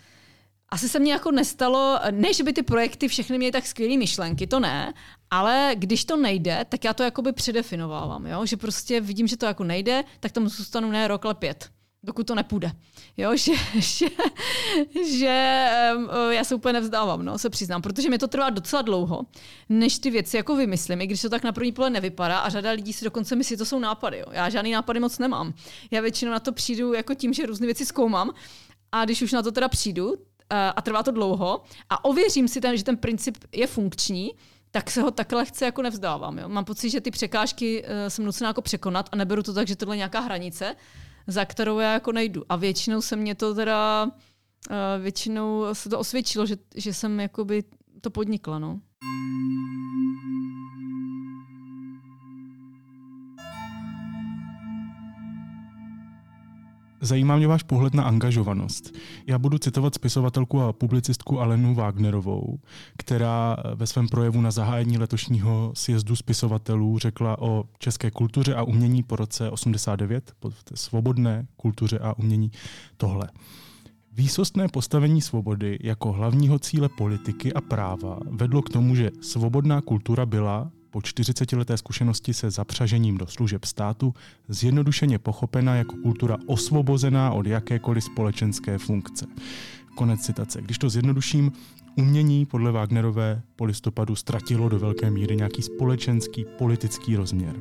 asi 0.69 0.89
se 0.89 0.99
mně 0.99 1.11
jako 1.11 1.31
nestalo, 1.31 1.99
ne, 2.11 2.33
že 2.33 2.43
by 2.43 2.53
ty 2.53 2.63
projekty 2.63 3.07
všechny 3.07 3.37
měly 3.37 3.51
tak 3.51 3.67
skvělé 3.67 3.97
myšlenky, 3.97 4.47
to 4.47 4.59
ne, 4.59 4.93
ale 5.31 5.71
když 5.75 6.05
to 6.05 6.17
nejde, 6.17 6.65
tak 6.69 6.83
já 6.83 6.93
to 6.93 7.03
jakoby 7.03 7.33
předefinovávám, 7.33 8.25
jo? 8.25 8.45
že 8.45 8.57
prostě 8.57 9.01
vidím, 9.01 9.27
že 9.27 9.37
to 9.37 9.45
jako 9.45 9.63
nejde, 9.63 10.03
tak 10.19 10.31
tam 10.31 10.49
zůstanu 10.49 10.91
ne 10.91 11.07
rok, 11.07 11.25
ale 11.25 11.33
pět 11.33 11.69
dokud 12.03 12.27
to 12.27 12.35
nepůjde. 12.35 12.71
Jo, 13.17 13.35
že, 13.37 13.53
že, 13.73 14.07
že 15.09 15.67
já 16.29 16.43
se 16.43 16.55
úplně 16.55 16.73
nevzdávám, 16.73 17.25
no, 17.25 17.37
se 17.37 17.49
přiznám, 17.49 17.81
protože 17.81 18.09
mi 18.09 18.17
to 18.17 18.27
trvá 18.27 18.49
docela 18.49 18.81
dlouho, 18.81 19.21
než 19.69 19.99
ty 19.99 20.11
věci 20.11 20.37
jako 20.37 20.55
vymyslím, 20.55 21.01
i 21.01 21.07
když 21.07 21.21
to 21.21 21.29
tak 21.29 21.43
na 21.43 21.51
první 21.51 21.71
pohled 21.71 21.93
nevypadá 21.93 22.39
a 22.39 22.49
řada 22.49 22.71
lidí 22.71 22.93
si 22.93 23.05
dokonce 23.05 23.35
myslí, 23.35 23.53
že 23.53 23.57
to 23.57 23.65
jsou 23.65 23.79
nápady. 23.79 24.19
Jo. 24.19 24.25
Já 24.31 24.49
žádný 24.49 24.71
nápady 24.71 24.99
moc 24.99 25.19
nemám. 25.19 25.53
Já 25.91 26.01
většinou 26.01 26.31
na 26.31 26.39
to 26.39 26.51
přijdu 26.51 26.93
jako 26.93 27.13
tím, 27.13 27.33
že 27.33 27.45
různé 27.45 27.65
věci 27.65 27.85
zkoumám 27.85 28.31
a 28.91 29.05
když 29.05 29.21
už 29.21 29.31
na 29.31 29.41
to 29.41 29.51
teda 29.51 29.67
přijdu 29.67 30.11
uh, 30.11 30.17
a 30.75 30.81
trvá 30.81 31.03
to 31.03 31.11
dlouho 31.11 31.61
a 31.89 32.05
ověřím 32.05 32.47
si, 32.47 32.61
ten, 32.61 32.77
že 32.77 32.83
ten 32.83 32.97
princip 32.97 33.37
je 33.51 33.67
funkční, 33.67 34.31
tak 34.71 34.91
se 34.91 35.01
ho 35.01 35.11
takhle 35.11 35.37
lehce 35.37 35.65
jako 35.65 35.81
nevzdávám. 35.81 36.37
Jo. 36.37 36.49
Mám 36.49 36.65
pocit, 36.65 36.89
že 36.89 37.01
ty 37.01 37.11
překážky 37.11 37.83
uh, 37.83 37.89
jsem 38.07 38.25
nucená 38.25 38.47
jako 38.47 38.61
překonat 38.61 39.09
a 39.11 39.15
neberu 39.15 39.43
to 39.43 39.53
tak, 39.53 39.67
že 39.67 39.75
tohle 39.75 39.95
je 39.95 39.97
nějaká 39.97 40.19
hranice, 40.19 40.75
za 41.27 41.45
kterou 41.45 41.79
já 41.79 41.93
jako 41.93 42.11
nejdu. 42.11 42.43
A 42.49 42.55
většinou 42.55 43.01
se 43.01 43.15
mě 43.15 43.35
to 43.35 43.55
teda, 43.55 44.05
uh, 44.05 45.03
většinou 45.03 45.65
se 45.73 45.89
to 45.89 45.99
osvědčilo, 45.99 46.45
že, 46.45 46.57
že 46.75 46.93
jsem 46.93 47.19
jakoby 47.19 47.63
to 48.01 48.09
podnikla, 48.09 48.59
no. 48.59 48.79
Zajímá 57.03 57.37
mě 57.37 57.47
váš 57.47 57.63
pohled 57.63 57.93
na 57.93 58.03
angažovanost. 58.03 58.95
Já 59.27 59.39
budu 59.39 59.57
citovat 59.57 59.95
spisovatelku 59.95 60.61
a 60.61 60.73
publicistku 60.73 61.39
Alenu 61.39 61.75
Wagnerovou, 61.75 62.59
která 62.97 63.57
ve 63.75 63.87
svém 63.87 64.07
projevu 64.07 64.41
na 64.41 64.51
zahájení 64.51 64.97
letošního 64.97 65.71
sjezdu 65.75 66.15
spisovatelů 66.15 66.99
řekla 66.99 67.41
o 67.41 67.63
české 67.79 68.11
kultuře 68.11 68.55
a 68.55 68.63
umění 68.63 69.03
po 69.03 69.15
roce 69.15 69.49
89, 69.49 70.33
po 70.39 70.49
té 70.49 70.75
svobodné 70.75 71.47
kultuře 71.55 71.99
a 71.99 72.17
umění 72.17 72.51
tohle. 72.97 73.29
Výsostné 74.11 74.67
postavení 74.67 75.21
svobody 75.21 75.77
jako 75.81 76.11
hlavního 76.11 76.59
cíle 76.59 76.89
politiky 76.89 77.53
a 77.53 77.61
práva 77.61 78.19
vedlo 78.29 78.61
k 78.61 78.69
tomu, 78.69 78.95
že 78.95 79.11
svobodná 79.21 79.81
kultura 79.81 80.25
byla 80.25 80.71
po 80.93 80.99
40-leté 80.99 81.77
zkušenosti 81.77 82.33
se 82.33 82.51
zapřažením 82.51 83.17
do 83.17 83.27
služeb 83.27 83.65
státu 83.65 84.13
zjednodušeně 84.47 85.19
pochopena 85.19 85.75
jako 85.75 85.95
kultura 85.95 86.37
osvobozená 86.45 87.31
od 87.31 87.45
jakékoliv 87.45 88.03
společenské 88.03 88.77
funkce. 88.77 89.25
Konec 89.95 90.19
citace. 90.19 90.61
Když 90.61 90.77
to 90.77 90.89
zjednoduším, 90.89 91.51
umění 91.95 92.45
podle 92.45 92.71
Wagnerové 92.71 93.41
po 93.55 93.65
listopadu 93.65 94.15
ztratilo 94.15 94.69
do 94.69 94.79
velké 94.79 95.11
míry 95.11 95.35
nějaký 95.35 95.61
společenský, 95.61 96.45
politický 96.57 97.15
rozměr. 97.15 97.55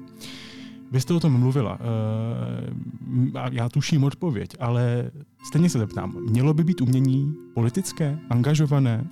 Vy 0.90 1.00
jste 1.00 1.14
o 1.14 1.20
tom 1.20 1.32
mluvila, 1.32 1.78
uh, 1.80 3.38
já 3.50 3.68
tuším 3.68 4.04
odpověď, 4.04 4.56
ale 4.60 5.10
stejně 5.46 5.70
se 5.70 5.78
zeptám, 5.78 6.16
mělo 6.30 6.54
by 6.54 6.64
být 6.64 6.80
umění 6.80 7.34
politické, 7.54 8.18
angažované, 8.30 9.04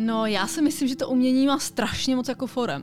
No, 0.00 0.26
já 0.26 0.46
si 0.46 0.62
myslím, 0.62 0.88
že 0.88 0.96
to 0.96 1.08
umění 1.08 1.46
má 1.46 1.58
strašně 1.58 2.16
moc 2.16 2.28
jako 2.28 2.46
forem. 2.46 2.82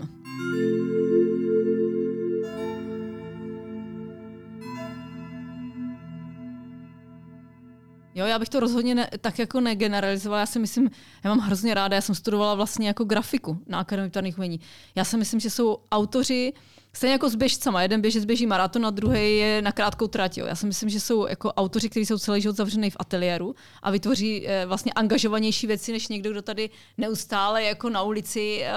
Jo, 8.16 8.26
já 8.26 8.40
bych 8.40 8.50
to 8.50 8.60
rozhodně 8.60 8.96
ne, 8.96 9.10
tak 9.22 9.40
jako 9.40 9.62
negeneralizovala. 9.62 10.40
Já 10.40 10.46
si 10.46 10.60
myslím, 10.60 10.90
já 11.24 11.30
mám 11.30 11.40
hrozně 11.40 11.74
ráda, 11.74 11.96
já 11.96 12.02
jsem 12.02 12.16
studovala 12.16 12.56
vlastně 12.56 12.88
jako 12.88 13.04
grafiku 13.04 13.58
na 13.68 13.80
Akademii 13.80 14.34
umění. 14.38 14.60
Já 14.96 15.04
si 15.04 15.18
myslím, 15.18 15.40
že 15.40 15.50
jsou 15.50 15.78
autoři, 15.92 16.54
Stejně 16.96 17.12
jako 17.12 17.30
s 17.30 17.36
běžcama. 17.36 17.82
Jeden 17.82 18.02
běžec 18.02 18.26
běží 18.26 18.48
maraton 18.48 18.86
a 18.86 18.90
druhý 18.90 19.38
je 19.38 19.62
na 19.62 19.72
krátkou 19.72 20.08
trať. 20.08 20.38
Jo. 20.38 20.46
Já 20.46 20.56
si 20.56 20.66
myslím, 20.66 20.90
že 20.90 21.00
jsou 21.00 21.28
jako 21.28 21.54
autoři, 21.54 21.90
kteří 21.90 22.06
jsou 22.06 22.18
celý 22.18 22.42
život 22.42 22.56
zavřený 22.56 22.90
v 22.90 22.96
ateliéru 23.00 23.56
a 23.84 23.92
vytvoří 23.92 24.48
eh, 24.48 24.66
vlastně 24.66 24.94
angažovanější 24.94 25.68
věci, 25.68 25.92
než 25.92 26.08
někdo, 26.08 26.32
kdo 26.32 26.42
tady 26.42 26.70
neustále 26.98 27.64
jako 27.64 27.90
na 27.90 28.02
ulici 28.02 28.62
eh, 28.64 28.74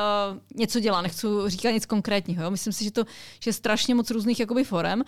něco 0.54 0.80
dělá. 0.80 1.02
Nechci 1.02 1.26
říkat 1.46 1.70
nic 1.70 1.86
konkrétního. 1.86 2.44
Jo. 2.44 2.50
Myslím 2.50 2.72
si, 2.72 2.84
že 2.84 2.90
to 2.90 3.04
že 3.40 3.48
je 3.48 3.52
strašně 3.52 3.94
moc 3.94 4.10
různých 4.10 4.40
jakoby 4.40 4.64
forem. 4.64 5.04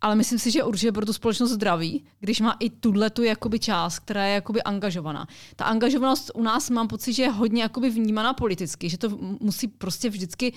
Ale 0.00 0.14
myslím 0.14 0.38
si, 0.38 0.50
že 0.50 0.64
určitě 0.64 0.92
pro 0.92 1.06
tu 1.06 1.12
společnost 1.12 1.50
zdraví, 1.50 2.04
když 2.20 2.40
má 2.40 2.56
i 2.60 2.70
tuhle 2.70 3.10
tu 3.10 3.22
jakoby 3.22 3.58
část, 3.58 3.98
která 3.98 4.24
je 4.24 4.34
jakoby 4.34 4.62
angažovaná. 4.62 5.26
Ta 5.56 5.64
angažovanost 5.64 6.30
u 6.34 6.42
nás 6.42 6.70
mám 6.70 6.88
pocit, 6.88 7.12
že 7.12 7.22
je 7.22 7.30
hodně 7.30 7.62
jakoby 7.62 7.90
vnímaná 7.90 8.34
politicky, 8.34 8.88
že 8.88 8.98
to 8.98 9.08
musí 9.40 9.68
prostě 9.68 10.10
vždycky 10.10 10.52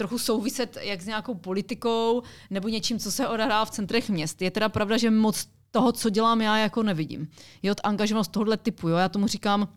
trochu 0.00 0.18
souviset 0.18 0.78
jak 0.80 1.02
s 1.02 1.06
nějakou 1.06 1.34
politikou 1.34 2.22
nebo 2.50 2.68
něčím, 2.68 2.98
co 2.98 3.12
se 3.12 3.28
odehrává 3.28 3.64
v 3.64 3.70
centrech 3.70 4.10
měst. 4.10 4.42
Je 4.42 4.50
teda 4.50 4.68
pravda, 4.68 4.96
že 4.96 5.10
moc 5.10 5.46
toho, 5.70 5.92
co 5.92 6.10
dělám 6.10 6.40
já, 6.40 6.58
jako 6.58 6.82
nevidím. 6.82 7.28
Je 7.62 7.72
od 7.72 7.80
angažovanost 7.84 8.32
tohohle 8.32 8.56
typu. 8.56 8.88
Jo? 8.88 8.96
Já 8.96 9.08
tomu 9.08 9.26
říkám 9.26 9.68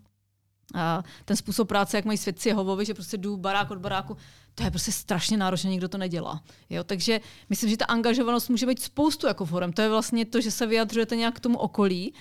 a 0.76 1.04
ten 1.26 1.38
způsob 1.38 1.68
práce, 1.68 1.98
jak 1.98 2.06
mají 2.06 2.18
svědci 2.18 2.50
Jehovovi, 2.50 2.86
že 2.86 2.94
prostě 2.94 3.18
jdu 3.18 3.38
barák 3.38 3.72
od 3.72 3.78
baráku, 3.78 4.18
to 4.56 4.64
je 4.64 4.72
prostě 4.72 4.92
strašně 4.92 5.38
náročné, 5.38 5.70
nikdo 5.70 5.88
to 5.88 5.98
nedělá. 5.98 6.44
Jo? 6.70 6.84
Takže 6.84 7.22
myslím, 7.50 7.70
že 7.70 7.78
ta 7.78 7.86
angažovanost 7.86 8.50
může 8.50 8.66
být 8.66 8.82
spoustu 8.82 9.28
jako 9.28 9.46
forem. 9.46 9.74
To 9.74 9.82
je 9.82 9.90
vlastně 9.90 10.26
to, 10.26 10.42
že 10.42 10.52
se 10.52 10.66
vyjadřujete 10.66 11.16
nějak 11.16 11.36
k 11.36 11.40
tomu 11.40 11.58
okolí 11.58 12.14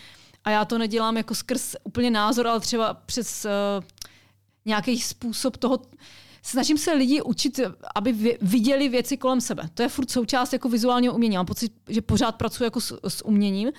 a 0.45 0.51
já 0.51 0.65
to 0.65 0.79
nedělám 0.79 1.17
jako 1.17 1.35
skrz 1.35 1.77
úplně 1.85 2.11
názor, 2.11 2.47
ale 2.47 2.61
třeba 2.61 2.95
přes 2.95 3.45
uh, 3.45 3.85
nějaký 4.65 5.01
způsob 5.01 5.57
toho, 5.57 5.79
snažím 6.43 6.79
se 6.79 6.93
lidi 6.93 7.23
učit, 7.23 7.61
aby 7.95 8.39
viděli 8.43 8.89
věci 8.89 9.17
kolem 9.17 9.41
sebe. 9.41 9.69
To 9.75 9.83
je 9.83 9.89
furt 9.89 10.11
součást 10.11 10.53
jako 10.53 10.69
vizuálního 10.69 11.15
umění. 11.15 11.37
Mám 11.37 11.47
pocit, 11.47 11.73
že 11.89 12.03
pořád 12.03 12.37
pracuji 12.37 12.65
jako 12.65 12.81
s, 12.81 13.01
s 13.09 13.25
uměním 13.25 13.73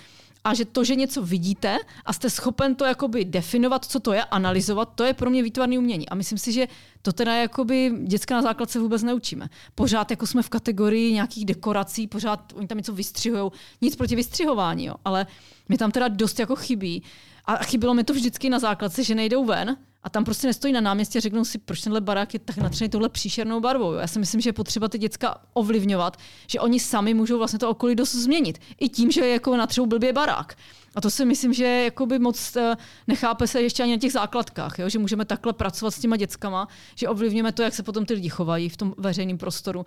a 0.43 0.53
že 0.53 0.65
to, 0.65 0.83
že 0.83 0.95
něco 0.95 1.21
vidíte 1.21 1.77
a 2.05 2.13
jste 2.13 2.29
schopen 2.29 2.75
to 2.75 2.85
jakoby 2.85 3.25
definovat, 3.25 3.85
co 3.85 3.99
to 3.99 4.13
je, 4.13 4.23
analyzovat, 4.23 4.89
to 4.95 5.03
je 5.03 5.13
pro 5.13 5.29
mě 5.29 5.43
výtvarné 5.43 5.77
umění. 5.77 6.09
A 6.09 6.15
myslím 6.15 6.37
si, 6.37 6.51
že 6.51 6.67
to 7.01 7.13
teda 7.13 7.35
jakoby 7.35 7.91
děcka 8.03 8.35
na 8.35 8.41
základce 8.41 8.79
vůbec 8.79 9.03
neučíme. 9.03 9.49
Pořád 9.75 10.11
jako 10.11 10.27
jsme 10.27 10.41
v 10.41 10.49
kategorii 10.49 11.13
nějakých 11.13 11.45
dekorací, 11.45 12.07
pořád 12.07 12.53
oni 12.55 12.67
tam 12.67 12.77
něco 12.77 12.93
vystřihují. 12.93 13.51
Nic 13.81 13.95
proti 13.95 14.15
vystřihování, 14.15 14.85
jo, 14.85 14.95
ale 15.05 15.27
mi 15.69 15.77
tam 15.77 15.91
teda 15.91 16.07
dost 16.07 16.39
jako 16.39 16.55
chybí. 16.55 17.03
A 17.45 17.55
chybilo 17.55 17.93
mi 17.93 18.03
to 18.03 18.13
vždycky 18.13 18.49
na 18.49 18.59
základce, 18.59 19.03
že 19.03 19.15
nejdou 19.15 19.45
ven 19.45 19.77
a 20.03 20.09
tam 20.09 20.23
prostě 20.23 20.47
nestojí 20.47 20.73
na 20.73 20.81
náměstí 20.81 21.17
a 21.17 21.21
řeknou 21.21 21.45
si, 21.45 21.57
proč 21.57 21.81
tenhle 21.81 22.01
barák 22.01 22.33
je 22.33 22.39
tak 22.39 22.57
natřený 22.57 22.89
tohle 22.89 23.09
příšernou 23.09 23.59
barvou. 23.59 23.93
Já 23.93 24.07
si 24.07 24.19
myslím, 24.19 24.41
že 24.41 24.49
je 24.49 24.53
potřeba 24.53 24.87
ty 24.87 24.97
děcka 24.97 25.41
ovlivňovat, 25.53 26.17
že 26.47 26.59
oni 26.59 26.79
sami 26.79 27.13
můžou 27.13 27.37
vlastně 27.37 27.59
to 27.59 27.69
okolí 27.69 27.95
dost 27.95 28.15
změnit. 28.15 28.59
I 28.79 28.89
tím, 28.89 29.11
že 29.11 29.27
jako 29.27 29.57
natřou 29.57 29.85
blbě 29.85 30.13
barák. 30.13 30.55
A 30.95 31.01
to 31.01 31.09
si 31.09 31.25
myslím, 31.25 31.53
že 31.53 31.65
jakoby 31.65 32.19
moc 32.19 32.55
eh, 32.55 32.75
nechápe 33.07 33.47
se 33.47 33.61
ještě 33.61 33.83
ani 33.83 33.91
na 33.91 33.97
těch 33.97 34.11
základkách, 34.11 34.79
jo? 34.79 34.89
že 34.89 34.99
můžeme 34.99 35.25
takhle 35.25 35.53
pracovat 35.53 35.91
s 35.91 35.99
těma 35.99 36.17
dětskama, 36.17 36.67
že 36.95 37.09
ovlivňujeme 37.09 37.51
to, 37.51 37.61
jak 37.61 37.73
se 37.73 37.83
potom 37.83 38.05
ty 38.05 38.13
lidi 38.13 38.29
chovají 38.29 38.69
v 38.69 38.77
tom 38.77 38.93
veřejném 38.97 39.37
prostoru. 39.37 39.85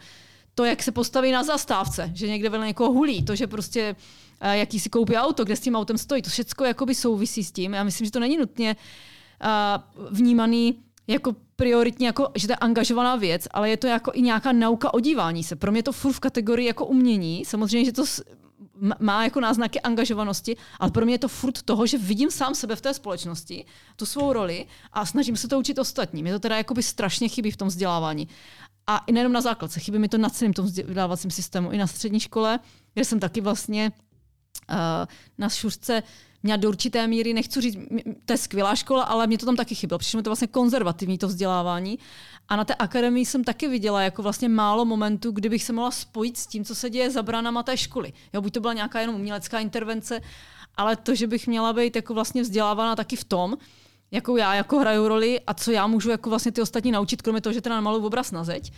To, 0.55 0.65
jak 0.65 0.83
se 0.83 0.93
postaví 0.93 1.33
na 1.33 1.45
zastávce, 1.45 2.11
že 2.15 2.29
někde 2.29 2.49
vedle 2.49 2.67
někoho 2.67 2.93
hulí, 2.93 3.25
to, 3.25 3.37
že 3.37 3.47
prostě 3.47 3.97
eh, 4.41 4.59
jaký 4.59 4.81
si 4.81 4.89
koupí 4.89 5.17
auto, 5.17 5.45
kde 5.45 5.57
s 5.57 5.61
tím 5.61 5.77
autem 5.77 5.99
stojí, 5.99 6.23
to 6.23 6.31
všechno 6.31 6.67
souvisí 6.93 7.45
s 7.45 7.53
tím. 7.53 7.75
Já 7.75 7.85
myslím, 7.85 8.05
že 8.05 8.11
to 8.11 8.21
není 8.21 8.37
nutně 8.37 8.77
vnímaný 10.11 10.83
jako 11.07 11.37
prioritně, 11.57 12.07
jako, 12.07 12.29
že 12.35 12.47
to 12.47 12.53
je 12.53 12.57
angažovaná 12.57 13.17
věc, 13.17 13.49
ale 13.51 13.71
je 13.71 13.77
to 13.77 13.87
jako 13.87 14.11
i 14.15 14.23
nějaká 14.23 14.53
nauka 14.53 14.95
o 14.95 15.01
dívání 15.01 15.45
se. 15.45 15.57
Pro 15.57 15.73
mě 15.73 15.83
to 15.83 15.93
furt 15.93 16.13
v 16.13 16.21
kategorii 16.21 16.67
jako 16.67 16.87
umění. 16.87 17.45
Samozřejmě, 17.45 17.85
že 17.85 17.93
to 17.93 18.05
má 18.99 19.25
jako 19.25 19.41
náznaky 19.41 19.81
angažovanosti, 19.81 20.57
ale 20.81 20.91
pro 20.91 21.05
mě 21.05 21.15
je 21.15 21.19
to 21.19 21.29
furt 21.29 21.63
toho, 21.63 21.87
že 21.87 21.99
vidím 21.99 22.31
sám 22.31 22.55
sebe 22.55 22.77
v 22.77 22.81
té 22.81 22.95
společnosti, 22.95 23.65
tu 23.97 24.07
svou 24.07 24.33
roli 24.33 24.67
a 24.93 25.07
snažím 25.07 25.37
se 25.37 25.49
to 25.49 25.59
učit 25.59 25.79
ostatním. 25.79 26.23
Mě 26.23 26.33
to 26.33 26.39
teda 26.39 26.57
jakoby 26.57 26.83
strašně 26.83 27.29
chybí 27.29 27.51
v 27.51 27.57
tom 27.57 27.69
vzdělávání. 27.69 28.29
A 28.87 28.99
i 28.99 29.13
nejenom 29.13 29.33
na 29.33 29.41
základce, 29.41 29.81
chybí 29.81 29.99
mi 29.99 30.09
to 30.09 30.19
na 30.19 30.31
celém 30.31 30.53
tom 30.53 30.65
vzdělávacím 30.65 31.31
systému, 31.31 31.71
i 31.71 31.79
na 31.79 31.87
střední 31.87 32.21
škole, 32.21 32.59
kde 32.95 33.05
jsem 33.05 33.21
taky 33.21 33.41
vlastně 33.41 33.93
uh, 34.71 34.77
na 35.39 35.49
šuřce 35.49 36.03
měla 36.43 36.57
do 36.57 36.69
určité 36.69 37.07
míry, 37.07 37.35
nechci 37.35 37.61
říct, 37.61 37.79
to 38.25 38.33
je 38.33 38.37
skvělá 38.37 38.75
škola, 38.75 39.03
ale 39.03 39.27
mě 39.27 39.39
to 39.39 39.47
tam 39.47 39.57
taky 39.57 39.75
chybělo. 39.75 39.99
Přišlo 39.99 40.19
mi 40.19 40.23
to 40.23 40.31
vlastně 40.31 40.47
konzervativní, 40.47 41.19
to 41.19 41.29
vzdělávání. 41.29 41.99
A 42.49 42.57
na 42.57 42.65
té 42.65 42.75
akademii 42.75 43.27
jsem 43.27 43.45
taky 43.45 43.69
viděla 43.69 44.03
jako 44.03 44.23
vlastně 44.23 44.49
málo 44.49 44.85
momentů, 44.85 45.31
kdybych 45.31 45.65
se 45.65 45.73
mohla 45.73 45.91
spojit 45.91 46.37
s 46.37 46.47
tím, 46.47 46.65
co 46.65 46.75
se 46.75 46.91
děje 46.91 47.11
za 47.11 47.23
branama 47.23 47.63
té 47.63 47.77
školy. 47.77 48.13
Jo, 48.33 48.41
buď 48.41 48.53
to 48.53 48.61
byla 48.61 48.73
nějaká 48.73 49.01
jenom 49.01 49.17
umělecká 49.17 49.59
intervence, 49.59 50.21
ale 50.77 50.97
to, 50.97 51.15
že 51.15 51.27
bych 51.27 51.47
měla 51.47 51.73
být 51.73 51.97
jako 51.97 52.15
vlastně 52.15 52.43
vzdělávána 52.43 52.97
taky 52.97 53.17
v 53.17 53.25
tom, 53.25 53.57
jakou 54.11 54.37
já 54.37 54.55
jako 54.55 54.79
hraju 54.79 55.09
roli 55.09 55.41
a 55.47 55.55
co 55.55 55.71
já 55.71 55.87
můžu 55.87 56.11
jako 56.11 56.31
vlastně 56.31 56.53
ty 56.53 56.63
ostatní 56.63 56.93
naučit, 56.93 57.23
kromě 57.23 57.41
toho, 57.41 57.53
že 57.53 57.61
teda 57.61 57.75
namalu 57.75 58.07
obraz 58.07 58.33
na 58.33 58.45
zeď, 58.45 58.73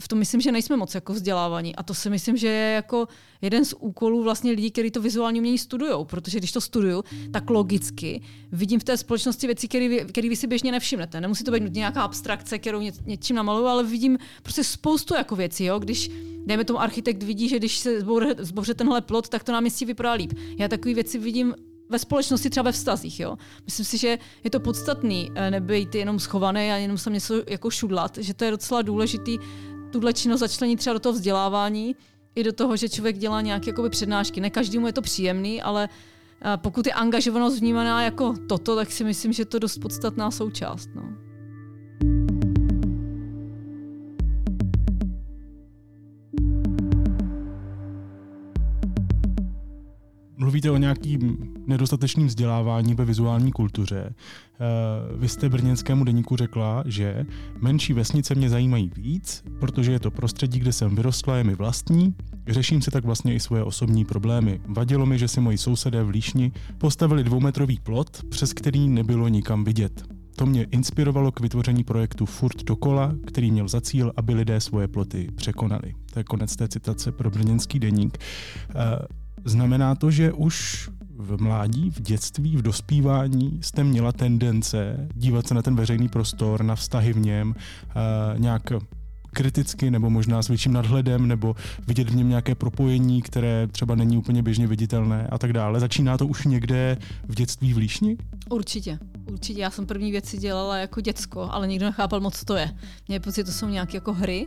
v 0.00 0.08
tom 0.08 0.18
myslím, 0.18 0.40
že 0.40 0.52
nejsme 0.52 0.76
moc 0.76 0.94
jako 0.94 1.12
vzdělávaní. 1.12 1.76
A 1.76 1.82
to 1.82 1.94
si 1.94 2.10
myslím, 2.10 2.36
že 2.36 2.48
je 2.48 2.74
jako 2.74 3.08
jeden 3.42 3.64
z 3.64 3.74
úkolů 3.80 4.22
vlastně 4.22 4.50
lidí, 4.50 4.70
kteří 4.70 4.90
to 4.90 5.00
vizuální 5.02 5.40
umění 5.40 5.58
studují. 5.58 5.92
Protože 6.04 6.38
když 6.38 6.52
to 6.52 6.60
studuju, 6.60 7.04
tak 7.32 7.50
logicky 7.50 8.22
vidím 8.52 8.80
v 8.80 8.84
té 8.84 8.96
společnosti 8.96 9.46
věci, 9.46 9.68
které 10.08 10.28
vy 10.28 10.36
si 10.36 10.46
běžně 10.46 10.72
nevšimnete. 10.72 11.20
Nemusí 11.20 11.44
to 11.44 11.50
být 11.50 11.62
nutně 11.62 11.78
nějaká 11.78 12.02
abstrakce, 12.02 12.58
kterou 12.58 12.80
ně, 12.80 12.92
něčím 13.06 13.36
namaluju, 13.36 13.66
ale 13.66 13.84
vidím 13.84 14.18
prostě 14.42 14.64
spoustu 14.64 15.14
jako 15.14 15.36
věcí. 15.36 15.64
Jo? 15.64 15.78
Když 15.78 16.10
dejme 16.46 16.64
tomu 16.64 16.80
architekt 16.80 17.22
vidí, 17.22 17.48
že 17.48 17.58
když 17.58 17.78
se 17.78 18.00
zboře, 18.00 18.34
zboře 18.38 18.74
tenhle 18.74 19.00
plot, 19.00 19.28
tak 19.28 19.44
to 19.44 19.52
náměstí 19.52 19.84
vypadá 19.84 20.12
líp. 20.12 20.32
Já 20.58 20.68
takové 20.68 20.94
věci 20.94 21.18
vidím 21.18 21.54
ve 21.88 21.98
společnosti, 21.98 22.50
třeba 22.50 22.64
ve 22.64 22.72
vztazích. 22.72 23.20
Jo? 23.20 23.36
Myslím 23.66 23.86
si, 23.86 23.98
že 23.98 24.18
je 24.44 24.50
to 24.50 24.60
podstatný 24.60 25.30
eh, 25.34 25.50
nebejt 25.50 25.94
jenom 25.94 26.18
schovaný 26.18 26.72
a 26.72 26.76
jenom 26.76 26.98
sem 26.98 27.12
něco 27.12 27.42
jako 27.48 27.70
šudlat, 27.70 28.18
že 28.18 28.34
to 28.34 28.44
je 28.44 28.50
docela 28.50 28.82
důležitý 28.82 29.38
tuhle 29.90 30.12
činnost 30.12 30.40
začlenit 30.40 30.78
třeba 30.78 30.94
do 30.94 31.00
toho 31.00 31.12
vzdělávání, 31.12 31.96
i 32.34 32.42
do 32.44 32.52
toho, 32.52 32.76
že 32.76 32.88
člověk 32.88 33.18
dělá 33.18 33.40
nějaké 33.40 33.70
jakoby, 33.70 33.90
přednášky. 33.90 34.40
Ne 34.40 34.50
každému 34.50 34.86
je 34.86 34.92
to 34.92 35.02
příjemný, 35.02 35.62
ale 35.62 35.88
eh, 36.42 36.56
pokud 36.56 36.86
je 36.86 36.92
angažovanost 36.92 37.60
vnímaná 37.60 38.02
jako 38.02 38.34
toto, 38.48 38.76
tak 38.76 38.92
si 38.92 39.04
myslím, 39.04 39.32
že 39.32 39.44
to 39.44 39.56
je 39.56 39.60
dost 39.60 39.78
podstatná 39.78 40.30
součást. 40.30 40.88
No. 40.94 41.25
Mluvíte 50.56 50.70
o 50.70 50.76
nějakým 50.76 51.38
nedostatečným 51.66 52.26
vzdělávání 52.26 52.94
ve 52.94 53.04
vizuální 53.04 53.52
kultuře. 53.52 54.14
Eh, 54.14 55.16
vy 55.16 55.28
jste 55.28 55.48
brněnskému 55.48 56.04
deníku 56.04 56.36
řekla, 56.36 56.82
že 56.86 57.26
menší 57.60 57.92
vesnice 57.92 58.34
mě 58.34 58.50
zajímají 58.50 58.90
víc, 58.96 59.44
protože 59.60 59.92
je 59.92 60.00
to 60.00 60.10
prostředí, 60.10 60.58
kde 60.58 60.72
jsem 60.72 60.96
vyrostla, 60.96 61.36
je 61.36 61.44
mi 61.44 61.54
vlastní. 61.54 62.14
Řeším 62.48 62.82
si 62.82 62.90
tak 62.90 63.04
vlastně 63.04 63.34
i 63.34 63.40
svoje 63.40 63.62
osobní 63.62 64.04
problémy. 64.04 64.60
Vadilo 64.66 65.06
mi, 65.06 65.18
že 65.18 65.28
si 65.28 65.40
moji 65.40 65.58
sousedé 65.58 66.02
v 66.02 66.08
Líšni 66.08 66.52
postavili 66.78 67.24
dvoumetrový 67.24 67.78
plot, 67.78 68.22
přes 68.28 68.52
který 68.52 68.88
nebylo 68.88 69.28
nikam 69.28 69.64
vidět. 69.64 70.04
To 70.36 70.46
mě 70.46 70.64
inspirovalo 70.64 71.32
k 71.32 71.40
vytvoření 71.40 71.84
projektu 71.84 72.26
Furt 72.26 72.64
dokola, 72.64 73.14
který 73.26 73.50
měl 73.50 73.68
za 73.68 73.80
cíl, 73.80 74.12
aby 74.16 74.34
lidé 74.34 74.60
svoje 74.60 74.88
ploty 74.88 75.28
překonali. 75.36 75.94
To 76.12 76.20
je 76.20 76.24
konec 76.24 76.56
té 76.56 76.68
citace 76.68 77.12
pro 77.12 77.30
brněnský 77.30 77.78
deník. 77.78 78.18
Znamená 79.46 79.94
to, 79.94 80.10
že 80.10 80.32
už 80.32 80.88
v 81.18 81.42
mládí, 81.42 81.90
v 81.90 82.00
dětství, 82.00 82.56
v 82.56 82.62
dospívání 82.62 83.58
jste 83.62 83.84
měla 83.84 84.12
tendence 84.12 85.08
dívat 85.14 85.46
se 85.46 85.54
na 85.54 85.62
ten 85.62 85.76
veřejný 85.76 86.08
prostor, 86.08 86.64
na 86.64 86.74
vztahy 86.74 87.12
v 87.12 87.18
něm, 87.18 87.48
uh, 87.54 88.40
nějak 88.40 88.72
kriticky 89.32 89.90
nebo 89.90 90.10
možná 90.10 90.42
s 90.42 90.48
větším 90.48 90.72
nadhledem 90.72 91.28
nebo 91.28 91.56
vidět 91.86 92.10
v 92.10 92.16
něm 92.16 92.28
nějaké 92.28 92.54
propojení, 92.54 93.22
které 93.22 93.66
třeba 93.66 93.94
není 93.94 94.18
úplně 94.18 94.42
běžně 94.42 94.66
viditelné 94.66 95.28
a 95.30 95.38
tak 95.38 95.52
dále. 95.52 95.80
Začíná 95.80 96.18
to 96.18 96.26
už 96.26 96.44
někde 96.44 96.98
v 97.28 97.34
dětství 97.34 97.74
v 97.74 97.76
Líšni? 97.76 98.16
Určitě. 98.50 98.98
Určitě. 99.30 99.60
Já 99.60 99.70
jsem 99.70 99.86
první 99.86 100.10
věci 100.10 100.38
dělala 100.38 100.76
jako 100.76 101.00
děcko, 101.00 101.48
ale 101.50 101.68
nikdo 101.68 101.86
nechápal 101.86 102.20
moc, 102.20 102.38
co 102.38 102.44
to 102.44 102.56
je. 102.56 102.70
Mě 103.08 103.20
pocit, 103.20 103.44
to 103.44 103.52
jsou 103.52 103.68
nějaké 103.68 103.96
jako 103.96 104.12
hry. 104.12 104.46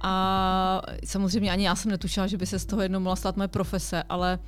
A 0.00 0.82
samozřejmě 1.04 1.50
ani 1.50 1.64
já 1.64 1.74
jsem 1.74 1.90
netušila, 1.90 2.26
že 2.26 2.36
by 2.36 2.46
se 2.46 2.58
z 2.58 2.66
toho 2.66 2.82
jednou 2.82 3.00
mohla 3.00 3.16
stát 3.16 3.36
moje 3.36 3.48
profese, 3.48 4.02
ale 4.02 4.38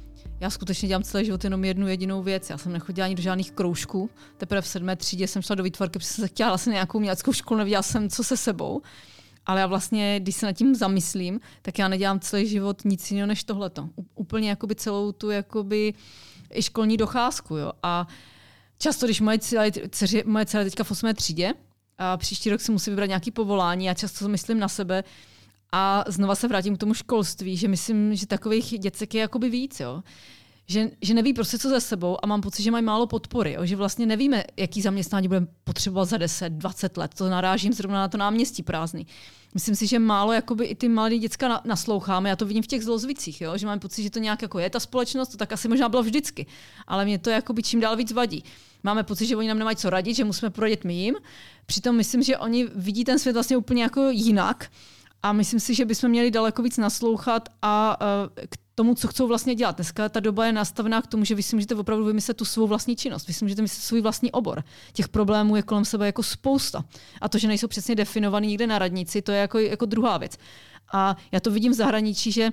já 0.41 0.51
skutečně 0.51 0.89
dělám 0.89 1.03
celý 1.03 1.25
život 1.25 1.45
jenom 1.45 1.65
jednu 1.65 1.89
jedinou 1.89 2.23
věc. 2.23 2.51
Já 2.51 2.59
jsem 2.59 2.73
nechodila 2.73 3.05
ani 3.05 3.15
do 3.15 3.23
žádných 3.23 3.53
kroužků. 3.53 4.11
Teprve 4.37 4.61
v 4.61 4.67
sedmé 4.67 4.97
třídě 4.97 5.29
jsem 5.29 5.43
šla 5.43 5.55
do 5.55 5.63
výtvarky, 5.63 5.99
protože 5.99 6.09
jsem 6.09 6.23
se 6.23 6.29
chtěla 6.29 6.51
vlastně 6.51 6.73
nějakou 6.73 6.99
uměleckou 6.99 7.33
školu, 7.33 7.59
nevěděla 7.59 7.83
jsem, 7.83 8.09
co 8.09 8.25
se 8.25 8.37
sebou. 8.37 8.83
Ale 9.47 9.61
já 9.61 9.67
vlastně, 9.67 10.21
když 10.21 10.37
se 10.37 10.47
nad 10.47 10.53
tím 10.53 10.75
zamyslím, 10.75 11.41
tak 11.63 11.79
já 11.79 11.89
nedělám 11.89 12.21
celý 12.21 12.49
život 12.49 12.85
nic 12.85 13.11
jiného 13.11 13.27
než 13.27 13.45
tohleto. 13.45 13.89
Úplně 14.15 14.49
jakoby 14.49 14.75
celou 14.75 15.13
tu 15.13 15.31
jakoby 15.31 15.95
i 16.55 16.63
školní 16.63 16.97
docházku. 16.97 17.57
Jo. 17.57 17.73
A 17.83 18.07
často, 18.79 19.07
když 19.07 19.21
moje 19.21 19.39
dceři, 19.89 20.23
moje 20.27 20.47
dcera 20.47 20.65
teďka 20.65 20.85
v 20.85 20.91
8. 20.91 21.15
třídě, 21.15 21.55
a 21.99 22.17
příští 22.17 22.51
rok 22.51 22.61
si 22.61 22.73
musí 22.73 22.91
vybrat 22.91 23.07
nějaký 23.07 23.31
povolání, 23.31 23.85
já 23.85 23.95
často 23.95 24.29
myslím 24.29 24.59
na 24.59 24.69
sebe, 24.69 25.05
a 25.73 26.05
znova 26.09 26.35
se 26.35 26.49
vrátím 26.49 26.77
k 26.77 26.81
tomu 26.81 26.95
školství, 26.95 27.57
že 27.57 27.69
myslím, 27.69 28.15
že 28.15 28.27
takových 28.27 28.79
děcek 28.79 29.15
je 29.15 29.21
jakoby 29.21 29.51
víc, 29.51 29.81
jo. 29.81 30.03
Že, 30.67 30.91
že 31.03 31.15
neví 31.15 31.33
prostě 31.33 31.59
co 31.59 31.69
za 31.69 31.81
sebou 31.81 32.19
a 32.23 32.27
mám 32.27 32.41
pocit, 32.41 32.63
že 32.63 32.71
mají 32.71 32.85
málo 32.85 33.07
podpory, 33.07 33.53
jo. 33.53 33.67
že 33.67 33.77
vlastně 33.77 34.07
nevíme, 34.07 34.45
jaký 34.57 34.83
zaměstnání 34.83 35.29
budeme 35.29 35.47
potřebovat 35.65 36.05
za 36.05 36.17
10, 36.17 36.53
20 36.53 36.97
let. 36.97 37.15
To 37.15 37.29
narážím 37.29 37.73
zrovna 37.73 38.01
na 38.01 38.09
to 38.09 38.19
náměstí 38.19 38.63
prázdný. 38.63 39.07
Myslím 39.55 39.77
si, 39.77 39.87
že 39.87 39.99
málo 39.99 40.33
jakoby 40.33 40.65
i 40.65 40.75
ty 40.75 40.89
malé 40.89 41.19
děcka 41.19 41.61
nasloucháme. 41.65 42.29
Já 42.29 42.37
to 42.37 42.47
vidím 42.47 42.63
v 42.63 42.67
těch 42.67 42.85
zlozvicích, 42.85 43.41
jo? 43.41 43.59
že 43.59 43.67
mám 43.67 43.79
pocit, 43.79 44.03
že 44.03 44.11
to 44.11 44.19
nějak 44.19 44.43
jako 44.43 44.59
je 44.59 44.71
ta 44.71 44.81
společnost, 44.81 45.29
to 45.29 45.37
tak 45.37 45.53
asi 45.53 45.69
možná 45.69 45.89
bylo 45.89 46.03
vždycky. 46.03 46.47
Ale 46.87 47.05
mě 47.05 47.19
to 47.19 47.31
jakoby 47.31 47.63
čím 47.63 47.81
dál 47.81 47.97
víc 47.97 48.13
vadí. 48.13 48.45
Máme 48.83 49.03
pocit, 49.03 49.27
že 49.27 49.37
oni 49.37 49.49
nám 49.49 49.59
nemají 49.59 49.77
co 49.77 49.91
radit, 49.91 50.17
že 50.17 50.25
musíme 50.25 50.51
poradit 50.51 50.85
my 50.85 50.95
jim. 50.95 51.15
Přitom 51.67 51.97
myslím, 51.97 52.23
že 52.23 52.39
oni 52.39 52.69
vidí 52.75 53.05
ten 53.05 53.19
svět 53.19 53.33
vlastně 53.33 53.57
úplně 53.57 53.83
jako 53.83 54.11
jinak 54.11 54.71
a 55.23 55.33
myslím 55.33 55.61
si, 55.61 55.75
že 55.75 55.85
bychom 55.85 56.11
měli 56.11 56.31
daleko 56.31 56.63
víc 56.63 56.79
naslouchat 56.79 57.49
a 57.63 58.01
uh, 58.01 58.29
k 58.49 58.57
tomu, 58.75 58.95
co 58.95 59.09
chcou 59.09 59.29
vlastně 59.29 59.55
dělat. 59.55 59.77
Dneska 59.77 60.09
ta 60.09 60.21
doba 60.21 60.47
je 60.47 60.53
nastavená 60.53 61.03
k 61.03 61.07
tomu, 61.07 61.25
že 61.25 61.35
vy 61.35 61.43
si 61.43 61.57
můžete 61.57 61.75
opravdu 61.75 62.05
vymyslet 62.05 62.37
tu 62.37 62.45
svou 62.45 62.67
vlastní 62.67 62.97
činnost. 62.97 63.27
Vy 63.27 63.33
si 63.33 63.45
můžete 63.45 63.63
vymyslet 63.63 63.83
svůj 63.83 64.01
vlastní 64.01 64.33
obor. 64.33 64.65
Těch 64.93 65.09
problémů 65.09 65.57
je 65.57 65.63
kolem 65.63 65.85
sebe 65.85 66.07
jako 66.07 66.23
spousta. 66.23 66.85
A 67.21 67.29
to, 67.29 67.39
že 67.39 67.49
nejsou 67.49 67.69
přesně 67.69 67.95
definovaný 67.95 68.49
někde 68.49 68.67
na 68.67 68.79
radnici, 68.79 69.23
to 69.23 69.33
je 69.33 69.39
jako, 69.39 69.59
jako 69.59 69.87
druhá 69.87 70.19
věc. 70.19 70.37
A 70.93 71.17
já 71.33 71.41
to 71.41 71.51
vidím 71.51 71.73
v 71.73 71.77
zahraničí, 71.77 72.33
že 72.33 72.51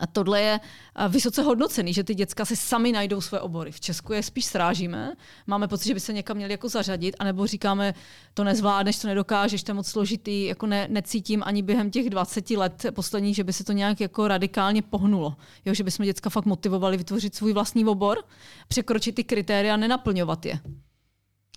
a 0.00 0.06
tohle 0.06 0.40
je 0.40 0.60
vysoce 1.08 1.42
hodnocený, 1.42 1.94
že 1.94 2.04
ty 2.04 2.14
děcka 2.14 2.44
si 2.44 2.56
sami 2.56 2.92
najdou 2.92 3.20
své 3.20 3.40
obory. 3.40 3.72
V 3.72 3.80
Česku 3.80 4.12
je 4.12 4.22
spíš 4.22 4.44
srážíme, 4.44 5.12
máme 5.46 5.68
pocit, 5.68 5.88
že 5.88 5.94
by 5.94 6.00
se 6.00 6.12
někam 6.12 6.36
měli 6.36 6.52
jako 6.52 6.68
zařadit, 6.68 7.16
anebo 7.18 7.46
říkáme, 7.46 7.94
to 8.34 8.44
nezvládneš, 8.44 8.98
to 8.98 9.08
nedokážeš, 9.08 9.62
to 9.62 9.70
je 9.70 9.74
moc 9.74 9.86
složitý, 9.86 10.44
jako 10.44 10.66
ne, 10.66 10.86
necítím 10.90 11.42
ani 11.46 11.62
během 11.62 11.90
těch 11.90 12.10
20 12.10 12.50
let 12.50 12.86
posledních, 12.94 13.36
že 13.36 13.44
by 13.44 13.52
se 13.52 13.64
to 13.64 13.72
nějak 13.72 14.00
jako 14.00 14.28
radikálně 14.28 14.82
pohnulo. 14.82 15.36
Jo, 15.64 15.74
že 15.74 15.84
bychom 15.84 16.06
děcka 16.06 16.30
fakt 16.30 16.44
motivovali 16.44 16.96
vytvořit 16.96 17.34
svůj 17.34 17.52
vlastní 17.52 17.84
obor, 17.84 18.24
překročit 18.68 19.14
ty 19.14 19.24
kritéria, 19.24 19.76
nenaplňovat 19.76 20.46
je 20.46 20.60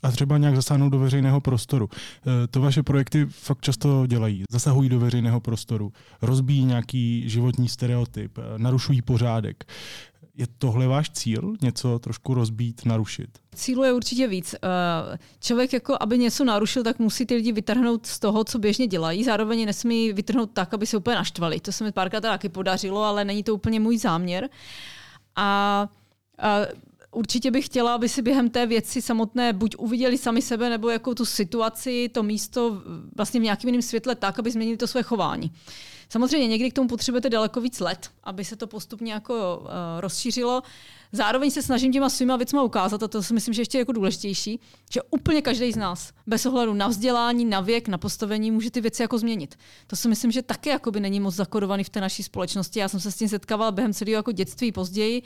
a 0.04 0.12
třeba 0.12 0.38
nějak 0.38 0.56
zasáhnout 0.56 0.90
do 0.90 1.00
veřejného 1.00 1.42
prostoru. 1.42 1.90
E, 2.44 2.48
to 2.48 2.62
vaše 2.62 2.84
projekty 2.84 3.26
fakt 3.30 3.62
často 3.62 4.08
dělají. 4.08 4.44
Zasahují 4.52 4.90
do 4.90 5.00
veřejného 5.00 5.40
prostoru, 5.40 5.92
rozbíjí 6.22 6.66
nějaký 6.66 7.30
životní 7.30 7.70
stereotyp, 7.70 8.38
e, 8.38 8.42
narušují 8.58 9.02
pořádek. 9.02 9.66
Je 10.38 10.48
tohle 10.58 10.88
váš 10.88 11.10
cíl? 11.10 11.54
Něco 11.62 12.00
trošku 12.00 12.34
rozbít, 12.34 12.86
narušit? 12.86 13.30
Cílu 13.56 13.84
je 13.84 13.94
určitě 13.94 14.28
víc. 14.28 14.54
E, 14.54 14.58
člověk, 15.40 15.74
jako 15.74 15.98
aby 16.00 16.18
něco 16.18 16.44
narušil, 16.44 16.84
tak 16.84 17.00
musí 17.00 17.26
ty 17.26 17.36
lidi 17.36 17.52
vytrhnout 17.52 18.06
z 18.06 18.20
toho, 18.20 18.44
co 18.44 18.60
běžně 18.60 18.88
dělají. 18.88 19.24
Zároveň 19.24 19.66
nesmí 19.66 20.14
vytrhnout 20.14 20.50
tak, 20.54 20.74
aby 20.74 20.86
se 20.86 20.98
úplně 20.98 21.16
naštvali. 21.16 21.60
To 21.60 21.72
se 21.72 21.84
mi 21.84 21.92
párkrát 21.92 22.22
taky 22.22 22.50
podařilo, 22.50 23.04
ale 23.04 23.26
není 23.26 23.44
to 23.44 23.56
úplně 23.56 23.80
můj 23.80 23.98
záměr. 23.98 24.50
A, 25.36 25.88
a 26.40 26.60
určitě 27.14 27.52
bych 27.52 27.66
chtěla, 27.66 27.96
aby 27.96 28.10
si 28.10 28.22
během 28.22 28.50
té 28.50 28.66
věci 28.66 29.02
samotné 29.02 29.54
buď 29.54 29.76
uviděli 29.78 30.18
sami 30.18 30.42
sebe, 30.42 30.70
nebo 30.70 30.90
jako 30.90 31.16
tu 31.16 31.26
situaci, 31.26 32.10
to 32.10 32.24
místo 32.24 32.82
vlastně 33.16 33.40
v 33.40 33.44
nějakém 33.44 33.68
jiném 33.68 33.82
světle 33.82 34.16
tak, 34.16 34.40
aby 34.40 34.52
změnili 34.52 34.78
to 34.78 34.88
své 34.88 35.04
chování. 35.04 35.52
Samozřejmě 36.10 36.48
někdy 36.48 36.72
k 36.72 36.74
tomu 36.74 36.88
potřebujete 36.88 37.30
daleko 37.30 37.62
víc 37.62 37.80
let, 37.80 38.10
aby 38.24 38.46
se 38.46 38.56
to 38.56 38.68
postupně 38.68 39.14
jako 39.14 39.60
uh, 39.62 39.70
rozšířilo. 40.00 40.62
zároveň 41.12 41.52
se 41.52 41.62
snažím 41.62 41.92
těma 41.92 42.10
svýma 42.10 42.36
věcma 42.36 42.64
ukázat, 42.64 43.04
a 43.04 43.08
to 43.08 43.24
si 43.24 43.34
myslím, 43.34 43.54
že 43.54 43.62
ještě 43.62 43.78
jako 43.78 43.92
důležitější, 43.92 44.60
že 44.92 45.02
úplně 45.10 45.42
každý 45.42 45.72
z 45.72 45.76
nás, 45.76 46.14
bez 46.28 46.46
ohledu 46.46 46.74
na 46.74 46.88
vzdělání, 46.88 47.46
na 47.46 47.62
věk, 47.62 47.88
na 47.88 47.98
postavení, 47.98 48.52
může 48.52 48.72
ty 48.72 48.82
věci 48.82 49.02
jako 49.02 49.20
změnit. 49.20 49.56
To 49.88 49.96
si 49.96 50.08
myslím, 50.08 50.32
že 50.32 50.42
taky 50.42 50.70
jakoby 50.70 51.00
není 51.00 51.20
moc 51.20 51.36
zakodovaný 51.36 51.84
v 51.84 51.90
té 51.90 52.02
naší 52.02 52.24
společnosti. 52.24 52.80
Já 52.80 52.90
jsem 52.90 53.00
se 53.00 53.12
s 53.12 53.16
tím 53.16 53.30
setkávala 53.30 53.72
během 53.72 53.94
celého 53.94 54.16
jako 54.16 54.32
dětství 54.32 54.72
později, 54.72 55.22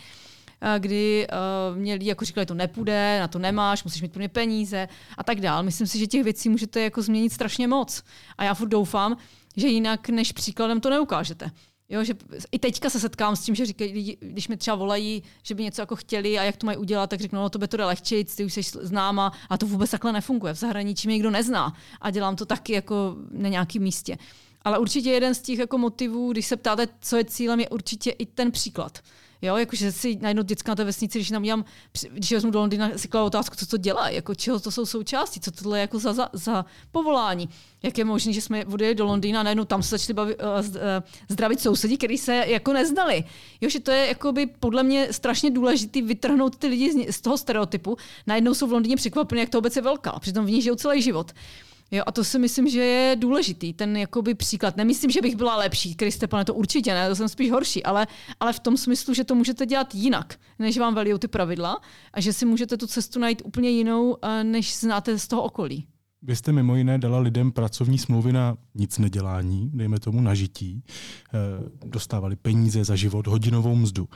kdy 0.78 1.28
uh, 1.72 1.78
mě 1.78 1.94
lidi 1.94 2.10
jako 2.10 2.26
říkali, 2.26 2.46
to 2.46 2.54
nepůjde, 2.54 3.20
na 3.20 3.28
to 3.28 3.40
nemáš, 3.40 3.84
musíš 3.84 4.02
mít 4.02 4.14
pro 4.14 4.22
ně 4.22 4.30
peníze 4.30 4.88
a 5.18 5.24
tak 5.24 5.42
dál. 5.42 5.64
Myslím 5.64 5.88
si, 5.88 6.00
že 6.00 6.08
těch 6.08 6.24
věcí 6.24 6.50
můžete 6.50 6.82
jako 6.82 7.02
změnit 7.02 7.34
strašně 7.34 7.68
moc. 7.68 8.04
A 8.38 8.44
já 8.44 8.54
furt 8.54 8.68
doufám, 8.68 9.18
že 9.58 9.68
jinak 9.68 10.10
než 10.10 10.32
příkladem 10.32 10.82
to 10.82 10.90
neukážete. 10.90 11.52
Jo, 11.90 12.04
že 12.04 12.14
i 12.52 12.60
teďka 12.60 12.90
se 12.90 13.00
setkám 13.00 13.36
s 13.36 13.42
tím, 13.42 13.56
že 13.56 13.66
říkají, 13.66 14.18
když 14.20 14.48
mi 14.48 14.58
třeba 14.58 14.76
volají, 14.76 15.24
že 15.44 15.56
by 15.56 15.64
něco 15.64 15.82
jako 15.82 15.96
chtěli 15.96 16.40
a 16.40 16.44
jak 16.44 16.58
to 16.58 16.66
mají 16.66 16.78
udělat, 16.78 17.10
tak 17.10 17.22
řeknu, 17.22 17.40
no 17.40 17.50
to 17.50 17.60
by 17.60 17.68
to 17.68 17.78
lehčit, 17.78 18.36
ty 18.36 18.46
už 18.46 18.54
jsi 18.54 18.62
známa 18.82 19.32
a 19.50 19.58
to 19.58 19.66
vůbec 19.66 19.92
takhle 19.92 20.12
nefunguje. 20.12 20.54
V 20.54 20.58
zahraničí 20.58 21.08
mě 21.08 21.14
nikdo 21.14 21.32
nezná 21.32 21.74
a 22.02 22.10
dělám 22.12 22.36
to 22.36 22.46
taky 22.46 22.74
jako 22.74 23.16
na 23.32 23.50
nějakém 23.50 23.82
místě. 23.82 24.18
Ale 24.62 24.78
určitě 24.78 25.10
jeden 25.10 25.36
z 25.36 25.42
těch 25.42 25.60
jako 25.60 25.78
motivů, 25.78 26.32
když 26.32 26.46
se 26.46 26.58
ptáte, 26.58 26.88
co 27.02 27.18
je 27.18 27.26
cílem, 27.26 27.60
je 27.60 27.70
určitě 27.70 28.10
i 28.10 28.26
ten 28.26 28.52
příklad. 28.52 29.00
Jo, 29.42 29.58
jakože 29.58 29.92
si 29.92 30.18
najednou 30.22 30.44
děcka 30.44 30.72
na 30.72 30.76
té 30.76 30.84
vesnici, 30.84 31.20
když 31.20 31.30
nám 31.30 31.66
když 32.12 32.32
vezmu 32.32 32.52
do 32.52 32.60
Londýna, 32.60 32.90
si 32.96 33.08
kladu 33.08 33.26
otázku, 33.26 33.56
co 33.56 33.66
to 33.66 33.78
dělá, 33.78 34.10
jako 34.10 34.36
čeho 34.36 34.60
to 34.60 34.72
jsou 34.72 34.86
součástí, 34.86 35.40
co 35.40 35.52
tohle 35.52 35.78
je 35.78 35.82
jako 35.82 36.00
za, 36.00 36.14
za, 36.14 36.30
za 36.34 36.66
povolání. 36.92 37.50
Jak 37.84 37.98
je 37.98 38.06
možné, 38.06 38.34
že 38.34 38.42
jsme 38.42 38.66
odjeli 38.66 38.96
do 38.96 39.06
Londýna 39.06 39.40
a 39.40 39.44
najednou 39.44 39.66
tam 39.66 39.84
se 39.84 39.98
začali 39.98 40.14
bavit, 40.14 40.42
uh, 40.42 40.80
zdravit 41.30 41.60
sousedí, 41.60 41.98
kteří 41.98 42.18
se 42.18 42.46
jako 42.48 42.74
neznali. 42.74 43.24
Jo, 43.62 43.70
že 43.70 43.80
to 43.80 43.92
je 43.92 44.08
jakoby 44.08 44.46
podle 44.46 44.84
mě 44.84 45.14
strašně 45.14 45.52
důležité 45.52 46.02
vytrhnout 46.02 46.56
ty 46.56 46.68
lidi 46.68 46.92
z, 46.92 47.16
z 47.16 47.22
toho 47.22 47.38
stereotypu. 47.38 47.98
Najednou 48.28 48.54
jsou 48.54 48.68
v 48.68 48.72
Londýně 48.72 48.96
překvapení, 48.96 49.42
jak 49.42 49.50
to 49.50 49.58
obec 49.58 49.76
je 49.76 49.82
velká, 49.82 50.20
přitom 50.20 50.46
v 50.46 50.50
ní 50.50 50.62
žijou 50.62 50.76
celý 50.76 51.02
život. 51.02 51.32
Jo, 51.92 52.04
a 52.08 52.12
to 52.12 52.24
si 52.24 52.40
myslím, 52.40 52.70
že 52.70 52.80
je 52.80 53.16
důležitý, 53.16 53.74
ten 53.74 53.98
jakoby 53.98 54.36
příklad. 54.36 54.78
Nemyslím, 54.78 55.12
že 55.12 55.22
bych 55.22 55.36
byla 55.36 55.56
lepší, 55.56 55.96
Kristepane, 55.96 56.46
to 56.46 56.54
určitě 56.54 56.94
ne, 56.94 57.10
to 57.10 57.16
jsem 57.16 57.30
spíš 57.30 57.52
horší, 57.52 57.84
ale, 57.84 58.08
ale 58.40 58.54
v 58.54 58.60
tom 58.60 58.78
smyslu, 58.78 59.14
že 59.14 59.24
to 59.24 59.36
můžete 59.36 59.66
dělat 59.66 59.96
jinak, 59.96 60.40
než 60.60 60.78
vám 60.78 60.96
velí 60.96 61.20
ty 61.20 61.28
pravidla 61.28 61.82
a 62.14 62.22
že 62.22 62.34
si 62.34 62.46
můžete 62.46 62.78
tu 62.78 62.88
cestu 62.88 63.20
najít 63.20 63.42
úplně 63.46 63.70
jinou, 63.70 64.18
eh, 64.22 64.44
než 64.44 64.78
znáte 64.78 65.20
z 65.20 65.28
toho 65.28 65.44
okolí. 65.44 65.88
Vy 66.22 66.36
jste 66.36 66.52
mimo 66.52 66.76
jiné 66.76 66.98
dala 66.98 67.20
lidem 67.20 67.52
pracovní 67.52 67.98
smlouvy 67.98 68.34
na 68.34 68.58
nic 68.76 68.98
nedělání, 68.98 69.70
dejme 69.74 70.00
tomu 70.00 70.22
na 70.22 70.34
žití, 70.34 70.84
eh, 70.84 71.40
dostávali 71.86 72.36
peníze 72.36 72.84
za 72.84 72.96
život, 72.96 73.28
hodinovou 73.28 73.76
mzdu. 73.76 74.10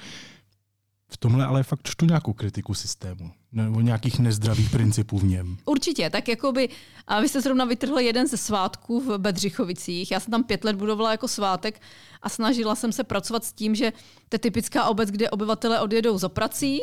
V 1.14 1.18
tomhle 1.18 1.46
ale 1.46 1.64
fakt 1.64 1.80
čtu 1.84 2.06
nějakou 2.06 2.34
kritiku 2.34 2.74
systému 2.74 3.32
nebo 3.52 3.82
nějakých 3.82 4.20
nezdravých 4.20 4.70
principů 4.70 5.20
v 5.20 5.24
něm. 5.24 5.58
Určitě, 5.66 6.10
tak 6.10 6.28
jakoby, 6.28 6.70
a 7.08 7.22
vy 7.22 7.30
jste 7.30 7.42
zrovna 7.42 7.66
vytrhli 7.66 8.06
jeden 8.06 8.28
ze 8.28 8.38
svátků 8.38 9.00
v 9.00 9.18
Bedřichovicích. 9.18 10.12
Já 10.12 10.20
jsem 10.20 10.32
tam 10.32 10.44
pět 10.44 10.64
let 10.64 10.76
budovala 10.76 11.12
jako 11.12 11.28
svátek 11.28 11.82
a 12.22 12.30
snažila 12.30 12.76
jsem 12.76 12.92
se 12.92 13.04
pracovat 13.04 13.46
s 13.46 13.54
tím, 13.54 13.76
že 13.76 13.92
to 14.30 14.36
je 14.36 14.40
typická 14.40 14.86
obec, 14.86 15.12
kde 15.12 15.30
obyvatele 15.30 15.82
odjedou 15.82 16.18
za 16.18 16.30
prací, 16.30 16.82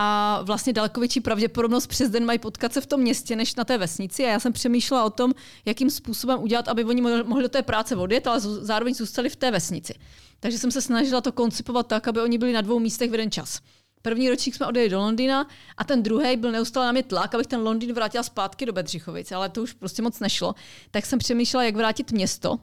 a 0.00 0.40
vlastně 0.42 0.72
daleko 0.72 1.00
větší 1.00 1.20
pravděpodobnost 1.20 1.86
přes 1.86 2.10
den 2.10 2.24
mají 2.24 2.38
potkat 2.38 2.72
se 2.72 2.80
v 2.80 2.86
tom 2.86 3.00
městě, 3.00 3.36
než 3.36 3.54
na 3.54 3.64
té 3.64 3.78
vesnici. 3.78 4.24
A 4.24 4.28
já 4.28 4.40
jsem 4.40 4.52
přemýšlela 4.52 5.04
o 5.04 5.10
tom, 5.10 5.32
jakým 5.64 5.90
způsobem 5.90 6.42
udělat, 6.42 6.68
aby 6.68 6.84
oni 6.84 7.02
mohli 7.02 7.42
do 7.42 7.48
té 7.48 7.62
práce 7.62 7.96
odjet, 7.96 8.26
ale 8.26 8.40
zároveň 8.40 8.94
zůstali 8.94 9.28
v 9.28 9.36
té 9.36 9.50
vesnici. 9.50 9.94
Takže 10.40 10.58
jsem 10.58 10.70
se 10.70 10.82
snažila 10.82 11.20
to 11.20 11.32
koncipovat 11.32 11.86
tak, 11.86 12.08
aby 12.08 12.20
oni 12.20 12.38
byli 12.38 12.52
na 12.52 12.60
dvou 12.60 12.78
místech 12.78 13.10
v 13.10 13.14
jeden 13.14 13.30
čas. 13.30 13.60
První 14.02 14.30
ročník 14.30 14.54
jsme 14.54 14.66
odjeli 14.66 14.88
do 14.88 14.98
Londýna 14.98 15.48
a 15.76 15.84
ten 15.84 16.02
druhý 16.02 16.36
byl 16.36 16.52
neustále 16.52 16.86
na 16.86 16.92
mě 16.92 17.02
tlak, 17.02 17.34
abych 17.34 17.46
ten 17.46 17.60
Londýn 17.60 17.92
vrátila 17.92 18.22
zpátky 18.22 18.66
do 18.66 18.72
Bedřichovic, 18.72 19.32
ale 19.32 19.48
to 19.48 19.62
už 19.62 19.72
prostě 19.72 20.02
moc 20.02 20.20
nešlo. 20.20 20.54
Tak 20.90 21.06
jsem 21.06 21.18
přemýšlela, 21.18 21.64
jak 21.64 21.76
vrátit 21.76 22.12
město 22.12 22.52
uh, 22.52 22.58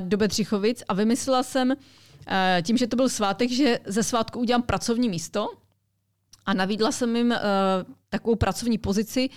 do 0.00 0.16
Bedřichovic 0.16 0.82
a 0.88 0.94
vymyslela 0.94 1.42
jsem, 1.42 1.70
uh, 1.70 1.76
tím, 2.62 2.76
že 2.76 2.86
to 2.86 2.96
byl 2.96 3.08
svátek, 3.08 3.50
že 3.50 3.78
ze 3.86 4.02
svátku 4.02 4.38
udělám 4.38 4.62
pracovní 4.62 5.08
místo 5.08 5.48
a 6.46 6.54
navídla 6.54 6.92
jsem 6.92 7.16
jim 7.16 7.30
uh, 7.30 7.36
takovou 8.08 8.36
pracovní 8.36 8.78
pozici, 8.78 9.30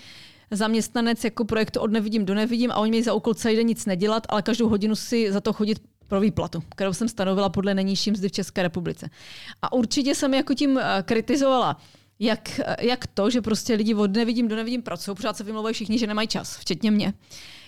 zaměstnanec 0.51 1.23
jako 1.23 1.45
projektu 1.45 1.79
od 1.79 1.91
nevidím 1.91 2.25
do 2.25 2.33
nevidím 2.33 2.71
a 2.71 2.75
oni 2.75 2.91
mi 2.91 3.03
za 3.03 3.13
úkol 3.13 3.33
celý 3.33 3.55
den 3.55 3.67
nic 3.67 3.85
nedělat, 3.85 4.23
ale 4.29 4.41
každou 4.41 4.69
hodinu 4.69 4.95
si 4.95 5.31
za 5.31 5.41
to 5.41 5.53
chodit 5.53 5.81
pro 6.07 6.19
výplatu, 6.19 6.63
kterou 6.75 6.93
jsem 6.93 7.09
stanovila 7.09 7.49
podle 7.49 7.73
nejnižší 7.73 8.11
mzdy 8.11 8.29
v 8.29 8.31
České 8.31 8.63
republice. 8.63 9.09
A 9.61 9.73
určitě 9.73 10.15
jsem 10.15 10.33
jako 10.33 10.53
tím 10.53 10.77
eh, 10.77 11.03
kritizovala 11.03 11.77
jak, 12.19 12.59
eh, 12.59 12.75
jak 12.79 13.07
to, 13.07 13.29
že 13.29 13.41
prostě 13.41 13.73
lidi 13.73 13.93
od 13.93 14.15
nevidím 14.15 14.47
do 14.47 14.55
nevidím 14.55 14.81
pracují, 14.81 15.15
pořád 15.15 15.37
se 15.37 15.43
vymlouvají 15.43 15.73
všichni, 15.73 15.99
že 15.99 16.07
nemají 16.07 16.27
čas, 16.27 16.57
včetně 16.57 16.91
mě. 16.91 17.13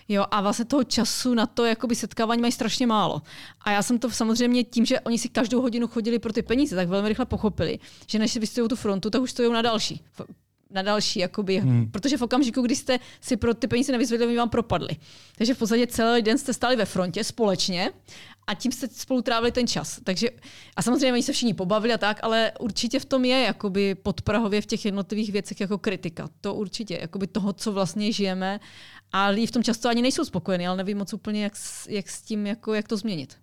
Jo, 0.08 0.26
a 0.32 0.42
vlastně 0.42 0.66
toho 0.66 0.84
času 0.84 1.34
na 1.34 1.46
to 1.46 1.66
jakoby 1.66 1.96
setkávání 1.96 2.42
mají 2.42 2.52
strašně 2.52 2.88
málo. 2.88 3.22
A 3.62 3.72
já 3.72 3.84
jsem 3.84 4.00
to 4.00 4.10
samozřejmě 4.10 4.64
tím, 4.64 4.86
že 4.86 5.00
oni 5.00 5.18
si 5.18 5.30
každou 5.30 5.62
hodinu 5.62 5.88
chodili 5.88 6.20
pro 6.20 6.34
ty 6.34 6.42
peníze, 6.42 6.76
tak 6.76 6.88
velmi 6.88 7.10
rychle 7.10 7.26
pochopili, 7.26 7.80
že 8.08 8.20
než 8.20 8.32
si 8.32 8.40
vystojí 8.40 8.70
tu 8.70 8.76
frontu, 8.76 9.10
tak 9.10 9.22
už 9.22 9.32
stojí 9.32 9.52
na 9.52 9.62
další 9.62 10.02
na 10.70 10.82
další, 10.82 11.20
jakoby, 11.20 11.58
hmm. 11.58 11.92
protože 11.92 12.18
v 12.18 12.22
okamžiku, 12.22 12.62
kdy 12.62 12.76
jste 12.76 13.00
si 13.22 13.38
pro 13.38 13.54
ty 13.54 13.68
peníze 13.68 13.92
nevyzvedli, 13.92 14.28
oni 14.28 14.38
vám 14.38 14.50
propadli. 14.50 14.90
Takže 15.38 15.54
v 15.54 15.58
podstatě 15.58 15.88
celý 15.88 16.22
den 16.22 16.38
jste 16.38 16.54
stali 16.54 16.76
ve 16.76 16.86
frontě 16.86 17.24
společně 17.24 17.92
a 18.48 18.54
tím 18.54 18.72
jste 18.72 18.88
spolu 18.88 19.22
trávili 19.22 19.52
ten 19.52 19.68
čas. 19.68 20.00
Takže, 20.04 20.30
a 20.76 20.82
samozřejmě 20.82 21.14
oni 21.14 21.24
se 21.24 21.34
všichni 21.34 21.54
pobavili 21.54 21.94
a 21.94 21.98
tak, 21.98 22.20
ale 22.24 22.52
určitě 22.60 23.00
v 23.00 23.06
tom 23.06 23.26
je 23.26 23.40
jakoby 23.44 23.96
podprahově 23.96 24.62
v 24.62 24.66
těch 24.66 24.86
jednotlivých 24.86 25.32
věcech 25.32 25.60
jako 25.60 25.78
kritika. 25.78 26.30
To 26.42 26.54
určitě, 26.54 26.98
jakoby 27.02 27.28
toho, 27.28 27.54
co 27.54 27.72
vlastně 27.72 28.12
žijeme. 28.12 28.60
A 29.12 29.28
lidi 29.28 29.48
v 29.48 29.52
tom 29.52 29.64
často 29.64 29.90
ani 29.90 30.02
nejsou 30.02 30.26
spokojení, 30.26 30.68
ale 30.68 30.78
nevím 30.78 30.98
moc 30.98 31.14
úplně, 31.14 31.44
jak, 31.44 31.54
jak 31.90 32.10
s 32.10 32.22
tím, 32.22 32.48
jako, 32.48 32.74
jak 32.74 32.88
to 32.88 32.98
změnit. 32.98 33.38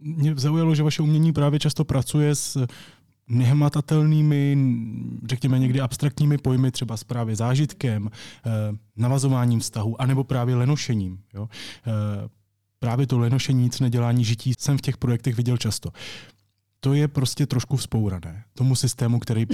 Mě 0.00 0.34
zaujalo, 0.36 0.74
že 0.74 0.82
vaše 0.82 1.02
umění 1.02 1.32
právě 1.32 1.58
často 1.58 1.84
pracuje 1.84 2.34
s 2.34 2.66
nehmatatelnými, 3.28 4.58
řekněme 5.26 5.58
někdy 5.58 5.80
abstraktními 5.80 6.38
pojmy, 6.38 6.70
třeba 6.70 6.96
s 6.96 7.04
právě 7.04 7.36
zážitkem, 7.36 8.10
eh, 8.46 8.50
navazováním 8.96 9.60
vztahu, 9.60 10.02
anebo 10.02 10.24
právě 10.24 10.56
lenošením. 10.56 11.18
Jo? 11.34 11.48
Eh, 11.86 12.28
právě 12.78 13.06
to 13.06 13.18
lenošení, 13.18 13.62
nic 13.62 13.80
nedělání, 13.80 14.24
žití 14.24 14.54
jsem 14.58 14.78
v 14.78 14.80
těch 14.80 14.96
projektech 14.96 15.36
viděl 15.36 15.56
často 15.56 15.90
to 16.84 16.94
je 16.94 17.08
prostě 17.08 17.46
trošku 17.46 17.76
vzpourané. 17.76 18.44
Tomu 18.54 18.76
systému, 18.76 19.18
který 19.18 19.46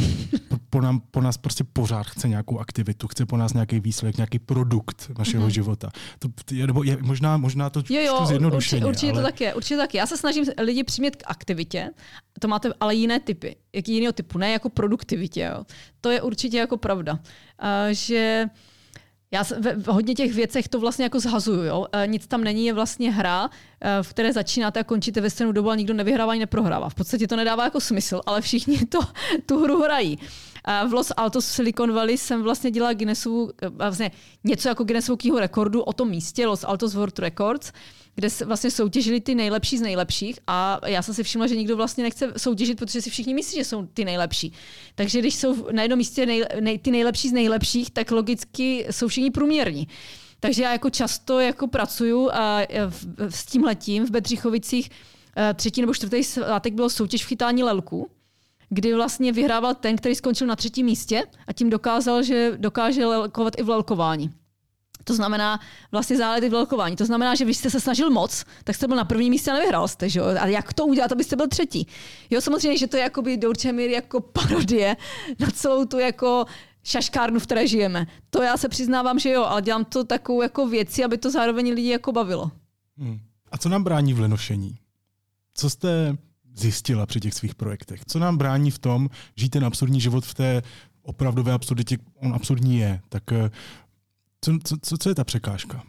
po, 0.70 0.80
nám, 0.80 1.00
po 1.00 1.20
nás 1.20 1.36
prostě 1.36 1.64
pořád 1.64 2.06
chce 2.06 2.28
nějakou 2.28 2.58
aktivitu, 2.58 3.08
chce 3.08 3.26
po 3.26 3.36
nás 3.36 3.52
nějaký 3.52 3.80
výsledek, 3.80 4.16
nějaký 4.16 4.38
produkt 4.38 5.10
našeho 5.18 5.46
mm-hmm. 5.46 5.50
života. 5.50 5.90
To 6.18 6.28
je, 6.54 6.66
nebo 6.66 6.82
je, 6.82 6.98
možná, 7.00 7.36
možná 7.36 7.70
to 7.70 7.82
jo, 7.88 8.00
jo, 8.00 8.26
zjednodušeně. 8.26 8.86
Určitě, 8.86 8.88
určitě 8.88 9.12
ale... 9.12 9.22
to 9.22 9.26
tak 9.26 9.40
je, 9.40 9.54
určitě 9.54 9.76
tak 9.76 9.94
je. 9.94 9.98
Já 9.98 10.06
se 10.06 10.16
snažím 10.16 10.44
lidi 10.62 10.84
přimět 10.84 11.16
k 11.16 11.22
aktivitě, 11.26 11.90
to 12.40 12.48
máte 12.48 12.72
ale 12.80 12.94
jiné 12.94 13.20
typy, 13.20 13.56
jaký 13.72 13.94
jiného 13.94 14.12
typu, 14.12 14.38
ne 14.38 14.50
jako 14.50 14.68
produktivitě. 14.68 15.50
Jo. 15.54 15.64
To 16.00 16.10
je 16.10 16.22
určitě 16.22 16.58
jako 16.58 16.76
pravda. 16.76 17.12
Uh, 17.12 17.18
že 17.90 18.44
já 19.30 19.44
v 19.76 19.86
hodně 19.86 20.14
těch 20.14 20.34
věcech 20.34 20.68
to 20.68 20.80
vlastně 20.80 21.04
jako 21.04 21.20
zhazuju. 21.20 21.62
Jo? 21.62 21.86
E, 21.92 22.06
nic 22.06 22.26
tam 22.26 22.44
není, 22.44 22.66
je 22.66 22.72
vlastně 22.72 23.12
hra, 23.12 23.50
e, 23.80 24.02
v 24.02 24.10
které 24.10 24.32
začínáte 24.32 24.80
a 24.80 24.84
končíte 24.84 25.20
ve 25.20 25.30
stejnou 25.30 25.52
dobu 25.52 25.70
a 25.70 25.74
nikdo 25.74 25.94
nevyhrává 25.94 26.32
ani 26.32 26.40
neprohrává. 26.40 26.88
V 26.88 26.94
podstatě 26.94 27.28
to 27.28 27.36
nedává 27.36 27.64
jako 27.64 27.80
smysl, 27.80 28.20
ale 28.26 28.40
všichni 28.40 28.78
to, 28.88 28.98
tu 29.46 29.62
hru 29.62 29.82
hrají. 29.82 30.18
E, 30.68 30.88
v 30.88 30.92
Los 30.92 31.12
Altos 31.16 31.46
Silicon 31.46 31.92
Valley 31.92 32.18
jsem 32.18 32.42
vlastně 32.42 32.70
dělala 32.70 32.92
Guinnessovu, 32.92 33.50
vlastně 33.70 34.10
něco 34.44 34.68
jako 34.68 34.84
Guinnessovu 34.84 35.16
knihu 35.16 35.38
rekordu 35.38 35.82
o 35.82 35.92
tom 35.92 36.10
místě, 36.10 36.46
Los 36.46 36.64
Altos 36.64 36.94
World 36.94 37.18
Records, 37.18 37.72
kde 38.18 38.28
vlastně 38.44 38.70
soutěžili 38.70 39.20
ty 39.20 39.34
nejlepší 39.34 39.78
z 39.78 39.80
nejlepších 39.80 40.38
a 40.46 40.80
já 40.86 41.02
jsem 41.02 41.14
si 41.14 41.22
všimla, 41.22 41.46
že 41.46 41.56
nikdo 41.56 41.76
vlastně 41.76 42.04
nechce 42.04 42.32
soutěžit, 42.36 42.78
protože 42.78 43.02
si 43.02 43.10
všichni 43.10 43.34
myslí, 43.34 43.58
že 43.58 43.64
jsou 43.64 43.86
ty 43.86 44.04
nejlepší. 44.04 44.52
Takže 44.94 45.18
když 45.18 45.34
jsou 45.34 45.66
na 45.72 45.82
jednom 45.82 45.98
místě 45.98 46.26
nej, 46.26 46.44
nej, 46.60 46.78
ty 46.78 46.90
nejlepší 46.90 47.28
z 47.28 47.32
nejlepších, 47.32 47.90
tak 47.90 48.10
logicky 48.10 48.86
jsou 48.90 49.08
všichni 49.08 49.30
průměrní. 49.30 49.88
Takže 50.40 50.62
já 50.62 50.72
jako 50.72 50.90
často 50.90 51.40
jako 51.40 51.66
pracuju 51.66 52.30
a 52.32 52.60
s 53.28 53.46
tím 53.46 53.64
letím 53.64 54.06
v 54.06 54.10
Bedřichovicích 54.10 54.90
třetí 55.54 55.80
nebo 55.80 55.94
čtvrtý 55.94 56.24
svátek 56.24 56.74
bylo 56.74 56.90
soutěž 56.90 57.24
v 57.24 57.28
chytání 57.28 57.62
lelku, 57.62 58.10
kdy 58.68 58.94
vlastně 58.94 59.32
vyhrával 59.32 59.74
ten, 59.74 59.96
který 59.96 60.14
skončil 60.14 60.46
na 60.46 60.56
třetím 60.56 60.86
místě 60.86 61.22
a 61.46 61.52
tím 61.52 61.70
dokázal, 61.70 62.22
že 62.22 62.52
dokáže 62.56 63.06
lelkovat 63.06 63.54
i 63.58 63.62
v 63.62 63.68
lelkování. 63.68 64.30
To 65.05 65.14
znamená 65.14 65.61
vlastně 65.92 66.16
zálety 66.16 66.49
v 66.49 66.53
velkování. 66.53 66.96
To 66.96 67.05
znamená, 67.05 67.34
že 67.34 67.44
když 67.44 67.57
jste 67.57 67.70
se 67.70 67.80
snažil 67.80 68.11
moc, 68.11 68.44
tak 68.64 68.76
jste 68.76 68.86
byl 68.86 68.96
na 68.96 69.05
prvním 69.05 69.30
místě 69.30 69.51
a 69.51 69.55
nevyhrál 69.55 69.88
jste. 69.88 70.09
Že 70.09 70.20
jo? 70.20 70.26
A 70.40 70.46
jak 70.46 70.72
to 70.72 70.86
udělat, 70.86 71.12
abyste 71.12 71.36
byl 71.36 71.49
třetí? 71.49 71.86
Jo, 72.30 72.40
samozřejmě, 72.40 72.78
že 72.78 72.86
to 72.86 72.96
je 72.96 73.03
jakoby 73.03 73.36
do 73.36 73.49
určité 73.49 73.72
míry 73.72 73.92
jako 73.92 74.20
parodie 74.38 74.96
na 75.38 75.51
celou 75.51 75.84
tu 75.84 75.99
jako 75.99 76.44
šaškárnu, 76.84 77.40
v 77.40 77.42
které 77.42 77.66
žijeme. 77.66 78.07
To 78.30 78.42
já 78.42 78.57
se 78.57 78.68
přiznávám, 78.68 79.18
že 79.18 79.30
jo, 79.30 79.44
ale 79.44 79.62
dělám 79.62 79.84
to 79.84 80.05
takovou 80.05 80.42
jako 80.42 80.68
věci, 80.68 81.05
aby 81.05 81.18
to 81.18 81.30
zároveň 81.30 81.74
lidi 81.74 81.88
jako 81.88 82.12
bavilo. 82.12 82.51
Hmm. 82.99 83.20
A 83.53 83.59
co 83.59 83.68
nám 83.68 83.84
brání 83.84 84.14
v 84.14 84.20
lenošení? 84.20 84.78
Co 85.55 85.70
jste 85.70 86.16
zjistila 86.55 87.07
při 87.07 87.20
těch 87.20 87.34
svých 87.34 87.55
projektech? 87.55 88.01
Co 88.07 88.18
nám 88.18 88.38
brání 88.38 88.70
v 88.70 88.78
tom 88.78 89.09
žít 89.36 89.49
ten 89.49 89.64
absurdní 89.64 90.01
život 90.01 90.26
v 90.26 90.34
té 90.34 90.62
opravdové 91.03 91.53
absurditě? 91.53 91.99
On 92.14 92.34
absurdní 92.34 92.78
je. 92.78 93.01
Tak 93.09 93.32
eh, 93.32 93.51
co, 94.41 94.78
co, 94.82 94.99
co 94.99 95.09
je 95.09 95.14
ta 95.14 95.24
překážka? 95.24 95.82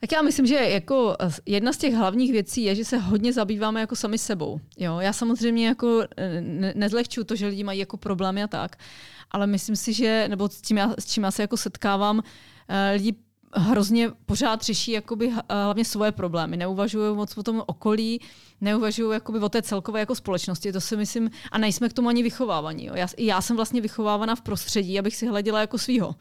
Tak 0.00 0.12
já 0.12 0.22
myslím, 0.22 0.46
že 0.46 0.54
jako 0.54 1.16
jedna 1.46 1.72
z 1.72 1.76
těch 1.76 1.94
hlavních 1.94 2.32
věcí 2.32 2.62
je, 2.62 2.74
že 2.74 2.84
se 2.84 2.98
hodně 2.98 3.32
zabýváme 3.32 3.80
jako 3.80 3.96
sami 3.96 4.18
sebou. 4.18 4.60
Jo? 4.78 4.98
Já 4.98 5.12
samozřejmě 5.12 5.66
jako 5.66 6.02
ne- 6.40 6.72
nezlehčuju 6.76 7.24
to, 7.24 7.36
že 7.36 7.46
lidi 7.46 7.64
mají 7.64 7.78
jako 7.78 7.96
problémy 7.96 8.42
a 8.42 8.46
tak, 8.46 8.76
ale 9.30 9.46
myslím 9.46 9.76
si, 9.76 9.92
že, 9.92 10.26
nebo 10.28 10.48
s 10.48 10.62
čím 10.62 10.76
já, 10.76 10.94
s 10.98 11.06
čím 11.06 11.22
já 11.22 11.30
se 11.30 11.42
jako 11.42 11.56
setkávám, 11.56 12.22
lidi 12.92 13.14
hrozně 13.56 14.10
pořád 14.26 14.62
řeší 14.62 14.92
jakoby 14.92 15.32
hlavně 15.50 15.84
svoje 15.84 16.12
problémy. 16.12 16.56
Neuvažují 16.56 17.16
moc 17.16 17.38
o 17.38 17.42
tom 17.42 17.62
okolí, 17.66 18.20
neuvažují 18.60 19.12
jakoby 19.12 19.38
o 19.38 19.48
té 19.48 19.62
celkové 19.62 20.00
jako 20.00 20.14
společnosti. 20.14 20.72
To 20.72 20.80
si 20.80 20.96
myslím, 20.96 21.30
a 21.52 21.58
nejsme 21.58 21.88
k 21.88 21.92
tomu 21.92 22.08
ani 22.08 22.22
vychovávaní. 22.22 22.86
Jo. 22.86 22.94
Já, 22.96 23.06
já 23.18 23.40
jsem 23.40 23.56
vlastně 23.56 23.80
vychovávána 23.80 24.34
v 24.34 24.40
prostředí, 24.40 24.98
abych 24.98 25.16
si 25.16 25.26
hleděla 25.26 25.60
jako 25.60 25.78
svýho. 25.78 26.14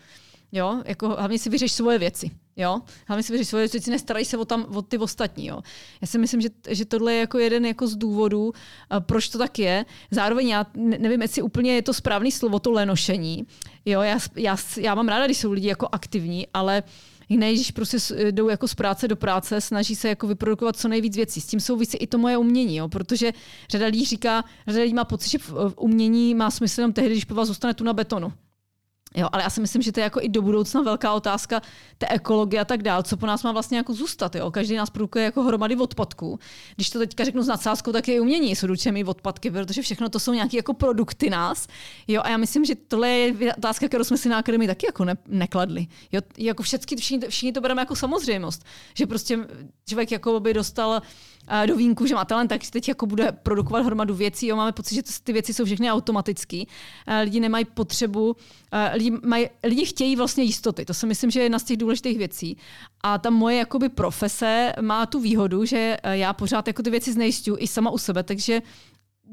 Jo, 0.56 0.82
jako 0.86 1.10
hlavně 1.10 1.40
si 1.40 1.50
vyřeš 1.50 1.72
svoje 1.72 2.00
věci. 2.00 2.32
Jo? 2.56 2.82
Hlavně 3.08 3.24
si 3.24 3.32
vyřeš 3.34 3.48
svoje 3.48 3.68
věci, 3.68 3.92
nestarají 3.92 4.26
se 4.26 4.38
o, 4.38 4.46
tam, 4.46 4.66
o 4.76 4.82
ty 4.82 4.98
ostatní. 4.98 5.46
Jo? 5.46 5.62
Já 6.02 6.08
si 6.08 6.18
myslím, 6.18 6.42
že, 6.42 6.50
že 6.70 6.86
tohle 6.86 7.14
je 7.14 7.20
jako 7.20 7.40
jeden 7.40 7.66
jako 7.66 7.88
z 7.88 7.96
důvodů, 7.96 8.46
uh, 8.48 8.54
proč 9.00 9.30
to 9.30 9.38
tak 9.38 9.60
je. 9.60 9.86
Zároveň 10.12 10.48
já 10.48 10.66
nevím, 10.76 11.22
jestli 11.22 11.42
úplně 11.42 11.76
je 11.76 11.82
to 11.82 11.94
správný 11.94 12.32
slovo, 12.32 12.60
to 12.60 12.72
lenošení. 12.72 13.48
Jo? 13.86 14.02
Já, 14.02 14.20
já, 14.36 14.58
já 14.78 14.96
mám 14.96 15.08
ráda, 15.08 15.26
když 15.26 15.38
jsou 15.38 15.52
lidi 15.52 15.68
jako 15.68 15.88
aktivní, 15.92 16.48
ale 16.54 16.84
jiné, 17.30 17.54
když 17.54 17.72
prostě 17.72 17.98
jdou 18.32 18.50
jako 18.50 18.68
z 18.68 18.76
práce 18.76 19.08
do 19.08 19.16
práce, 19.16 19.62
snaží 19.62 19.96
se 19.96 20.10
jako 20.10 20.28
vyprodukovat 20.28 20.78
co 20.78 20.88
nejvíc 20.88 21.16
věcí. 21.16 21.42
S 21.42 21.48
tím 21.48 21.60
souvisí 21.60 21.98
i 21.98 22.08
to 22.08 22.18
moje 22.18 22.38
umění, 22.38 22.76
jo? 22.78 22.90
protože 22.90 23.32
řada 23.70 23.86
lidí 23.86 24.06
říká, 24.06 24.44
řada 24.68 24.84
lidí 24.84 24.94
má 24.94 25.06
pocit, 25.06 25.30
že 25.30 25.38
v 25.38 25.74
umění 25.78 26.36
má 26.36 26.52
smysl 26.52 26.82
jenom 26.82 26.94
tehdy, 26.94 27.12
když 27.12 27.26
po 27.26 27.36
vás 27.36 27.48
zůstane 27.48 27.74
tu 27.74 27.84
na 27.84 27.94
betonu. 27.94 28.34
Jo, 29.18 29.30
ale 29.32 29.44
já 29.44 29.50
si 29.50 29.62
myslím, 29.62 29.82
že 29.82 29.92
to 29.92 30.00
je 30.00 30.04
jako 30.04 30.20
i 30.22 30.30
do 30.30 30.42
budoucna 30.42 30.82
velká 30.82 31.14
otázka 31.14 31.62
té 31.98 32.08
ekologie 32.08 32.62
a 32.62 32.66
tak 32.66 32.84
dál, 32.84 33.04
co 33.04 33.18
po 33.18 33.26
nás 33.26 33.44
má 33.44 33.52
vlastně 33.52 33.78
jako 33.78 33.94
zůstat. 33.94 34.36
Jo? 34.36 34.52
Každý 34.52 34.76
nás 34.76 34.90
produkuje 34.90 35.26
jako 35.26 35.44
hromady 35.44 35.76
odpadků. 35.76 36.40
Když 36.76 36.90
to 36.90 37.00
teďka 37.00 37.24
řeknu 37.24 37.44
s 37.44 37.48
nadsázkou, 37.48 37.92
tak 37.92 38.08
je 38.08 38.22
umění 38.22 38.56
jsou 38.56 38.68
ručemi 38.68 39.04
odpadky, 39.04 39.52
protože 39.52 39.82
všechno 39.82 40.10
to 40.10 40.20
jsou 40.20 40.34
nějaké 40.34 40.58
jako 40.58 40.74
produkty 40.74 41.30
nás. 41.30 41.68
Jo, 42.08 42.22
a 42.24 42.30
já 42.30 42.38
myslím, 42.38 42.66
že 42.66 42.76
tohle 42.76 43.10
je 43.10 43.56
otázka, 43.56 43.88
kterou 43.88 44.04
jsme 44.04 44.18
si 44.18 44.30
na 44.30 44.38
akademii 44.38 44.68
taky 44.68 44.86
jako 44.86 45.06
ne, 45.06 45.18
nekladli. 45.28 45.88
Jo, 46.12 46.22
jako 46.38 46.64
všichni, 46.64 46.98
všichni, 47.30 47.54
to 47.54 47.62
bereme 47.62 47.82
jako 47.82 47.96
samozřejmost, 47.96 48.64
že 48.94 49.08
prostě 49.08 49.40
člověk 49.88 50.12
jako 50.12 50.40
by 50.40 50.54
dostal 50.54 51.02
do 51.66 51.76
vínku, 51.76 52.06
že 52.06 52.16
má 52.16 52.26
talent, 52.26 52.48
tak 52.48 52.62
teď 52.72 52.88
jako 52.88 53.06
bude 53.06 53.32
produkovat 53.32 53.86
hromadu 53.86 54.16
věcí. 54.16 54.48
Jo, 54.48 54.56
máme 54.56 54.72
pocit, 54.72 54.96
že 54.96 55.02
ty 55.24 55.34
věci 55.34 55.54
jsou 55.54 55.66
všechny 55.66 55.92
automatické. 55.92 56.64
Lidi 57.24 57.40
nemají 57.40 57.66
potřebu, 57.66 58.36
lidi, 58.94 59.12
mají, 59.26 59.50
lidi 59.64 59.86
chtějí 59.86 60.16
vlastně 60.16 60.44
jistoty. 60.44 60.86
To 60.86 60.94
si 60.94 61.06
myslím, 61.06 61.32
že 61.32 61.40
je 61.40 61.44
jedna 61.46 61.60
z 61.60 61.64
těch 61.64 61.78
důležitých 61.78 62.18
věcí. 62.18 62.58
A 63.04 63.18
ta 63.18 63.30
moje 63.30 63.58
jakoby 63.58 63.90
profese 63.90 64.74
má 64.82 65.06
tu 65.06 65.20
výhodu, 65.20 65.66
že 65.66 65.98
já 66.12 66.34
pořád 66.34 66.68
jako 66.68 66.84
ty 66.84 66.90
věci 66.90 67.14
znejistuju 67.14 67.58
i 67.60 67.68
sama 67.68 67.92
u 67.92 67.98
sebe, 67.98 68.24
takže 68.24 68.62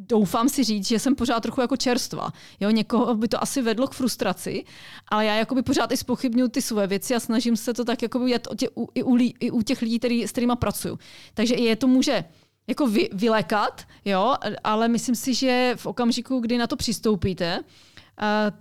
doufám 0.08 0.48
si 0.48 0.64
říct, 0.64 0.86
že 0.86 0.98
jsem 0.98 1.14
pořád 1.14 1.40
trochu 1.40 1.60
jako 1.60 1.76
čerstva. 1.76 2.32
Jo, 2.60 2.70
někoho 2.70 3.14
by 3.14 3.28
to 3.28 3.42
asi 3.42 3.62
vedlo 3.62 3.86
k 3.86 3.94
frustraci, 3.94 4.64
ale 5.08 5.26
já 5.26 5.34
jakoby 5.34 5.62
pořád 5.62 5.92
i 5.92 5.96
spochybnuju 5.96 6.48
ty 6.48 6.62
své 6.62 6.86
věci 6.86 7.14
a 7.14 7.20
snažím 7.20 7.56
se 7.56 7.74
to 7.74 7.84
tak 7.84 8.02
jakoby 8.02 8.30
jet 8.30 8.48
tě, 8.56 8.68
u, 8.76 8.88
i, 8.94 9.02
u, 9.02 9.16
i 9.40 9.50
u 9.50 9.62
těch 9.62 9.82
lidí, 9.82 9.98
který, 9.98 10.28
s 10.28 10.32
kterými 10.32 10.52
pracuju. 10.58 10.98
Takže 11.34 11.54
je 11.54 11.76
to 11.76 11.86
může 11.86 12.24
jako 12.66 12.86
vy, 12.86 13.08
vylekat, 13.12 13.82
jo, 14.04 14.34
ale 14.64 14.88
myslím 14.88 15.14
si, 15.14 15.34
že 15.34 15.72
v 15.76 15.86
okamžiku, 15.86 16.40
kdy 16.40 16.58
na 16.58 16.66
to 16.66 16.76
přistoupíte, 16.76 17.60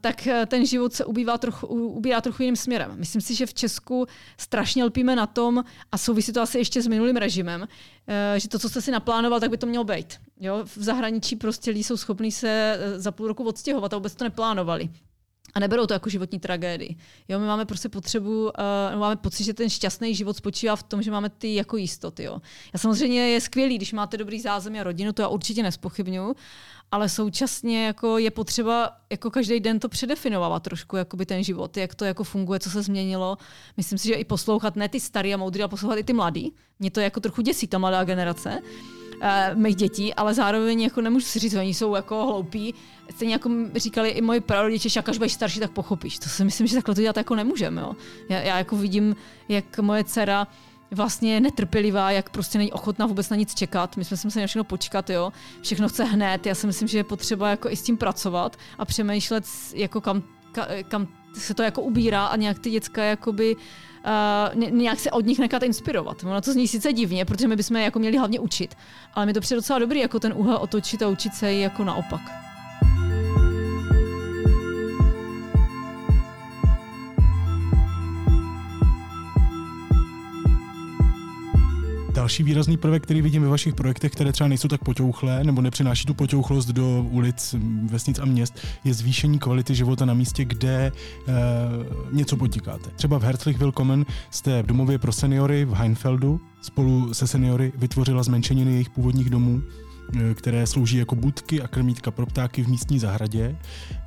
tak 0.02 0.28
eh, 0.28 0.46
ten 0.46 0.66
život 0.66 0.94
se 0.94 1.06
ubývá 1.06 1.38
trochu, 1.38 1.68
ubírá 1.68 2.22
trochu 2.22 2.44
jiným 2.44 2.56
směrem. 2.56 2.92
Myslím 2.96 3.22
si, 3.22 3.36
že 3.36 3.46
v 3.46 3.54
Česku 3.54 4.06
strašně 4.38 4.84
lpíme 4.84 5.16
na 5.16 5.28
tom, 5.28 5.64
a 5.92 5.98
souvisí 5.98 6.34
to 6.34 6.42
asi 6.42 6.58
ještě 6.58 6.82
s 6.82 6.88
minulým 6.88 7.16
režimem, 7.16 7.68
eh, 8.08 8.40
že 8.40 8.50
to, 8.50 8.60
co 8.60 8.70
jste 8.70 8.82
si 8.82 8.92
naplánoval, 8.92 9.40
tak 9.40 9.50
by 9.50 9.58
to 9.58 9.68
mělo 9.68 9.84
být. 9.84 10.18
Jo? 10.40 10.62
V 10.64 10.78
zahraničí 10.78 11.36
prostě 11.36 11.72
lidi 11.72 11.84
jsou 11.84 11.98
schopní 11.98 12.32
se 12.32 12.78
eh, 12.80 13.00
za 13.00 13.12
půl 13.12 13.28
roku 13.28 13.44
odstěhovat 13.44 13.94
a 13.94 13.98
vůbec 13.98 14.16
to 14.16 14.24
neplánovali. 14.24 14.90
A 15.54 15.60
neberou 15.60 15.86
to 15.86 15.94
jako 15.94 16.10
životní 16.10 16.40
tragédii. 16.40 16.96
Jo, 17.28 17.40
my 17.40 17.48
máme 17.48 17.66
prostě 17.66 17.90
potřebu, 17.90 18.44
uh, 18.44 19.00
máme 19.00 19.16
pocit, 19.16 19.44
že 19.44 19.54
ten 19.54 19.70
šťastný 19.70 20.16
život 20.16 20.38
spočívá 20.38 20.76
v 20.76 20.84
tom, 20.84 21.02
že 21.02 21.12
máme 21.12 21.30
ty 21.30 21.56
jako 21.56 21.78
jistoty. 21.78 22.24
Jo. 22.24 22.42
Já 22.74 22.80
samozřejmě 22.80 23.30
je 23.30 23.42
skvělý, 23.42 23.76
když 23.76 23.94
máte 23.94 24.18
dobrý 24.18 24.42
zázemí 24.42 24.80
a 24.80 24.84
rodinu, 24.84 25.14
to 25.14 25.22
já 25.22 25.28
určitě 25.28 25.64
nespochybnuju, 25.64 26.36
ale 26.92 27.10
současně 27.10 27.86
jako 27.86 28.18
je 28.18 28.32
potřeba 28.32 28.92
jako 29.10 29.32
každý 29.32 29.60
den 29.60 29.80
to 29.80 29.90
předefinovat 29.90 30.64
trošku, 30.64 30.96
jakoby 30.96 31.26
ten 31.26 31.44
život, 31.44 31.78
jak 31.78 31.96
to 31.96 32.06
jako 32.06 32.24
funguje, 32.24 32.60
co 32.60 32.70
se 32.70 32.82
změnilo. 32.82 33.38
Myslím 33.78 33.98
si, 33.98 34.08
že 34.08 34.14
i 34.14 34.24
poslouchat 34.24 34.76
ne 34.76 34.90
ty 34.90 35.00
starý 35.00 35.34
a 35.34 35.38
moudrý, 35.38 35.62
ale 35.62 35.70
poslouchat 35.70 36.00
i 36.00 36.04
ty 36.04 36.14
mladý. 36.14 36.54
Mě 36.80 36.92
to 36.92 37.00
jako 37.00 37.20
trochu 37.20 37.42
děsí, 37.42 37.68
ta 37.68 37.78
mladá 37.78 38.04
generace 38.04 38.60
uh, 39.22 39.62
mých 39.62 39.76
dětí, 39.76 40.14
ale 40.14 40.34
zároveň 40.34 40.82
jako 40.82 41.02
nemůžu 41.02 41.26
si 41.26 41.40
říct, 41.40 41.54
oni 41.54 41.74
jsou 41.74 41.96
jako 41.96 42.26
hloupí. 42.26 42.74
Stejně 43.16 43.34
jako 43.34 43.50
říkali 43.76 44.10
i 44.10 44.22
moji 44.22 44.42
prarodiče, 44.42 44.90
že 44.90 45.02
až 45.02 45.18
budeš 45.18 45.34
starší, 45.34 45.60
tak 45.60 45.72
pochopíš. 45.72 46.20
To 46.20 46.30
si 46.30 46.46
myslím, 46.46 46.68
že 46.68 46.76
takhle 46.76 46.96
to 46.96 47.02
dělat 47.02 47.18
jako 47.18 47.36
nemůžeme. 47.36 47.84
Já, 48.30 48.40
já 48.40 48.58
jako 48.58 48.76
vidím, 48.76 49.16
jak 49.50 49.80
moje 49.80 50.04
dcera 50.04 50.48
vlastně 50.92 51.40
netrpělivá, 51.40 52.12
jak 52.12 52.30
prostě 52.30 52.58
není 52.58 52.72
ochotná 52.72 53.06
vůbec 53.06 53.30
na 53.30 53.36
nic 53.36 53.56
čekat. 53.56 53.98
My 53.98 54.06
jsme 54.06 54.18
si 54.18 54.28
museli 54.28 54.44
na 54.44 54.48
všechno 54.48 54.64
počkat, 54.64 55.10
jo. 55.10 55.32
Všechno 55.62 55.90
chce 55.90 56.04
hned. 56.04 56.46
Já 56.46 56.56
si 56.56 56.68
myslím, 56.68 56.88
že 56.88 56.98
je 56.98 57.04
potřeba 57.04 57.50
jako 57.50 57.70
i 57.70 57.76
s 57.76 57.82
tím 57.82 57.98
pracovat 57.98 58.58
a 58.78 58.86
přemýšlet, 58.86 59.46
jako 59.74 60.02
kam, 60.02 60.24
kam 60.88 61.08
se 61.34 61.54
to 61.54 61.64
jako 61.64 61.82
ubírá 61.82 62.26
a 62.26 62.36
nějak 62.36 62.60
ty 62.60 62.70
děcka 62.70 63.04
jakoby 63.04 63.56
uh, 63.56 64.70
nějak 64.70 65.00
se 65.00 65.12
od 65.12 65.26
nich 65.26 65.40
nechat 65.40 65.64
inspirovat. 65.64 66.24
Ono 66.24 66.42
to 66.42 66.54
zní 66.54 66.68
sice 66.68 66.94
divně, 66.94 67.26
protože 67.26 67.48
my 67.48 67.56
bychom 67.56 67.78
jako 67.78 68.00
měli 68.00 68.18
hlavně 68.18 68.40
učit, 68.40 68.76
ale 69.14 69.26
mi 69.26 69.34
to 69.34 69.42
přijde 69.42 69.58
docela 69.58 69.80
dobrý, 69.80 70.00
jako 70.00 70.20
ten 70.20 70.34
úhel 70.36 70.58
otočit 70.62 71.02
a 71.02 71.08
učit 71.08 71.34
se 71.34 71.54
jako 71.54 71.84
naopak. 71.84 72.22
Další 82.20 82.44
výrazný 82.44 82.78
prvek, 82.78 83.04
který 83.04 83.22
vidím 83.22 83.42
ve 83.42 83.48
vašich 83.48 83.76
projektech, 83.76 84.12
které 84.12 84.32
třeba 84.32 84.48
nejsou 84.48 84.68
tak 84.68 84.84
poťouchlé 84.84 85.44
nebo 85.44 85.62
nepřináší 85.62 86.06
tu 86.06 86.14
poťouchlost 86.14 86.70
do 86.70 87.06
ulic, 87.10 87.56
vesnic 87.86 88.20
a 88.20 88.26
měst, 88.26 88.60
je 88.84 88.94
zvýšení 88.94 89.40
kvality 89.40 89.76
života 89.76 90.06
na 90.06 90.14
místě, 90.14 90.46
kde 90.46 90.72
e, 90.78 90.92
něco 92.12 92.38
podnikáte. 92.38 92.90
Třeba 92.96 93.18
v 93.18 93.24
Herzlich 93.24 93.60
Willkommen 93.60 94.06
jste 94.32 94.64
v 94.64 94.66
domově 94.66 94.98
pro 94.98 95.12
seniory 95.12 95.66
v 95.66 95.74
Heinfeldu 95.74 96.42
spolu 96.62 97.14
se 97.14 97.28
seniory 97.28 97.72
vytvořila 97.76 98.24
zmenšeniny 98.24 98.72
jejich 98.72 98.90
původních 98.90 99.30
domů 99.30 99.62
eh, 100.16 100.34
které 100.34 100.68
slouží 100.68 100.98
jako 100.98 101.16
budky 101.16 101.62
a 101.62 101.68
krmítka 101.68 102.12
pro 102.12 102.26
ptáky 102.26 102.64
v 102.64 102.68
místní 102.68 103.00
zahradě. 103.00 103.58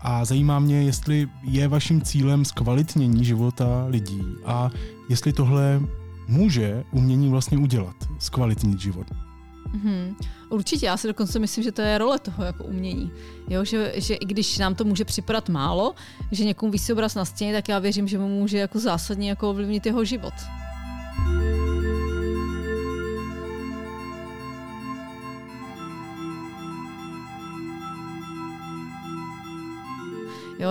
A 0.00 0.24
zajímá 0.24 0.58
mě, 0.58 0.82
jestli 0.82 1.28
je 1.42 1.68
vaším 1.68 2.02
cílem 2.02 2.44
zkvalitnění 2.44 3.24
života 3.24 3.86
lidí 3.88 4.22
a 4.44 4.70
jestli 5.08 5.32
tohle 5.32 5.80
může 6.28 6.84
umění 6.90 7.30
vlastně 7.30 7.58
udělat, 7.58 7.96
zkvalitnit 8.18 8.80
život. 8.80 9.06
Mm-hmm. 9.76 10.14
Určitě, 10.48 10.86
já 10.86 10.96
si 10.96 11.08
dokonce 11.08 11.38
myslím, 11.38 11.64
že 11.64 11.72
to 11.72 11.82
je 11.82 11.98
role 11.98 12.18
toho 12.18 12.44
jako 12.44 12.64
umění. 12.64 13.10
Jo, 13.48 13.64
že, 13.64 13.92
že 13.96 14.14
i 14.14 14.24
když 14.24 14.58
nám 14.58 14.74
to 14.74 14.84
může 14.84 15.04
připadat 15.04 15.48
málo, 15.48 15.94
že 16.30 16.44
někomu 16.44 16.72
vysí 16.72 16.92
obraz 16.92 17.14
na 17.14 17.24
stěně, 17.24 17.52
tak 17.52 17.68
já 17.68 17.78
věřím, 17.78 18.08
že 18.08 18.18
mu 18.18 18.28
může 18.28 18.58
jako 18.58 18.78
zásadně 18.78 19.28
jako 19.28 19.50
ovlivnit 19.50 19.86
jeho 19.86 20.04
život. 20.04 20.34
Jo, 30.58 30.70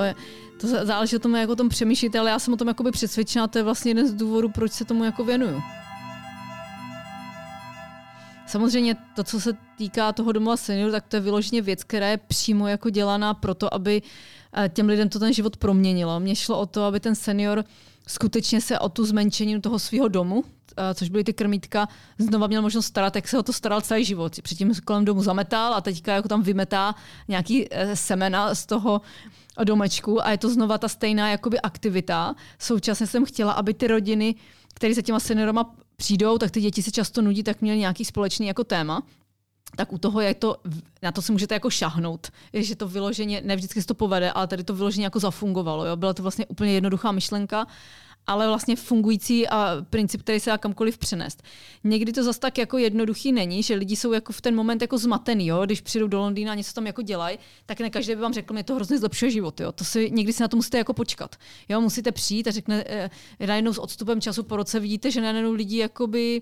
to 0.62 0.86
záleží 0.86 1.16
o 1.16 1.20
tom, 1.20 1.36
jak 1.36 1.50
o 1.50 1.56
tom 1.56 1.70
přemýšlíte, 1.70 2.20
ale 2.20 2.30
já 2.30 2.40
jsem 2.40 2.54
o 2.54 2.58
tom 2.58 2.68
jakoby 2.68 2.92
přesvědčena, 2.92 3.48
to 3.48 3.58
je 3.58 3.64
vlastně 3.64 3.90
jeden 3.90 4.08
z 4.08 4.14
důvodů, 4.14 4.50
proč 4.50 4.72
se 4.72 4.86
tomu 4.86 5.04
jako 5.04 5.24
věnuju. 5.24 5.62
Samozřejmě 8.48 8.96
to, 9.16 9.24
co 9.24 9.42
se 9.42 9.54
týká 9.78 10.12
toho 10.12 10.32
domova 10.32 10.58
senior, 10.58 10.92
tak 10.92 11.08
to 11.08 11.16
je 11.16 11.20
vyloženě 11.20 11.62
věc, 11.62 11.84
která 11.84 12.08
je 12.08 12.18
přímo 12.18 12.68
jako 12.68 12.90
dělaná 12.90 13.34
proto, 13.34 13.74
aby 13.74 14.02
eh, 14.54 14.70
těm 14.70 14.88
lidem 14.88 15.10
to 15.10 15.20
ten 15.20 15.34
život 15.34 15.58
proměnilo. 15.58 16.20
Mně 16.20 16.36
šlo 16.36 16.60
o 16.60 16.66
to, 16.66 16.84
aby 16.84 17.00
ten 17.00 17.16
senior 17.16 17.64
skutečně 18.08 18.62
se 18.62 18.80
o 18.80 18.90
tu 18.90 19.06
zmenšení 19.06 19.62
toho 19.62 19.80
svého 19.80 20.08
domu, 20.08 20.44
eh, 20.78 20.94
což 20.94 21.10
byly 21.10 21.24
ty 21.24 21.34
krmítka, 21.34 21.88
znova 22.18 22.48
měl 22.48 22.62
možnost 22.62 22.86
starat, 22.86 23.16
jak 23.16 23.28
se 23.28 23.40
o 23.40 23.44
to 23.44 23.54
staral 23.54 23.82
celý 23.82 24.06
život. 24.06 24.42
Předtím 24.42 24.74
kolem 24.86 25.06
domu 25.06 25.24
zametal 25.24 25.74
a 25.74 25.82
teďka 25.82 26.14
jako 26.14 26.28
tam 26.28 26.44
vymetá 26.44 26.96
nějaký 27.28 27.68
eh, 27.72 27.96
semena 27.96 28.56
z 28.56 28.66
toho 28.66 29.02
domečku 29.64 30.26
a 30.26 30.32
je 30.32 30.38
to 30.38 30.50
znova 30.50 30.78
ta 30.78 30.88
stejná 30.88 31.30
jakoby 31.30 31.60
aktivita. 31.62 32.36
Současně 32.60 33.08
jsem 33.08 33.26
chtěla, 33.26 33.52
aby 33.52 33.74
ty 33.74 33.88
rodiny, 33.88 34.36
které 34.74 34.96
se 34.96 35.02
těma 35.02 35.20
seniorama 35.20 35.76
přijdou, 35.96 36.38
tak 36.38 36.52
ty 36.52 36.62
děti 36.62 36.84
se 36.84 36.92
často 36.92 37.22
nudí, 37.22 37.44
tak 37.44 37.62
měly 37.62 37.78
nějaký 37.78 38.06
společný 38.06 38.48
jako 38.48 38.64
téma. 38.64 39.04
tak 39.76 39.94
u 39.94 39.98
toho 39.98 40.22
je 40.22 40.34
to, 40.34 40.58
na 41.02 41.12
to 41.12 41.22
si 41.22 41.32
můžete 41.32 41.54
jako 41.56 41.70
šahnout, 41.70 42.28
že 42.54 42.76
to 42.76 42.88
vyloženě, 42.88 43.42
ne 43.46 43.56
vždycky 43.56 43.82
se 43.82 43.88
to 43.88 43.94
povede, 43.94 44.32
ale 44.32 44.48
tady 44.48 44.64
to 44.64 44.76
vyloženě 44.76 45.06
jako 45.06 45.20
zafungovalo. 45.20 45.86
Jo? 45.86 45.96
Byla 45.96 46.14
to 46.14 46.22
vlastně 46.22 46.46
úplně 46.46 46.74
jednoduchá 46.74 47.12
myšlenka 47.12 47.68
ale 48.28 48.48
vlastně 48.48 48.76
fungující 48.76 49.48
a 49.48 49.78
princip, 49.90 50.22
který 50.22 50.40
se 50.40 50.50
dá 50.50 50.58
kamkoliv 50.58 50.98
přenést. 50.98 51.44
Někdy 51.84 52.12
to 52.12 52.24
zase 52.24 52.40
tak 52.40 52.58
jako 52.58 52.78
jednoduchý 52.78 53.32
není, 53.32 53.64
že 53.64 53.76
lidi 53.76 53.96
jsou 53.96 54.14
jako 54.14 54.34
v 54.34 54.42
ten 54.42 54.56
moment 54.56 54.82
jako 54.82 54.98
zmatený, 54.98 55.48
jo? 55.48 55.66
když 55.66 55.82
přijdou 55.82 56.08
do 56.08 56.20
Londýna 56.20 56.52
a 56.52 56.56
něco 56.56 56.74
tam 56.74 56.88
jako 56.88 57.02
dělají, 57.02 57.40
tak 57.66 57.80
ne 57.80 57.90
každý 57.90 58.16
by 58.16 58.22
vám 58.22 58.34
řekl, 58.34 58.54
mě 58.54 58.64
to 58.64 58.76
hrozně 58.76 59.00
zlepšuje 59.00 59.32
život. 59.32 59.60
Jo? 59.60 59.72
To 59.72 59.84
si, 59.84 60.12
někdy 60.12 60.34
si 60.34 60.42
na 60.42 60.48
to 60.48 60.56
musíte 60.58 60.78
jako 60.78 60.94
počkat. 60.94 61.36
Jo? 61.70 61.82
Musíte 61.82 62.12
přijít 62.12 62.48
a 62.48 62.52
řekne, 62.52 62.84
eh, 62.88 63.10
najednou 63.48 63.74
s 63.74 63.78
odstupem 63.78 64.22
času 64.22 64.44
po 64.44 64.56
roce 64.56 64.80
vidíte, 64.80 65.12
že 65.12 65.22
najednou 65.22 65.54
lidi 65.54 65.78
jakoby 65.78 66.42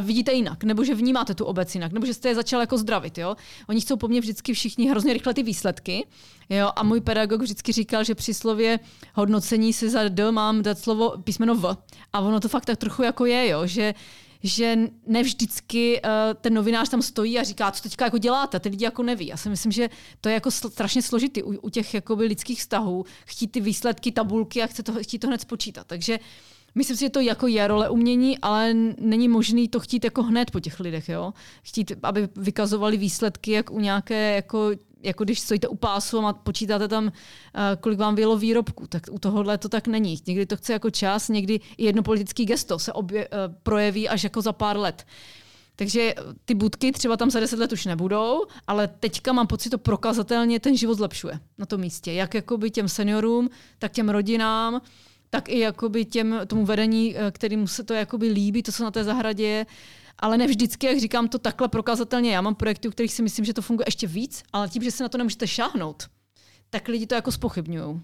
vidíte 0.00 0.32
jinak, 0.32 0.64
nebo 0.64 0.84
že 0.84 0.94
vnímáte 0.94 1.34
tu 1.34 1.44
obec 1.44 1.74
jinak, 1.74 1.92
nebo 1.92 2.06
že 2.06 2.14
jste 2.14 2.28
je 2.28 2.34
začal 2.34 2.60
jako 2.60 2.78
zdravit. 2.78 3.18
Jo? 3.18 3.36
Oni 3.68 3.80
chcou 3.80 3.96
po 3.96 4.08
mně 4.08 4.20
vždycky 4.20 4.52
všichni 4.52 4.88
hrozně 4.88 5.12
rychle 5.12 5.34
ty 5.34 5.42
výsledky. 5.42 6.06
Jo? 6.48 6.70
A 6.76 6.82
můj 6.82 7.00
pedagog 7.00 7.42
vždycky 7.42 7.72
říkal, 7.72 8.04
že 8.04 8.14
při 8.14 8.34
slově 8.34 8.80
hodnocení 9.14 9.72
si 9.72 9.90
za 9.90 10.08
D 10.08 10.32
mám 10.32 10.62
dát 10.62 10.78
slovo 10.78 11.14
písmeno 11.24 11.54
V. 11.54 11.76
A 12.12 12.20
ono 12.20 12.40
to 12.40 12.48
fakt 12.48 12.64
tak 12.64 12.78
trochu 12.78 13.02
jako 13.02 13.26
je, 13.26 13.48
jo? 13.48 13.66
že 13.66 13.94
že 14.42 14.78
ne 15.06 15.22
vždycky 15.22 16.00
uh, 16.02 16.10
ten 16.40 16.54
novinář 16.54 16.88
tam 16.88 17.02
stojí 17.02 17.38
a 17.38 17.42
říká, 17.42 17.70
co 17.70 17.82
teďka 17.82 18.04
jako 18.04 18.18
děláte, 18.18 18.60
ty 18.60 18.68
lidi 18.68 18.84
jako 18.84 19.02
neví. 19.02 19.26
Já 19.26 19.36
si 19.36 19.48
myslím, 19.48 19.72
že 19.72 19.90
to 20.20 20.28
je 20.28 20.34
jako 20.34 20.50
strašně 20.50 21.02
složitý 21.02 21.42
u, 21.42 21.58
u 21.60 21.70
těch 21.70 21.94
jakoby 21.94 22.24
lidských 22.24 22.58
vztahů, 22.58 23.04
chtít 23.26 23.46
ty 23.46 23.60
výsledky, 23.60 24.12
tabulky 24.12 24.62
a 24.62 24.66
chce 24.66 24.82
to, 24.82 24.92
chtít 24.92 25.18
to 25.18 25.26
hned 25.26 25.40
spočítat. 25.40 25.86
Takže 25.86 26.18
uh, 26.18 26.24
Myslím 26.76 26.96
si, 26.96 27.04
že 27.04 27.10
to 27.10 27.20
jako 27.20 27.46
je 27.46 27.68
role 27.68 27.88
umění, 27.88 28.38
ale 28.38 28.74
není 29.00 29.28
možný 29.28 29.68
to 29.68 29.80
chtít 29.80 30.04
jako 30.04 30.22
hned 30.22 30.50
po 30.50 30.60
těch 30.60 30.80
lidech, 30.80 31.08
jo? 31.08 31.32
Chtít, 31.62 31.92
aby 32.02 32.28
vykazovali 32.36 32.96
výsledky 32.96 33.50
jak 33.50 33.70
u 33.70 33.80
nějaké, 33.80 34.34
jako, 34.34 34.70
jako 35.02 35.24
když 35.24 35.40
stojíte 35.40 35.68
u 35.68 35.76
pásu 35.76 36.18
a 36.18 36.32
počítáte 36.32 36.88
tam, 36.88 37.04
uh, 37.04 37.10
kolik 37.80 37.98
vám 37.98 38.14
bylo 38.14 38.36
výrobku, 38.36 38.86
tak 38.86 39.02
u 39.10 39.18
tohohle 39.18 39.58
to 39.58 39.68
tak 39.68 39.86
není. 39.86 40.20
Někdy 40.26 40.46
to 40.46 40.56
chce 40.56 40.72
jako 40.72 40.90
čas, 40.90 41.28
někdy 41.28 41.60
i 41.76 41.84
jedno 41.84 42.02
politický 42.02 42.44
gesto 42.44 42.78
se 42.78 42.92
obje, 42.92 43.28
uh, 43.28 43.54
projeví 43.62 44.08
až 44.08 44.24
jako 44.24 44.42
za 44.42 44.52
pár 44.52 44.76
let. 44.76 45.06
Takže 45.76 46.14
ty 46.44 46.54
budky 46.54 46.92
třeba 46.92 47.16
tam 47.16 47.30
za 47.30 47.40
deset 47.40 47.58
let 47.58 47.72
už 47.72 47.84
nebudou, 47.84 48.44
ale 48.66 48.88
teďka 48.88 49.32
mám 49.32 49.46
pocit, 49.46 49.70
to 49.70 49.78
prokazatelně 49.78 50.60
ten 50.60 50.76
život 50.76 50.94
zlepšuje 50.94 51.40
na 51.58 51.66
tom 51.66 51.80
místě. 51.80 52.12
Jak 52.12 52.34
jakoby 52.34 52.70
těm 52.70 52.88
seniorům, 52.88 53.50
tak 53.78 53.92
těm 53.92 54.08
rodinám, 54.08 54.80
tak 55.36 55.48
i 55.48 55.58
jakoby 55.58 56.04
těm, 56.04 56.40
tomu 56.46 56.64
vedení, 56.64 57.16
eh, 57.16 57.30
kterým 57.30 57.68
se 57.68 57.84
to 57.84 57.94
jakoby 57.94 58.28
líbí, 58.28 58.62
to, 58.62 58.72
co 58.72 58.84
na 58.84 58.90
té 58.90 59.04
zahradě 59.04 59.44
je. 59.44 59.66
Ale 60.18 60.38
ne 60.38 60.46
vždycky, 60.46 60.86
jak 60.86 61.00
říkám, 61.00 61.28
to 61.28 61.38
takhle 61.38 61.68
prokazatelně. 61.68 62.32
Já 62.32 62.40
mám 62.40 62.54
projekty, 62.54 62.88
u 62.88 62.90
kterých 62.90 63.12
si 63.12 63.22
myslím, 63.22 63.44
že 63.44 63.52
to 63.52 63.62
funguje 63.62 63.84
ještě 63.86 64.06
víc, 64.06 64.42
ale 64.52 64.68
tím, 64.68 64.82
že 64.82 64.90
se 64.90 65.02
na 65.02 65.08
to 65.08 65.18
nemůžete 65.18 65.46
šáhnout, 65.46 66.08
tak 66.70 66.88
lidi 66.88 67.06
to 67.06 67.14
jako 67.14 67.32
spochybňují. 67.32 68.00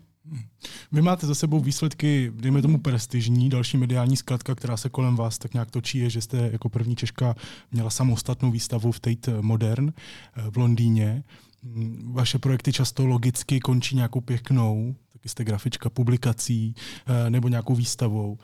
Vy 0.92 1.02
máte 1.02 1.26
za 1.26 1.34
sebou 1.34 1.60
výsledky, 1.60 2.32
dejme 2.34 2.62
tomu 2.62 2.78
prestižní, 2.78 3.48
další 3.48 3.76
mediální 3.76 4.16
skladka, 4.16 4.54
která 4.54 4.76
se 4.76 4.88
kolem 4.88 5.16
vás 5.16 5.38
tak 5.38 5.54
nějak 5.54 5.70
točí, 5.70 5.98
je, 5.98 6.10
že 6.10 6.20
jste 6.20 6.36
jako 6.52 6.68
první 6.68 6.96
Češka 6.96 7.34
měla 7.70 7.90
samostatnou 7.90 8.50
výstavu 8.50 8.92
v 8.92 9.00
Tate 9.00 9.42
Modern 9.42 9.88
eh, 9.88 10.50
v 10.50 10.56
Londýně. 10.56 11.24
Mm, 11.62 12.12
vaše 12.14 12.38
projekty 12.38 12.72
často 12.72 13.06
logicky 13.06 13.60
končí 13.60 13.96
nějakou 13.96 14.20
pěknou, 14.20 14.94
jste 15.28 15.44
grafička 15.44 15.90
publikací 15.90 16.74
eh, 17.06 17.30
nebo 17.30 17.48
nějakou 17.48 17.74
výstavou. 17.74 18.38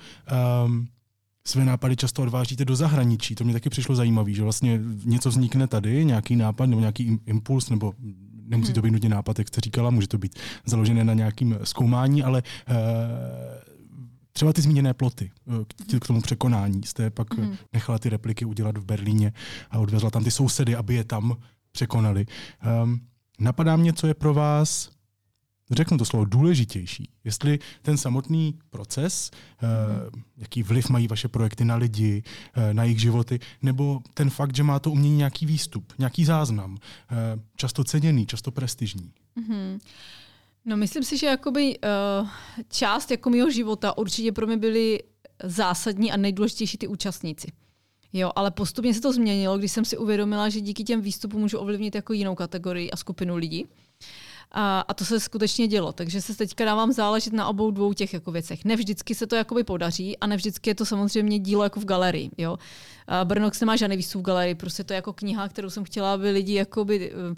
Um, 0.67 0.89
své 1.47 1.65
nápady 1.65 1.97
často 1.97 2.23
odvážíte 2.23 2.65
do 2.65 2.77
zahraničí. 2.77 3.35
To 3.35 3.45
mě 3.45 3.53
taky 3.53 3.71
přišlo 3.71 3.95
zajímavé, 3.95 4.33
že 4.33 4.43
vlastně 4.43 4.81
něco 5.05 5.29
vznikne 5.29 5.67
tady, 5.67 6.05
nějaký 6.05 6.37
nápad 6.37 6.67
nebo 6.67 6.81
nějaký 6.81 7.19
impuls, 7.27 7.71
nebo 7.71 7.95
nemusí 8.45 8.73
to 8.73 8.81
hmm. 8.81 8.89
být 8.89 8.93
nutně 8.93 9.09
nápad, 9.09 9.39
jak 9.39 9.49
jste 9.49 9.61
říkala, 9.61 9.91
může 9.91 10.09
to 10.09 10.19
být 10.19 10.39
založené 10.67 11.05
na 11.05 11.15
nějakým 11.15 11.59
zkoumání, 11.65 12.23
ale 12.23 12.43
uh, 12.69 12.75
třeba 14.33 14.53
ty 14.53 14.63
zmíněné 14.63 14.95
ploty 14.95 15.31
k 16.01 16.07
tomu 16.07 16.21
překonání. 16.21 16.81
Jste 16.85 17.11
pak 17.11 17.39
hmm. 17.39 17.57
nechala 17.73 17.99
ty 17.99 18.09
repliky 18.09 18.45
udělat 18.45 18.79
v 18.79 18.85
Berlíně 18.85 19.33
a 19.71 19.79
odvezla 19.79 20.11
tam 20.11 20.25
ty 20.25 20.31
sousedy, 20.31 20.77
aby 20.77 20.95
je 20.95 21.05
tam 21.05 21.37
překonali. 21.73 22.27
Um, 22.83 23.01
napadá 23.41 23.77
mě, 23.77 23.93
co 23.93 24.07
je 24.07 24.15
pro 24.15 24.35
vás 24.35 24.91
řeknu 25.71 25.99
to 25.99 26.05
slovo, 26.05 26.25
důležitější. 26.25 27.11
Jestli 27.25 27.59
ten 27.83 27.97
samotný 27.97 28.59
proces, 28.71 29.31
mm. 30.13 30.23
jaký 30.37 30.63
vliv 30.63 30.91
mají 30.91 31.09
vaše 31.09 31.29
projekty 31.29 31.65
na 31.65 31.77
lidi, 31.77 32.23
eh, 32.55 32.75
na 32.75 32.85
jejich 32.85 33.01
životy, 33.01 33.41
nebo 33.63 34.01
ten 34.15 34.31
fakt, 34.31 34.57
že 34.57 34.63
má 34.63 34.79
to 34.79 34.91
umění 34.91 35.17
nějaký 35.17 35.47
výstup, 35.47 35.93
nějaký 35.99 36.25
záznam, 36.25 36.79
eh, 37.11 37.15
často 37.57 37.85
ceněný, 37.85 38.27
často 38.27 38.51
prestižní. 38.51 39.13
Mm-hmm. 39.41 39.79
No 40.65 40.77
myslím 40.77 41.05
si, 41.05 41.17
že 41.17 41.27
jakoby 41.27 41.79
uh, 41.79 42.29
část 42.69 43.11
jako 43.11 43.31
mého 43.31 43.51
života 43.51 43.99
určitě 43.99 44.33
pro 44.33 44.47
mě 44.47 44.57
byly 44.57 45.03
zásadní 45.45 46.13
a 46.13 46.17
nejdůležitější 46.17 46.79
ty 46.79 46.87
účastníci. 46.87 47.53
Jo, 48.13 48.33
ale 48.37 48.51
postupně 48.51 48.95
se 48.95 49.01
to 49.01 49.13
změnilo, 49.13 49.59
když 49.59 49.73
jsem 49.73 49.85
si 49.85 49.97
uvědomila, 49.99 50.49
že 50.49 50.61
díky 50.61 50.85
těm 50.85 51.01
výstupům 51.01 51.41
můžu 51.41 51.59
ovlivnit 51.59 51.95
jako 51.95 52.13
jinou 52.13 52.35
kategorii 52.35 52.91
a 52.91 52.97
skupinu 52.97 53.37
lidí. 53.37 53.67
A, 54.53 54.81
a 54.81 54.95
to 54.95 55.05
se 55.05 55.21
skutečně 55.21 55.67
dělo. 55.67 55.93
Takže 55.93 56.23
se 56.23 56.37
teďka 56.37 56.65
dávám 56.65 56.93
záležet 56.93 57.33
na 57.33 57.49
obou 57.49 57.71
dvou 57.71 57.93
těch 57.93 58.15
jako 58.15 58.33
věcech. 58.33 58.65
Ne 58.65 58.77
vždycky 58.77 59.15
se 59.15 59.27
to 59.27 59.37
jakoby 59.37 59.65
podaří 59.65 60.19
a 60.19 60.27
ne 60.27 60.37
vždycky 60.37 60.71
je 60.71 60.75
to 60.75 60.87
samozřejmě 60.87 61.39
dílo 61.39 61.63
jako 61.63 61.81
v 61.81 61.85
galerii. 61.85 62.31
Jo? 62.39 62.59
Brnox 63.25 63.61
nemá 63.61 63.77
žádný 63.77 63.97
výstup 63.97 64.23
v 64.23 64.25
galerii, 64.25 64.55
prostě 64.55 64.85
to 64.85 64.93
je 64.93 64.97
jako 64.97 65.13
kniha, 65.13 65.49
kterou 65.49 65.71
jsem 65.71 65.85
chtěla, 65.85 66.15
aby 66.15 66.31
lidi 66.31 66.55
jakoby 66.55 67.13
eh, 67.13 67.35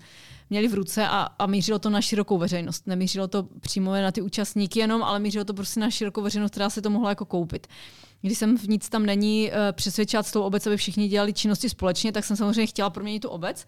měli 0.50 0.68
v 0.68 0.74
ruce 0.74 1.08
a, 1.08 1.28
a 1.38 1.46
mířilo 1.46 1.78
to 1.78 1.90
na 1.90 2.00
širokou 2.00 2.38
veřejnost. 2.38 2.86
Nemířilo 2.86 3.28
to 3.28 3.48
přímo 3.60 3.92
na 3.92 4.12
ty 4.12 4.22
účastníky 4.22 4.78
jenom, 4.78 5.02
ale 5.02 5.18
mířilo 5.18 5.44
to 5.44 5.54
prostě 5.54 5.80
na 5.80 5.90
širokou 5.90 6.22
veřejnost, 6.22 6.50
která 6.50 6.70
se 6.70 6.82
to 6.82 6.90
mohla 6.90 7.08
jako 7.08 7.24
koupit. 7.24 7.66
Když 8.22 8.38
jsem 8.38 8.58
v 8.58 8.68
nic 8.68 8.88
tam 8.88 9.06
není 9.06 9.50
uh, 9.50 9.56
přesvědčovat 9.72 10.26
s 10.26 10.32
tou 10.32 10.42
obec, 10.42 10.66
aby 10.66 10.76
všichni 10.76 11.08
dělali 11.08 11.32
činnosti 11.32 11.68
společně, 11.68 12.12
tak 12.12 12.24
jsem 12.24 12.36
samozřejmě 12.36 12.66
chtěla 12.66 12.90
proměnit 12.90 13.22
tu 13.22 13.28
obec. 13.28 13.66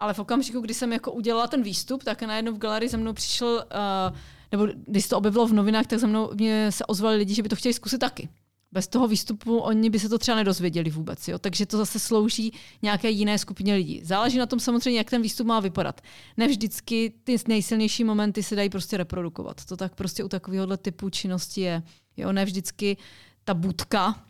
Ale 0.00 0.14
v 0.14 0.18
okamžiku, 0.18 0.60
kdy 0.60 0.74
jsem 0.74 0.92
jako 0.92 1.12
udělala 1.12 1.46
ten 1.46 1.62
výstup, 1.62 2.04
tak 2.04 2.22
najednou 2.22 2.52
v 2.52 2.58
galerii 2.58 2.88
za 2.88 2.96
mnou 2.96 3.12
přišel, 3.12 3.64
uh, 4.10 4.16
nebo 4.52 4.66
když 4.86 5.04
se 5.04 5.10
to 5.10 5.18
objevilo 5.18 5.46
v 5.46 5.52
novinách, 5.52 5.86
tak 5.86 5.98
za 5.98 6.06
mnou 6.06 6.30
mě 6.34 6.72
se 6.72 6.86
ozvali 6.86 7.16
lidi, 7.16 7.34
že 7.34 7.42
by 7.42 7.48
to 7.48 7.56
chtěli 7.56 7.72
zkusit 7.72 7.98
taky. 7.98 8.28
Bez 8.72 8.88
toho 8.88 9.08
výstupu 9.08 9.58
oni 9.58 9.90
by 9.90 9.98
se 9.98 10.08
to 10.08 10.18
třeba 10.18 10.36
nedozvěděli 10.36 10.90
vůbec. 10.90 11.28
Jo? 11.28 11.38
Takže 11.38 11.66
to 11.66 11.76
zase 11.76 11.98
slouží 11.98 12.52
nějaké 12.82 13.10
jiné 13.10 13.38
skupině 13.38 13.74
lidí. 13.74 14.00
Záleží 14.04 14.38
na 14.38 14.46
tom 14.46 14.60
samozřejmě, 14.60 14.98
jak 14.98 15.10
ten 15.10 15.22
výstup 15.22 15.46
má 15.46 15.60
vypadat. 15.60 16.00
Ne 16.36 16.48
vždycky 16.48 17.12
ty 17.24 17.36
nejsilnější 17.48 18.04
momenty 18.04 18.42
se 18.42 18.56
dají 18.56 18.70
prostě 18.70 18.96
reprodukovat. 18.96 19.64
To 19.64 19.76
tak 19.76 19.94
prostě 19.94 20.24
u 20.24 20.28
takovéhohle 20.28 20.76
typu 20.76 21.10
činnosti 21.10 21.60
je. 21.60 21.82
Jo? 22.16 22.32
Ne 22.32 22.44
vždycky 22.44 22.96
ta 23.44 23.54
budka, 23.54 24.24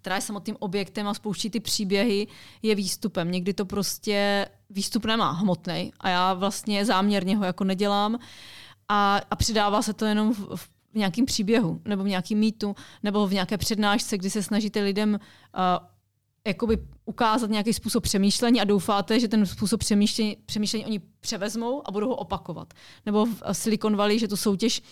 která 0.00 0.16
je 0.16 0.22
samotným 0.22 0.56
objektem 0.58 1.08
a 1.08 1.14
spouští 1.14 1.50
ty 1.50 1.60
příběhy, 1.60 2.26
je 2.62 2.74
výstupem. 2.74 3.30
Někdy 3.30 3.54
to 3.54 3.64
prostě 3.64 4.48
výstup 4.70 5.04
nemá 5.04 5.30
hmotný 5.30 5.92
a 6.00 6.08
já 6.08 6.34
vlastně 6.34 6.84
záměrně 6.84 7.36
ho 7.36 7.44
jako 7.44 7.64
nedělám 7.64 8.18
a, 8.88 9.20
a 9.30 9.36
přidává 9.36 9.82
se 9.82 9.92
to 9.92 10.04
jenom 10.04 10.34
v, 10.34 10.56
v 10.56 10.68
nějakým 10.94 11.26
příběhu 11.26 11.80
nebo 11.84 12.04
v 12.04 12.08
nějakým 12.08 12.38
mýtu 12.38 12.76
nebo 13.02 13.26
v 13.26 13.32
nějaké 13.32 13.58
přednášce, 13.58 14.18
kdy 14.18 14.30
se 14.30 14.42
snažíte 14.42 14.80
lidem 14.80 15.14
uh, 15.14 15.86
jakoby 16.46 16.78
ukázat 17.04 17.50
nějaký 17.50 17.72
způsob 17.72 18.02
přemýšlení 18.02 18.60
a 18.60 18.64
doufáte, 18.64 19.20
že 19.20 19.28
ten 19.28 19.46
způsob 19.46 19.80
přemýšlení, 19.80 20.36
přemýšlení 20.46 20.86
oni 20.86 21.00
převezmou 21.20 21.88
a 21.88 21.90
budou 21.90 22.08
ho 22.08 22.16
opakovat. 22.16 22.74
Nebo 23.06 23.26
v 23.26 23.42
Silicon 23.52 23.96
Valley, 23.96 24.18
že 24.18 24.28
tu 24.28 24.36
soutěž 24.36 24.82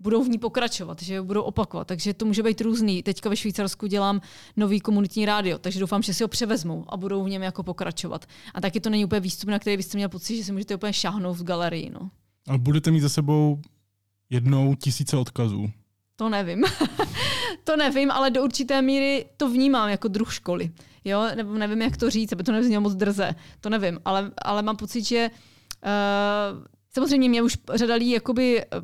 budou 0.00 0.24
v 0.24 0.28
ní 0.28 0.38
pokračovat, 0.38 1.02
že 1.02 1.22
budou 1.22 1.42
opakovat. 1.42 1.86
Takže 1.86 2.14
to 2.14 2.24
může 2.24 2.42
být 2.42 2.60
různý. 2.60 3.02
Teďka 3.02 3.28
ve 3.28 3.36
Švýcarsku 3.36 3.86
dělám 3.86 4.20
nový 4.56 4.80
komunitní 4.80 5.26
rádio, 5.26 5.58
takže 5.58 5.80
doufám, 5.80 6.02
že 6.02 6.14
si 6.14 6.24
ho 6.24 6.28
převezmou 6.28 6.84
a 6.88 6.96
budou 6.96 7.24
v 7.24 7.28
něm 7.28 7.42
jako 7.42 7.62
pokračovat. 7.62 8.26
A 8.54 8.60
taky 8.60 8.80
to 8.80 8.90
není 8.90 9.04
úplně 9.04 9.20
výstup, 9.20 9.50
na 9.50 9.58
který 9.58 9.76
byste 9.76 9.98
měl 9.98 10.08
pocit, 10.08 10.36
že 10.36 10.44
si 10.44 10.52
můžete 10.52 10.74
úplně 10.74 10.92
šáhnout 10.92 11.36
v 11.36 11.44
galerii. 11.44 11.90
No. 11.90 12.10
A 12.48 12.58
budete 12.58 12.90
mít 12.90 13.00
za 13.00 13.08
sebou 13.08 13.60
jednou 14.30 14.74
tisíce 14.74 15.16
odkazů. 15.16 15.70
To 16.16 16.28
nevím. 16.28 16.64
to 17.64 17.76
nevím, 17.76 18.10
ale 18.10 18.30
do 18.30 18.42
určité 18.42 18.82
míry 18.82 19.26
to 19.36 19.50
vnímám 19.50 19.88
jako 19.88 20.08
druh 20.08 20.34
školy. 20.34 20.70
Jo? 21.04 21.26
Nebo 21.34 21.54
nevím, 21.54 21.82
jak 21.82 21.96
to 21.96 22.10
říct, 22.10 22.32
aby 22.32 22.42
to 22.42 22.52
neznělo 22.52 22.80
moc 22.80 22.94
drze. 22.94 23.34
To 23.60 23.70
nevím, 23.70 24.00
ale, 24.04 24.30
ale 24.38 24.62
mám 24.62 24.76
pocit, 24.76 25.04
že 25.04 25.30
uh, 25.30 26.64
Samozřejmě 26.94 27.28
mě 27.28 27.42
už 27.42 27.56
řada 27.74 27.94
lidí 27.94 28.10
jakoby, 28.10 28.64
uh, 28.76 28.82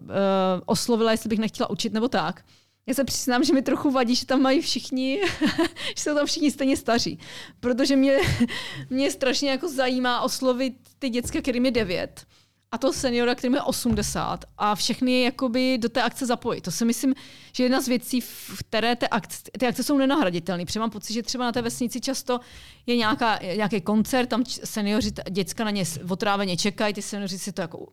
oslovila, 0.66 1.10
jestli 1.10 1.28
bych 1.28 1.38
nechtěla 1.38 1.70
učit 1.70 1.92
nebo 1.92 2.08
tak. 2.08 2.44
Já 2.86 2.94
se 2.94 3.04
přiznám, 3.04 3.44
že 3.44 3.54
mi 3.54 3.62
trochu 3.62 3.90
vadí, 3.90 4.14
že 4.14 4.26
tam 4.26 4.42
mají 4.42 4.60
všichni, 4.60 5.20
že 5.96 6.02
jsou 6.02 6.14
tam 6.14 6.26
všichni 6.26 6.50
stejně 6.50 6.76
staří. 6.76 7.18
Protože 7.60 7.96
mě, 7.96 8.18
mě 8.90 9.10
strašně 9.10 9.50
jako 9.50 9.68
zajímá 9.68 10.20
oslovit 10.20 10.74
ty 10.98 11.08
děcka, 11.08 11.40
kterým 11.40 11.64
je 11.64 11.70
devět. 11.70 12.26
A 12.72 12.78
to 12.78 12.92
seniora, 12.92 13.34
který 13.34 13.54
je 13.54 13.62
80 13.62 14.44
a 14.58 14.74
všechny 14.74 15.22
jakoby 15.22 15.78
do 15.78 15.88
té 15.88 16.02
akce 16.02 16.26
zapojit. 16.26 16.60
To 16.60 16.70
si 16.70 16.84
myslím, 16.84 17.14
že 17.52 17.62
jedna 17.62 17.80
z 17.80 17.88
věcí, 17.88 18.20
v 18.20 18.58
které 18.58 18.96
ty 18.96 19.08
akce, 19.08 19.42
ty 19.58 19.66
akce 19.66 19.82
jsou 19.82 19.98
nenahraditelné. 19.98 20.64
Protože 20.64 20.80
mám 20.80 20.90
pocit, 20.90 21.12
že 21.12 21.22
třeba 21.22 21.44
na 21.44 21.52
té 21.52 21.62
vesnici 21.62 22.00
často 22.00 22.40
je 22.86 22.96
nějaká, 22.96 23.38
nějaký 23.42 23.80
koncert, 23.80 24.26
tam 24.26 24.44
seniori, 24.46 25.10
děcka 25.30 25.64
na 25.64 25.70
ně 25.70 25.84
otráveně 26.08 26.56
čekají, 26.56 26.94
ty 26.94 27.02
seniori 27.02 27.38
si 27.38 27.52
to 27.52 27.60
jako 27.60 27.86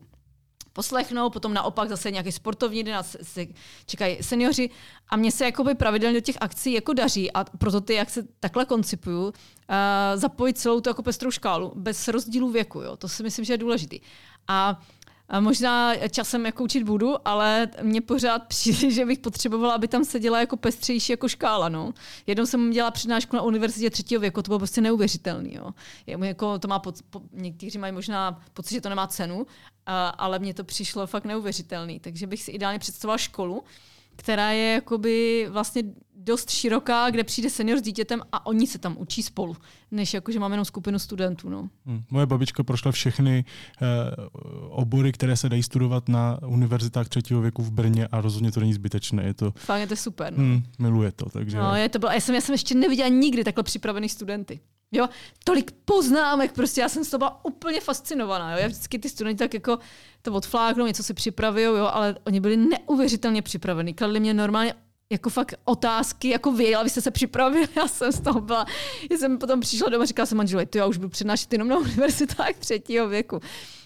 poslechnou, 0.73 1.29
potom 1.29 1.53
naopak 1.53 1.89
zase 1.89 2.11
nějaký 2.11 2.31
sportovní 2.31 2.83
den 2.83 2.97
se 3.01 3.45
čekají 3.85 4.17
seniori 4.21 4.69
a 5.09 5.17
mně 5.17 5.31
se 5.31 5.45
jakoby 5.45 5.75
pravidelně 5.75 6.19
do 6.19 6.25
těch 6.25 6.37
akcí 6.41 6.73
jako 6.73 6.93
daří 6.93 7.31
a 7.31 7.43
proto 7.43 7.81
ty, 7.81 7.93
jak 7.93 8.09
se 8.09 8.23
takhle 8.39 8.65
koncipuju, 8.65 9.25
uh, 9.25 9.33
zapojit 10.15 10.57
celou 10.57 10.81
tu 10.81 10.89
jako 10.89 11.03
pestrou 11.03 11.31
škálu 11.31 11.73
bez 11.75 12.07
rozdílu 12.07 12.51
věku. 12.51 12.81
Jo. 12.81 12.97
To 12.97 13.07
si 13.09 13.23
myslím, 13.23 13.45
že 13.45 13.53
je 13.53 13.57
důležitý. 13.57 13.99
A 14.47 14.81
a 15.29 15.39
možná 15.39 15.95
časem 16.09 16.45
jako 16.45 16.63
učit 16.63 16.83
budu, 16.83 17.27
ale 17.27 17.67
mě 17.81 18.01
pořád 18.01 18.47
přijde, 18.47 18.91
že 18.91 19.05
bych 19.05 19.19
potřebovala, 19.19 19.73
aby 19.73 19.87
tam 19.87 20.05
seděla 20.05 20.39
jako 20.39 20.57
pestřejší 20.57 21.13
jako 21.13 21.29
škála. 21.29 21.69
No. 21.69 21.93
Jednou 22.27 22.45
jsem 22.45 22.71
dělala 22.71 22.91
přednášku 22.91 23.35
na 23.35 23.41
univerzitě 23.41 23.89
třetího 23.89 24.21
věku, 24.21 24.41
to 24.41 24.49
bylo 24.49 24.59
prostě 24.59 24.81
neuvěřitelný. 24.81 25.53
Jo. 25.53 25.71
Je, 26.05 26.17
jako 26.21 26.59
to 26.59 26.67
má 26.67 26.79
pod, 26.79 26.95
po, 27.09 27.21
někteří 27.33 27.77
mají 27.77 27.93
možná 27.93 28.41
pocit, 28.53 28.73
že 28.73 28.81
to 28.81 28.89
nemá 28.89 29.07
cenu, 29.07 29.47
a, 29.85 30.07
ale 30.07 30.39
mně 30.39 30.53
to 30.53 30.63
přišlo 30.63 31.07
fakt 31.07 31.25
neuvěřitelný. 31.25 31.99
Takže 31.99 32.27
bych 32.27 32.43
si 32.43 32.51
ideálně 32.51 32.79
představovala 32.79 33.17
školu, 33.17 33.63
která 34.17 34.51
je 34.51 34.73
jakoby 34.73 35.47
vlastně 35.51 35.83
dost 36.27 36.49
široká, 36.49 37.09
kde 37.09 37.23
přijde 37.23 37.49
senior 37.49 37.79
s 37.79 37.81
dítětem 37.81 38.21
a 38.31 38.45
oni 38.45 38.67
se 38.67 38.79
tam 38.79 38.95
učí 38.99 39.23
spolu, 39.23 39.55
než 39.91 40.13
jako, 40.13 40.31
že 40.31 40.39
máme 40.39 40.53
jenom 40.53 40.65
skupinu 40.65 40.99
studentů. 40.99 41.49
No. 41.49 41.69
Hmm. 41.85 42.03
Moje 42.09 42.25
babička 42.25 42.63
prošla 42.63 42.91
všechny 42.91 43.45
eh, 43.45 43.85
obory, 44.69 45.11
které 45.11 45.37
se 45.37 45.49
dají 45.49 45.63
studovat 45.63 46.09
na 46.09 46.39
univerzitách 46.47 47.09
třetího 47.09 47.41
věku 47.41 47.63
v 47.63 47.71
Brně 47.71 48.07
a 48.07 48.21
rozhodně 48.21 48.51
to 48.51 48.59
není 48.59 48.73
zbytečné. 48.73 49.23
Je 49.23 49.33
to, 49.33 49.53
Fakt 49.55 49.79
je 49.79 49.87
to 49.87 49.95
super. 49.95 50.33
No. 50.33 50.43
Hmm, 50.43 50.63
miluje 50.79 51.11
to. 51.11 51.29
Takže... 51.29 51.57
No, 51.57 51.75
je 51.75 51.89
to 51.89 51.99
bylo, 51.99 52.11
já, 52.11 52.19
jsem, 52.19 52.35
já 52.35 52.41
jsem 52.41 52.53
ještě 52.53 52.75
neviděla 52.75 53.09
nikdy 53.09 53.43
takhle 53.43 53.63
připravený 53.63 54.09
studenty. 54.09 54.59
Jo, 54.91 55.09
tolik 55.43 55.71
poznámek, 55.85 56.51
prostě 56.51 56.81
já 56.81 56.89
jsem 56.89 57.05
z 57.05 57.09
toho 57.09 57.19
byla 57.19 57.45
úplně 57.45 57.81
fascinovaná. 57.81 58.51
Jo? 58.51 58.57
Já 58.61 58.67
vždycky 58.67 58.99
ty 58.99 59.09
studenti 59.09 59.39
tak 59.39 59.53
jako 59.53 59.79
to 60.21 60.33
odfláknou, 60.33 60.85
něco 60.85 61.03
si 61.03 61.13
připraví, 61.13 61.61
jo, 61.61 61.89
ale 61.93 62.15
oni 62.27 62.39
byli 62.39 62.57
neuvěřitelně 62.57 63.41
připravení. 63.41 63.93
Kladli 63.93 64.19
mě 64.19 64.33
normálně 64.33 64.73
jako 65.09 65.29
fakt 65.29 65.53
otázky, 65.65 66.29
jako 66.29 66.51
vy, 66.51 66.75
ale 66.75 66.83
vy 66.83 66.89
jste 66.89 67.01
se 67.01 67.11
připravili, 67.11 67.67
já 67.75 67.87
jsem 67.87 68.11
z 68.11 68.19
toho 68.19 68.41
byla, 68.41 68.65
já 69.11 69.17
jsem 69.17 69.37
potom 69.37 69.59
přišla 69.59 69.89
doma 69.89 70.03
a 70.03 70.05
říkala 70.05 70.25
jsem 70.25 70.37
manželovi, 70.37 70.65
ty 70.65 70.77
já 70.77 70.85
už 70.85 70.97
budu 70.97 71.09
přednášet 71.09 71.53
jenom 71.53 71.67
na 71.67 71.77
univerzitách 71.77 72.53
třetího 72.59 73.07
věku. 73.07 73.39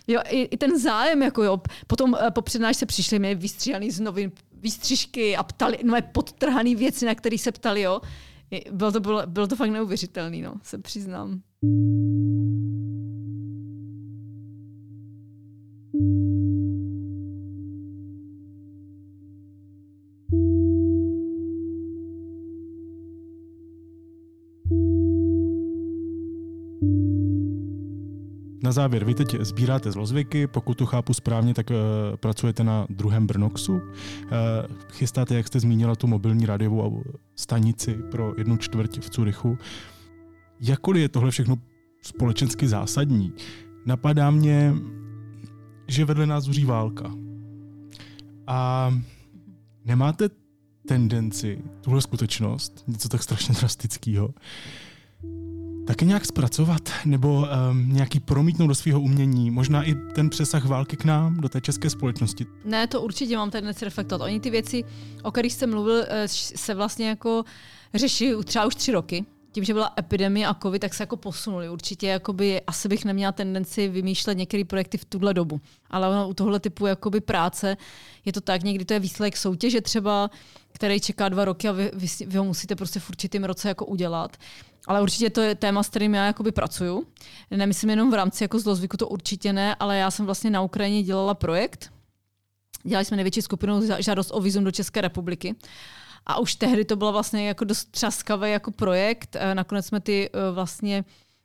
Jo, 0.08 0.22
i, 0.30 0.42
i 0.42 0.58
ten 0.58 0.80
zájem, 0.80 1.24
jako 1.24 1.44
jo, 1.44 1.62
potom 1.88 2.14
uh, 2.14 2.20
po 2.30 2.42
přednášce 2.42 2.86
přišli 2.86 3.20
mi 3.20 3.36
vystříhaný 3.36 3.92
z 3.92 4.00
novin, 4.00 4.32
výstřižky 4.54 5.38
a 5.38 5.44
ptali, 5.44 5.78
no 5.84 5.98
podtrhaný 6.12 6.76
věci, 6.76 7.06
na 7.06 7.16
které 7.16 7.38
se 7.38 7.52
ptali, 7.52 7.82
jo. 7.82 8.02
Bylo 8.72 8.92
to, 8.92 9.00
bylo, 9.00 9.24
bylo 9.28 9.48
to 9.48 9.56
fakt 9.56 9.70
neuvěřitelný, 9.70 10.42
no, 10.42 10.54
se 10.64 10.78
přiznám. 10.78 11.42
Na 28.72 28.76
závěr, 28.76 29.06
vy 29.06 29.14
teď 29.16 29.36
sbíráte 29.40 29.92
zlozvyky, 29.92 30.48
pokud 30.48 30.78
to 30.78 30.86
chápu 30.86 31.14
správně, 31.14 31.54
tak 31.54 31.70
uh, 31.70 31.76
pracujete 32.16 32.64
na 32.64 32.88
druhém 32.90 33.28
Brnoxu. 33.28 33.74
Uh, 33.74 33.82
chystáte, 34.92 35.36
jak 35.36 35.48
jste 35.48 35.60
zmínila, 35.60 35.96
tu 35.96 36.08
mobilní 36.08 36.46
rádiovou 36.46 37.04
stanici 37.36 37.94
pro 38.12 38.34
jednu 38.38 38.58
čtvrť 38.58 39.00
v 39.00 39.10
Curychu. 39.10 39.58
Jakkoliv 40.62 41.02
je 41.02 41.10
tohle 41.10 41.32
všechno 41.32 41.56
společensky 42.02 42.68
zásadní, 42.68 43.34
napadá 43.86 44.32
mě, 44.32 44.74
že 45.88 46.06
vedle 46.06 46.26
nás 46.26 46.44
zuří 46.44 46.66
válka. 46.66 47.12
A 48.48 48.92
nemáte 49.86 50.30
tendenci, 50.88 51.62
tuhle 51.82 52.02
skutečnost, 52.02 52.84
něco 52.88 53.10
tak 53.10 53.24
strašně 53.24 53.56
drastického, 53.60 54.34
taky 55.88 56.06
nějak 56.06 56.26
zpracovat 56.26 56.82
nebo 57.06 57.48
um, 57.72 57.94
nějaký 57.94 58.20
promítnout 58.20 58.68
do 58.68 58.76
svého 58.76 59.02
umění, 59.02 59.52
možná 59.52 59.84
i 59.84 59.96
ten 59.96 60.30
přesah 60.30 60.66
války 60.66 60.98
k 60.98 61.06
nám, 61.06 61.38
do 61.38 61.50
té 61.50 61.62
české 61.62 61.90
společnosti? 61.90 62.46
Ne, 62.66 62.88
to 62.88 63.02
určitě 63.02 63.38
mám 63.38 63.52
tendenci 63.52 63.86
reflektovat. 63.86 64.26
Oni 64.26 64.40
ty 64.40 64.50
věci, 64.50 64.84
o 65.24 65.32
kterých 65.32 65.54
jsem 65.54 65.70
mluvil, 65.70 66.06
eh, 66.08 66.28
se 66.28 66.74
vlastně 66.74 67.10
jako 67.10 67.44
řeší 67.94 68.32
třeba 68.46 68.66
už 68.66 68.76
tři 68.76 68.92
roky. 68.92 69.26
Tím, 69.52 69.64
že 69.64 69.74
byla 69.74 69.94
epidemie 70.00 70.48
a 70.48 70.54
covid, 70.54 70.82
tak 70.82 70.94
se 70.94 71.04
jako 71.04 71.18
posunuli. 71.18 71.70
Určitě 71.70 72.08
jakoby, 72.08 72.62
asi 72.62 72.88
bych 72.88 73.06
neměla 73.06 73.32
tendenci 73.32 73.88
vymýšlet 73.88 74.38
některé 74.38 74.64
projekty 74.64 74.98
v 74.98 75.06
tuhle 75.06 75.34
dobu. 75.34 75.62
Ale 75.90 76.10
ono, 76.10 76.30
u 76.30 76.34
tohle 76.34 76.60
typu 76.60 76.86
jakoby 76.86 77.22
práce 77.22 77.78
je 78.26 78.34
to 78.34 78.42
tak, 78.42 78.64
někdy 78.64 78.86
to 78.86 78.94
je 78.94 79.00
výsledek 79.00 79.38
soutěže 79.38 79.82
třeba, 79.82 80.30
který 80.74 81.00
čeká 81.00 81.30
dva 81.30 81.46
roky 81.46 81.68
a 81.68 81.72
vy, 81.72 81.92
vy, 81.94 82.08
vy 82.26 82.38
ho 82.38 82.44
musíte 82.44 82.76
prostě 82.76 83.00
v 83.00 83.10
určitém 83.10 83.44
roce 83.44 83.68
jako 83.68 83.86
udělat. 83.86 84.38
Ale 84.88 85.02
určitě 85.02 85.30
to 85.30 85.42
je 85.42 85.56
téma, 85.56 85.84
s 85.84 85.90
kterým 85.90 86.14
já 86.14 86.26
jakoby 86.26 86.52
pracuju. 86.52 87.08
Nemyslím 87.52 87.90
jenom 87.90 88.12
v 88.12 88.14
rámci 88.14 88.44
jako 88.44 88.60
zlozvyku, 88.60 88.98
to 88.98 89.08
určitě 89.08 89.54
ne, 89.54 89.76
ale 89.76 89.98
já 89.98 90.12
jsem 90.12 90.26
vlastně 90.26 90.50
na 90.50 90.62
Ukrajině 90.62 91.04
dělala 91.04 91.34
projekt. 91.34 91.92
Dělali 92.84 93.06
jsme 93.06 93.18
největší 93.18 93.42
skupinu 93.42 93.82
žádost 94.00 94.32
o 94.34 94.42
vizum 94.42 94.64
do 94.64 94.72
České 94.72 95.02
republiky. 95.02 95.56
A 96.26 96.40
už 96.40 96.56
tehdy 96.56 96.86
to 96.86 96.96
bylo 96.96 97.12
vlastně 97.12 97.48
jako 97.48 97.66
dost 97.66 97.92
třaskavý 97.92 98.52
jako 98.52 98.72
projekt. 98.72 99.36
Eh, 99.40 99.56
nakonec 99.56 99.86
jsme 99.86 100.00
ty 100.00 100.30
eh, 100.34 100.52
vlastně 100.52 101.04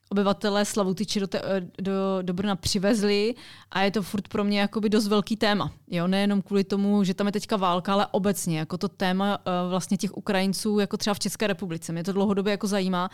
obyvatelé 0.09 0.65
Slavutyči 0.65 1.21
do, 1.21 1.29
eh, 1.35 1.61
do, 1.81 1.93
do 2.23 2.33
Brna 2.35 2.57
přivezli 2.57 3.35
a 3.71 3.83
je 3.83 3.91
to 3.91 4.03
furt 4.03 4.29
pro 4.29 4.45
mě 4.45 4.61
jakoby 4.61 4.89
dost 4.89 5.09
velký 5.09 5.37
téma. 5.37 5.73
Jo, 5.89 6.07
nejenom 6.07 6.43
kvůli 6.43 6.65
tomu, 6.65 7.05
že 7.05 7.15
tam 7.15 7.27
je 7.27 7.33
teďka 7.33 7.57
válka, 7.57 7.93
ale 7.93 8.07
obecně 8.11 8.59
jako 8.59 8.79
to 8.79 8.89
téma 8.89 9.39
uh, 9.39 9.71
vlastně 9.71 9.97
těch 9.97 10.17
Ukrajinců 10.17 10.79
jako 10.79 10.97
třeba 10.97 11.15
v 11.15 11.19
České 11.19 11.47
republice. 11.47 11.93
Mě 11.93 12.05
to 12.05 12.13
dlouhodobě 12.13 12.51
jako 12.51 12.67
zajímá. 12.67 13.11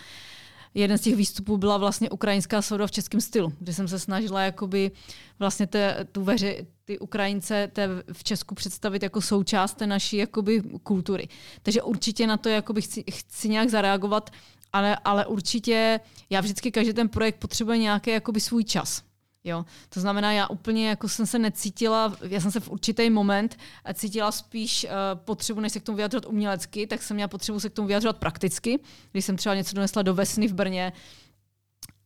Jeden 0.74 0.99
z 0.99 1.01
těch 1.01 1.16
výstupů 1.16 1.59
byla 1.59 1.76
vlastně 1.76 2.11
ukrajinská 2.11 2.62
souda 2.62 2.86
v 2.86 2.90
českém 2.90 3.20
stylu, 3.20 3.53
kde 3.59 3.72
jsem 3.72 3.88
se 3.88 3.99
snažila 3.99 4.43
jakoby 4.43 4.90
vlastně 5.38 5.66
te, 5.66 6.07
tu 6.12 6.24
veře, 6.24 6.57
ty 6.84 6.99
Ukrajince 6.99 7.70
te 7.72 7.88
v 8.12 8.24
Česku 8.24 8.55
představit 8.55 9.03
jako 9.03 9.20
součást 9.20 9.74
té 9.74 9.86
naší 9.86 10.16
jakoby 10.16 10.62
kultury. 10.82 11.28
Takže 11.62 11.82
určitě 11.82 12.26
na 12.26 12.36
to 12.36 12.49
jakoby 12.49 12.82
chci, 12.82 13.05
chci 13.11 13.49
nějak 13.49 13.68
zareagovat 13.68 14.30
ale, 14.73 14.97
ale 15.05 15.27
určitě 15.27 16.01
já 16.31 16.41
vždycky 16.41 16.73
každý 16.73 16.93
ten 16.93 17.09
projekt 17.09 17.37
potřebuje 17.37 17.79
nějaký 17.79 18.11
jakoby 18.11 18.41
svůj 18.41 18.64
čas. 18.64 19.03
Jo, 19.45 19.64
to 19.89 20.01
znamená, 20.01 20.33
já 20.33 20.47
úplně 20.47 20.89
jako 20.89 21.09
jsem 21.09 21.27
se 21.27 21.39
necítila, 21.39 22.16
já 22.29 22.41
jsem 22.41 22.51
se 22.51 22.61
v 22.61 22.70
určitý 22.70 23.11
moment 23.11 23.59
cítila 23.95 24.33
spíš 24.33 24.85
uh, 24.85 24.91
potřebu, 25.14 25.61
než 25.61 25.73
se 25.73 25.81
k 25.81 25.83
tomu 25.83 25.97
vyjadřovat 25.97 26.27
umělecky, 26.27 26.87
tak 26.87 27.03
jsem 27.03 27.14
měla 27.14 27.29
potřebu 27.29 27.61
se 27.61 27.68
k 27.68 27.73
tomu 27.73 27.89
vyjadřovat 27.89 28.16
prakticky. 28.16 28.79
Když 29.12 29.25
jsem 29.25 29.37
třeba 29.37 29.55
něco 29.55 29.75
donesla 29.75 30.03
do 30.03 30.14
Vesny 30.14 30.49
v 30.49 30.55
Brně, 30.55 30.93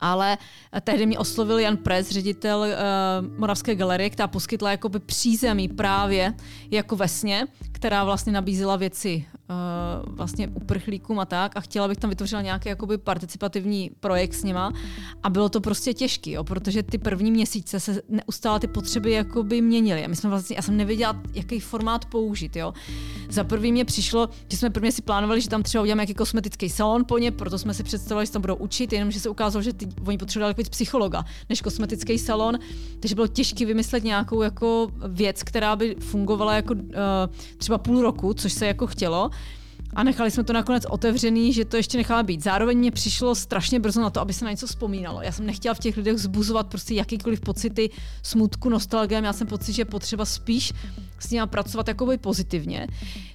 ale 0.00 0.38
tehdy 0.80 1.06
mi 1.06 1.18
oslovil 1.18 1.58
Jan 1.58 1.76
Pres, 1.76 2.10
ředitel 2.10 2.58
uh, 2.58 3.38
Moravské 3.38 3.74
galerie, 3.74 4.10
která 4.10 4.28
poskytla 4.28 4.70
jakoby 4.70 4.98
přízemí 4.98 5.68
právě 5.68 6.34
jako 6.70 6.96
vesně, 6.96 7.46
která 7.72 8.04
vlastně 8.04 8.32
nabízela 8.32 8.76
věci 8.76 9.24
uh, 10.06 10.14
vlastně 10.14 10.48
uprchlíkům 10.48 11.18
a 11.18 11.24
tak. 11.24 11.56
A 11.56 11.60
chtěla 11.60 11.88
bych 11.88 11.98
tam 11.98 12.10
vytvořila 12.10 12.42
nějaký 12.42 12.68
jakoby 12.68 12.98
participativní 12.98 13.90
projekt 14.00 14.34
s 14.34 14.44
nima. 14.44 14.72
A 15.22 15.30
bylo 15.30 15.48
to 15.48 15.60
prostě 15.60 15.94
těžké, 15.94 16.30
jo, 16.30 16.44
protože 16.44 16.82
ty 16.82 16.98
první 16.98 17.30
měsíce 17.30 17.80
se 17.80 18.02
neustále 18.08 18.60
ty 18.60 18.66
potřeby 18.66 19.12
jakoby 19.12 19.60
měnily. 19.60 20.04
A 20.04 20.08
my 20.08 20.16
jsme 20.16 20.30
vlastně, 20.30 20.56
já 20.56 20.62
jsem 20.62 20.76
nevěděla, 20.76 21.22
jaký 21.34 21.60
formát 21.60 22.04
použít, 22.04 22.56
jo. 22.56 22.74
Za 23.28 23.44
prvý 23.44 23.72
mě 23.72 23.84
přišlo, 23.84 24.28
že 24.50 24.56
jsme 24.56 24.70
prvně 24.70 24.92
si 24.92 25.02
plánovali, 25.02 25.40
že 25.40 25.48
tam 25.48 25.62
třeba 25.62 25.82
uděláme 25.82 26.02
jaký 26.02 26.14
kosmetický 26.14 26.68
salon 26.68 27.04
po 27.04 27.18
ně, 27.18 27.30
proto 27.30 27.58
jsme 27.58 27.74
si 27.74 27.82
představovali, 27.82 28.26
že 28.26 28.32
tam 28.32 28.42
budou 28.42 28.54
učit, 28.54 28.92
jenomže 28.92 29.20
se 29.20 29.28
ukázalo, 29.28 29.62
že 29.62 29.72
ty, 29.72 29.85
oni 30.06 30.18
potřebovali 30.18 30.54
víc 30.58 30.68
psychologa 30.68 31.24
než 31.48 31.60
kosmetický 31.60 32.18
salon, 32.18 32.58
takže 33.00 33.14
bylo 33.14 33.26
těžké 33.26 33.66
vymyslet 33.66 34.04
nějakou 34.04 34.42
jako 34.42 34.88
věc, 35.08 35.42
která 35.42 35.76
by 35.76 35.96
fungovala 36.00 36.54
jako 36.54 36.74
uh, 36.74 36.80
třeba 37.56 37.78
půl 37.78 38.02
roku, 38.02 38.34
což 38.34 38.52
se 38.52 38.66
jako 38.66 38.86
chtělo. 38.86 39.30
A 39.96 40.02
nechali 40.02 40.30
jsme 40.30 40.44
to 40.44 40.52
nakonec 40.52 40.84
otevřený, 40.84 41.52
že 41.52 41.64
to 41.64 41.76
ještě 41.76 41.96
necháme 41.98 42.22
být. 42.22 42.42
Zároveň 42.42 42.78
mě 42.78 42.90
přišlo 42.90 43.34
strašně 43.34 43.80
brzo 43.80 44.00
na 44.00 44.10
to, 44.10 44.20
aby 44.20 44.32
se 44.32 44.44
na 44.44 44.50
něco 44.50 44.66
vzpomínalo. 44.66 45.22
Já 45.22 45.32
jsem 45.32 45.46
nechtěla 45.46 45.74
v 45.74 45.78
těch 45.78 45.96
lidech 45.96 46.18
zbuzovat 46.18 46.66
prostě 46.66 46.94
jakýkoliv 46.94 47.40
pocity 47.40 47.90
smutku, 48.22 48.68
nostalgie. 48.68 49.22
Já 49.24 49.32
jsem 49.32 49.46
pocit, 49.46 49.72
že 49.72 49.80
je 49.80 49.84
potřeba 49.84 50.24
spíš 50.24 50.72
s 51.18 51.30
nimi 51.30 51.46
pracovat 51.46 51.88
jakoby 51.88 52.18
pozitivně. 52.18 52.86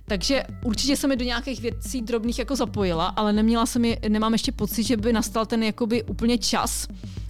Takže 0.05 0.43
určitě 0.63 0.97
jsem 0.97 1.09
mi 1.09 1.15
do 1.15 1.25
nějakých 1.25 1.61
věcí 1.61 2.01
drobných 2.01 2.39
jako 2.39 2.55
zapojila, 2.55 3.07
ale 3.07 3.33
neměla 3.33 3.65
jsem 3.65 3.85
je, 3.85 3.97
nemám 4.09 4.33
ještě 4.33 4.51
pocit, 4.51 4.83
že 4.83 4.97
by 4.97 5.13
nastal 5.13 5.45
ten 5.45 5.63
jakoby 5.63 6.03
úplně 6.03 6.37
čas, 6.37 6.87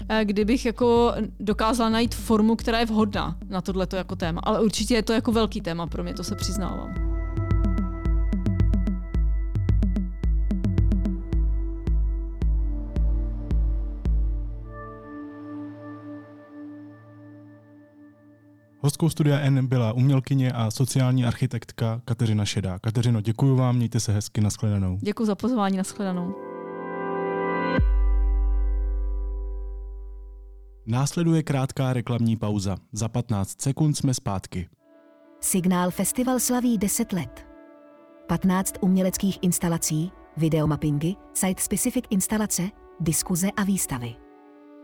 eh, 0.09 0.25
kdybych 0.25 0.65
jako 0.65 1.13
dokázala 1.39 1.89
najít 1.89 2.15
formu, 2.15 2.55
která 2.55 2.79
je 2.79 2.85
vhodná 2.85 3.37
na 3.49 3.61
tohleto 3.61 3.95
jako 3.95 4.15
téma. 4.15 4.41
Ale 4.43 4.61
určitě 4.61 4.93
je 4.93 5.03
to 5.03 5.13
jako 5.13 5.31
velký 5.31 5.61
téma 5.61 5.87
pro 5.87 6.03
mě, 6.03 6.13
to 6.13 6.23
se 6.23 6.35
přiznávám. 6.35 7.10
Hostkou 18.83 19.09
studia 19.09 19.39
N 19.39 19.67
byla 19.67 19.93
umělkyně 19.93 20.51
a 20.51 20.71
sociální 20.71 21.25
architektka 21.25 22.01
Kateřina 22.05 22.45
Šedá. 22.45 22.79
Kateřino, 22.79 23.21
děkuji 23.21 23.55
vám, 23.55 23.75
mějte 23.75 23.99
se 23.99 24.11
hezky, 24.11 24.41
nashledanou. 24.41 24.97
Děkuji 25.01 25.25
za 25.25 25.35
pozvání, 25.35 25.77
nashledanou. 25.77 26.35
Následuje 30.85 31.43
krátká 31.43 31.93
reklamní 31.93 32.37
pauza. 32.37 32.77
Za 32.91 33.09
15 33.09 33.61
sekund 33.61 33.93
jsme 33.93 34.13
zpátky. 34.13 34.69
Signál 35.39 35.91
Festival 35.91 36.39
slaví 36.39 36.77
10 36.77 37.13
let. 37.13 37.47
15 38.27 38.75
uměleckých 38.81 39.39
instalací, 39.41 40.11
videomappingy, 40.37 41.15
site-specific 41.33 42.03
instalace, 42.09 42.63
diskuze 42.99 43.47
a 43.57 43.63
výstavy. 43.63 44.15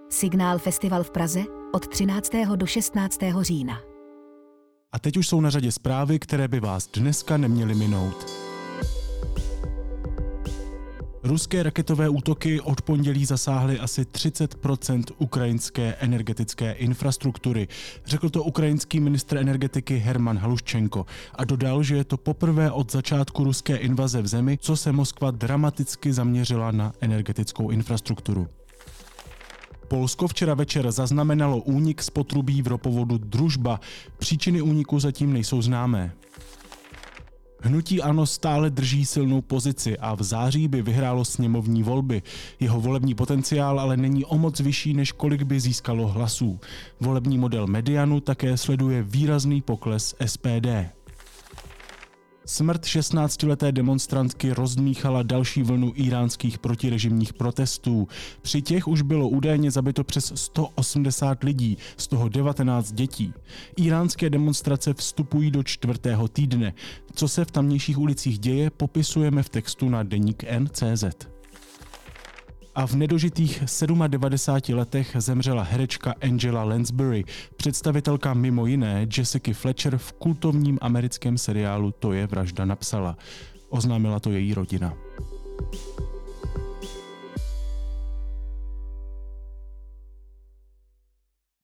Signál 0.09 0.59
Festival 0.59 1.03
v 1.03 1.11
Praze 1.11 1.56
od 1.73 1.87
13. 1.87 2.31
do 2.55 2.65
16. 2.65 3.19
října. 3.41 3.81
A 4.91 4.99
teď 4.99 5.17
už 5.17 5.27
jsou 5.27 5.41
na 5.41 5.49
řadě 5.49 5.71
zprávy, 5.71 6.19
které 6.19 6.47
by 6.47 6.59
vás 6.59 6.87
dneska 6.87 7.37
neměly 7.37 7.75
minout. 7.75 8.47
Ruské 11.23 11.63
raketové 11.63 12.09
útoky 12.09 12.61
od 12.61 12.81
pondělí 12.81 13.25
zasáhly 13.25 13.79
asi 13.79 14.01
30% 14.01 15.03
ukrajinské 15.17 15.95
energetické 15.99 16.71
infrastruktury, 16.71 17.67
řekl 18.05 18.29
to 18.29 18.43
ukrajinský 18.43 18.99
ministr 18.99 19.37
energetiky 19.37 19.97
Herman 19.97 20.37
Haluščenko 20.37 21.05
a 21.35 21.43
dodal, 21.43 21.83
že 21.83 21.95
je 21.95 22.03
to 22.03 22.17
poprvé 22.17 22.71
od 22.71 22.91
začátku 22.91 23.43
ruské 23.43 23.75
invaze 23.75 24.21
v 24.21 24.27
zemi, 24.27 24.57
co 24.61 24.77
se 24.77 24.91
Moskva 24.91 25.31
dramaticky 25.31 26.13
zaměřila 26.13 26.71
na 26.71 26.93
energetickou 27.01 27.69
infrastrukturu. 27.69 28.47
Polsko 29.87 30.27
včera 30.27 30.53
večer 30.53 30.91
zaznamenalo 30.91 31.57
únik 31.57 32.03
z 32.03 32.09
potrubí 32.09 32.61
v 32.61 32.67
ropovodu 32.67 33.17
Družba. 33.17 33.79
Příčiny 34.17 34.61
úniku 34.61 34.99
zatím 34.99 35.33
nejsou 35.33 35.61
známé. 35.61 36.13
Hnutí 37.61 38.01
ANO 38.01 38.25
stále 38.25 38.69
drží 38.69 39.05
silnou 39.05 39.41
pozici 39.41 39.97
a 39.97 40.15
v 40.15 40.23
září 40.23 40.67
by 40.67 40.81
vyhrálo 40.81 41.25
sněmovní 41.25 41.83
volby. 41.83 42.21
Jeho 42.59 42.81
volební 42.81 43.15
potenciál 43.15 43.79
ale 43.79 43.97
není 43.97 44.25
o 44.25 44.37
moc 44.37 44.59
vyšší, 44.59 44.93
než 44.93 45.11
kolik 45.11 45.41
by 45.41 45.59
získalo 45.59 46.07
hlasů. 46.07 46.59
Volební 46.99 47.37
model 47.37 47.67
Medianu 47.67 48.19
také 48.19 48.57
sleduje 48.57 49.03
výrazný 49.03 49.61
pokles 49.61 50.15
SPD. 50.25 50.96
Smrt 52.49 52.81
16-leté 52.85 53.71
demonstrantky 53.71 54.53
rozdmíchala 54.53 55.23
další 55.23 55.63
vlnu 55.63 55.93
iránských 55.95 56.57
protirežimních 56.57 57.33
protestů. 57.33 58.07
Při 58.41 58.61
těch 58.61 58.87
už 58.87 59.01
bylo 59.01 59.29
údajně 59.29 59.71
zabito 59.71 60.03
přes 60.03 60.31
180 60.35 61.43
lidí, 61.43 61.77
z 61.97 62.07
toho 62.07 62.29
19 62.29 62.91
dětí. 62.91 63.33
Iránské 63.75 64.29
demonstrace 64.29 64.93
vstupují 64.93 65.51
do 65.51 65.63
čtvrtého 65.63 66.27
týdne. 66.27 66.73
Co 67.15 67.27
se 67.27 67.45
v 67.45 67.51
tamnějších 67.51 67.97
ulicích 67.97 68.39
děje, 68.39 68.69
popisujeme 68.69 69.43
v 69.43 69.49
textu 69.49 69.89
na 69.89 70.03
deník 70.03 70.43
NCZ 70.59 71.36
a 72.77 72.87
v 72.87 72.95
nedožitých 72.95 73.63
97 74.07 74.77
letech 74.77 75.15
zemřela 75.19 75.63
herečka 75.63 76.13
Angela 76.21 76.63
Lansbury, 76.63 77.23
představitelka 77.55 78.33
mimo 78.33 78.65
jiné 78.65 79.07
Jessica 79.17 79.53
Fletcher 79.53 79.97
v 79.97 80.13
kultovním 80.13 80.77
americkém 80.81 81.37
seriálu 81.37 81.91
To 81.91 82.13
je 82.13 82.27
vražda 82.27 82.65
napsala. 82.65 83.17
Oznámila 83.69 84.19
to 84.19 84.31
její 84.31 84.53
rodina. 84.53 84.93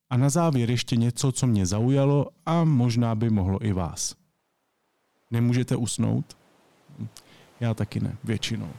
A 0.10 0.18
na 0.18 0.30
závěr 0.30 0.72
ještě 0.72 0.96
něco, 0.96 1.32
co 1.32 1.48
mě 1.48 1.66
zaujalo 1.66 2.28
a 2.46 2.64
možná 2.64 3.16
by 3.16 3.30
mohlo 3.30 3.66
i 3.66 3.74
vás. 3.74 4.16
Nemůžete 5.32 5.76
usnout? 5.76 6.38
Já 7.60 7.74
taky 7.74 8.00
ne, 8.00 8.18
většinou. 8.24 8.70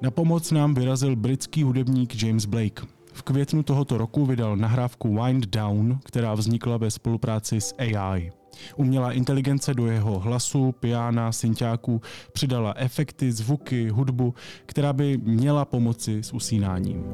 Na 0.00 0.10
pomoc 0.10 0.50
nám 0.50 0.74
vyrazil 0.74 1.16
britský 1.16 1.62
hudebník 1.62 2.22
James 2.22 2.44
Blake. 2.44 2.82
V 3.12 3.22
květnu 3.22 3.62
tohoto 3.62 3.98
roku 3.98 4.26
vydal 4.26 4.56
nahrávku 4.56 5.22
Wind 5.22 5.46
Down, 5.46 5.98
která 6.04 6.34
vznikla 6.34 6.76
ve 6.76 6.90
spolupráci 6.90 7.60
s 7.60 7.74
AI. 7.78 8.32
Umělá 8.76 9.12
inteligence 9.12 9.74
do 9.74 9.86
jeho 9.86 10.18
hlasu, 10.18 10.72
piana, 10.72 11.32
synťáků 11.32 12.00
přidala 12.32 12.74
efekty, 12.76 13.32
zvuky, 13.32 13.88
hudbu, 13.88 14.34
která 14.66 14.92
by 14.92 15.18
měla 15.18 15.64
pomoci 15.64 16.22
s 16.22 16.32
usínáním. 16.32 17.04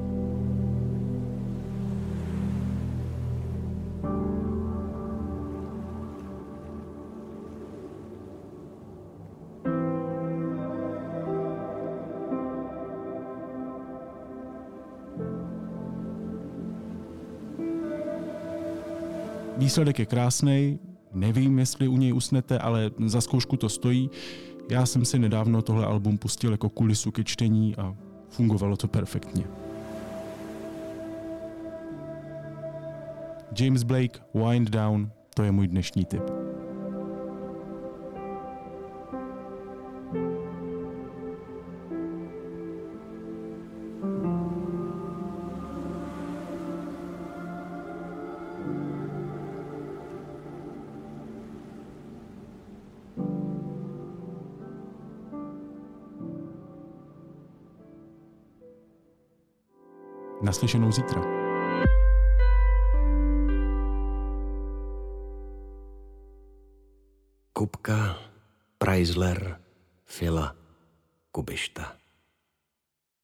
Výsledek 19.61 19.98
je 19.98 20.06
krásný, 20.06 20.78
nevím, 21.12 21.58
jestli 21.58 21.88
u 21.88 21.96
něj 21.96 22.14
usnete, 22.14 22.58
ale 22.58 22.90
za 23.06 23.20
zkoušku 23.20 23.56
to 23.56 23.68
stojí. 23.68 24.11
Já 24.70 24.86
jsem 24.86 25.04
si 25.04 25.18
nedávno 25.18 25.62
tohle 25.62 25.86
album 25.86 26.18
pustil 26.18 26.52
jako 26.52 26.68
kulisu 26.68 27.11
ke 27.11 27.24
čtení 27.24 27.76
a 27.76 27.94
fungovalo 28.28 28.76
to 28.76 28.88
perfektně. 28.88 29.44
James 33.58 33.82
Blake, 33.82 34.20
Wind 34.34 34.70
Down, 34.70 35.11
to 35.34 35.42
je 35.42 35.52
můj 35.52 35.68
dnešní 35.68 36.04
tip. 36.04 36.39
Naslyšenou 60.51 60.92
zítra. 60.92 61.22
Kupka, 67.53 68.18
Preisler, 68.78 69.61
Fila, 70.05 70.57
Kubišta. 71.32 71.92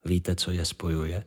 Víte, 0.05 0.37
co 0.37 0.51
je 0.51 0.65
spojuje? 0.65 1.25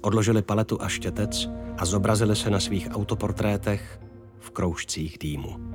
Odložili 0.00 0.42
paletu 0.42 0.82
a 0.82 0.88
štětec 0.88 1.48
a 1.78 1.84
zobrazili 1.84 2.36
se 2.36 2.50
na 2.50 2.60
svých 2.60 2.88
autoportrétech 2.90 4.00
v 4.38 4.50
kroužcích 4.50 5.18
dýmu. 5.18 5.73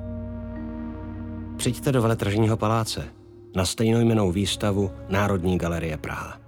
Přijďte 1.60 1.92
do 1.92 2.02
veletržního 2.02 2.56
paláce 2.56 3.08
na 3.56 3.64
stejnojmenou 3.64 4.32
výstavu 4.32 4.90
Národní 5.08 5.58
galerie 5.58 5.96
Praha. 5.96 6.40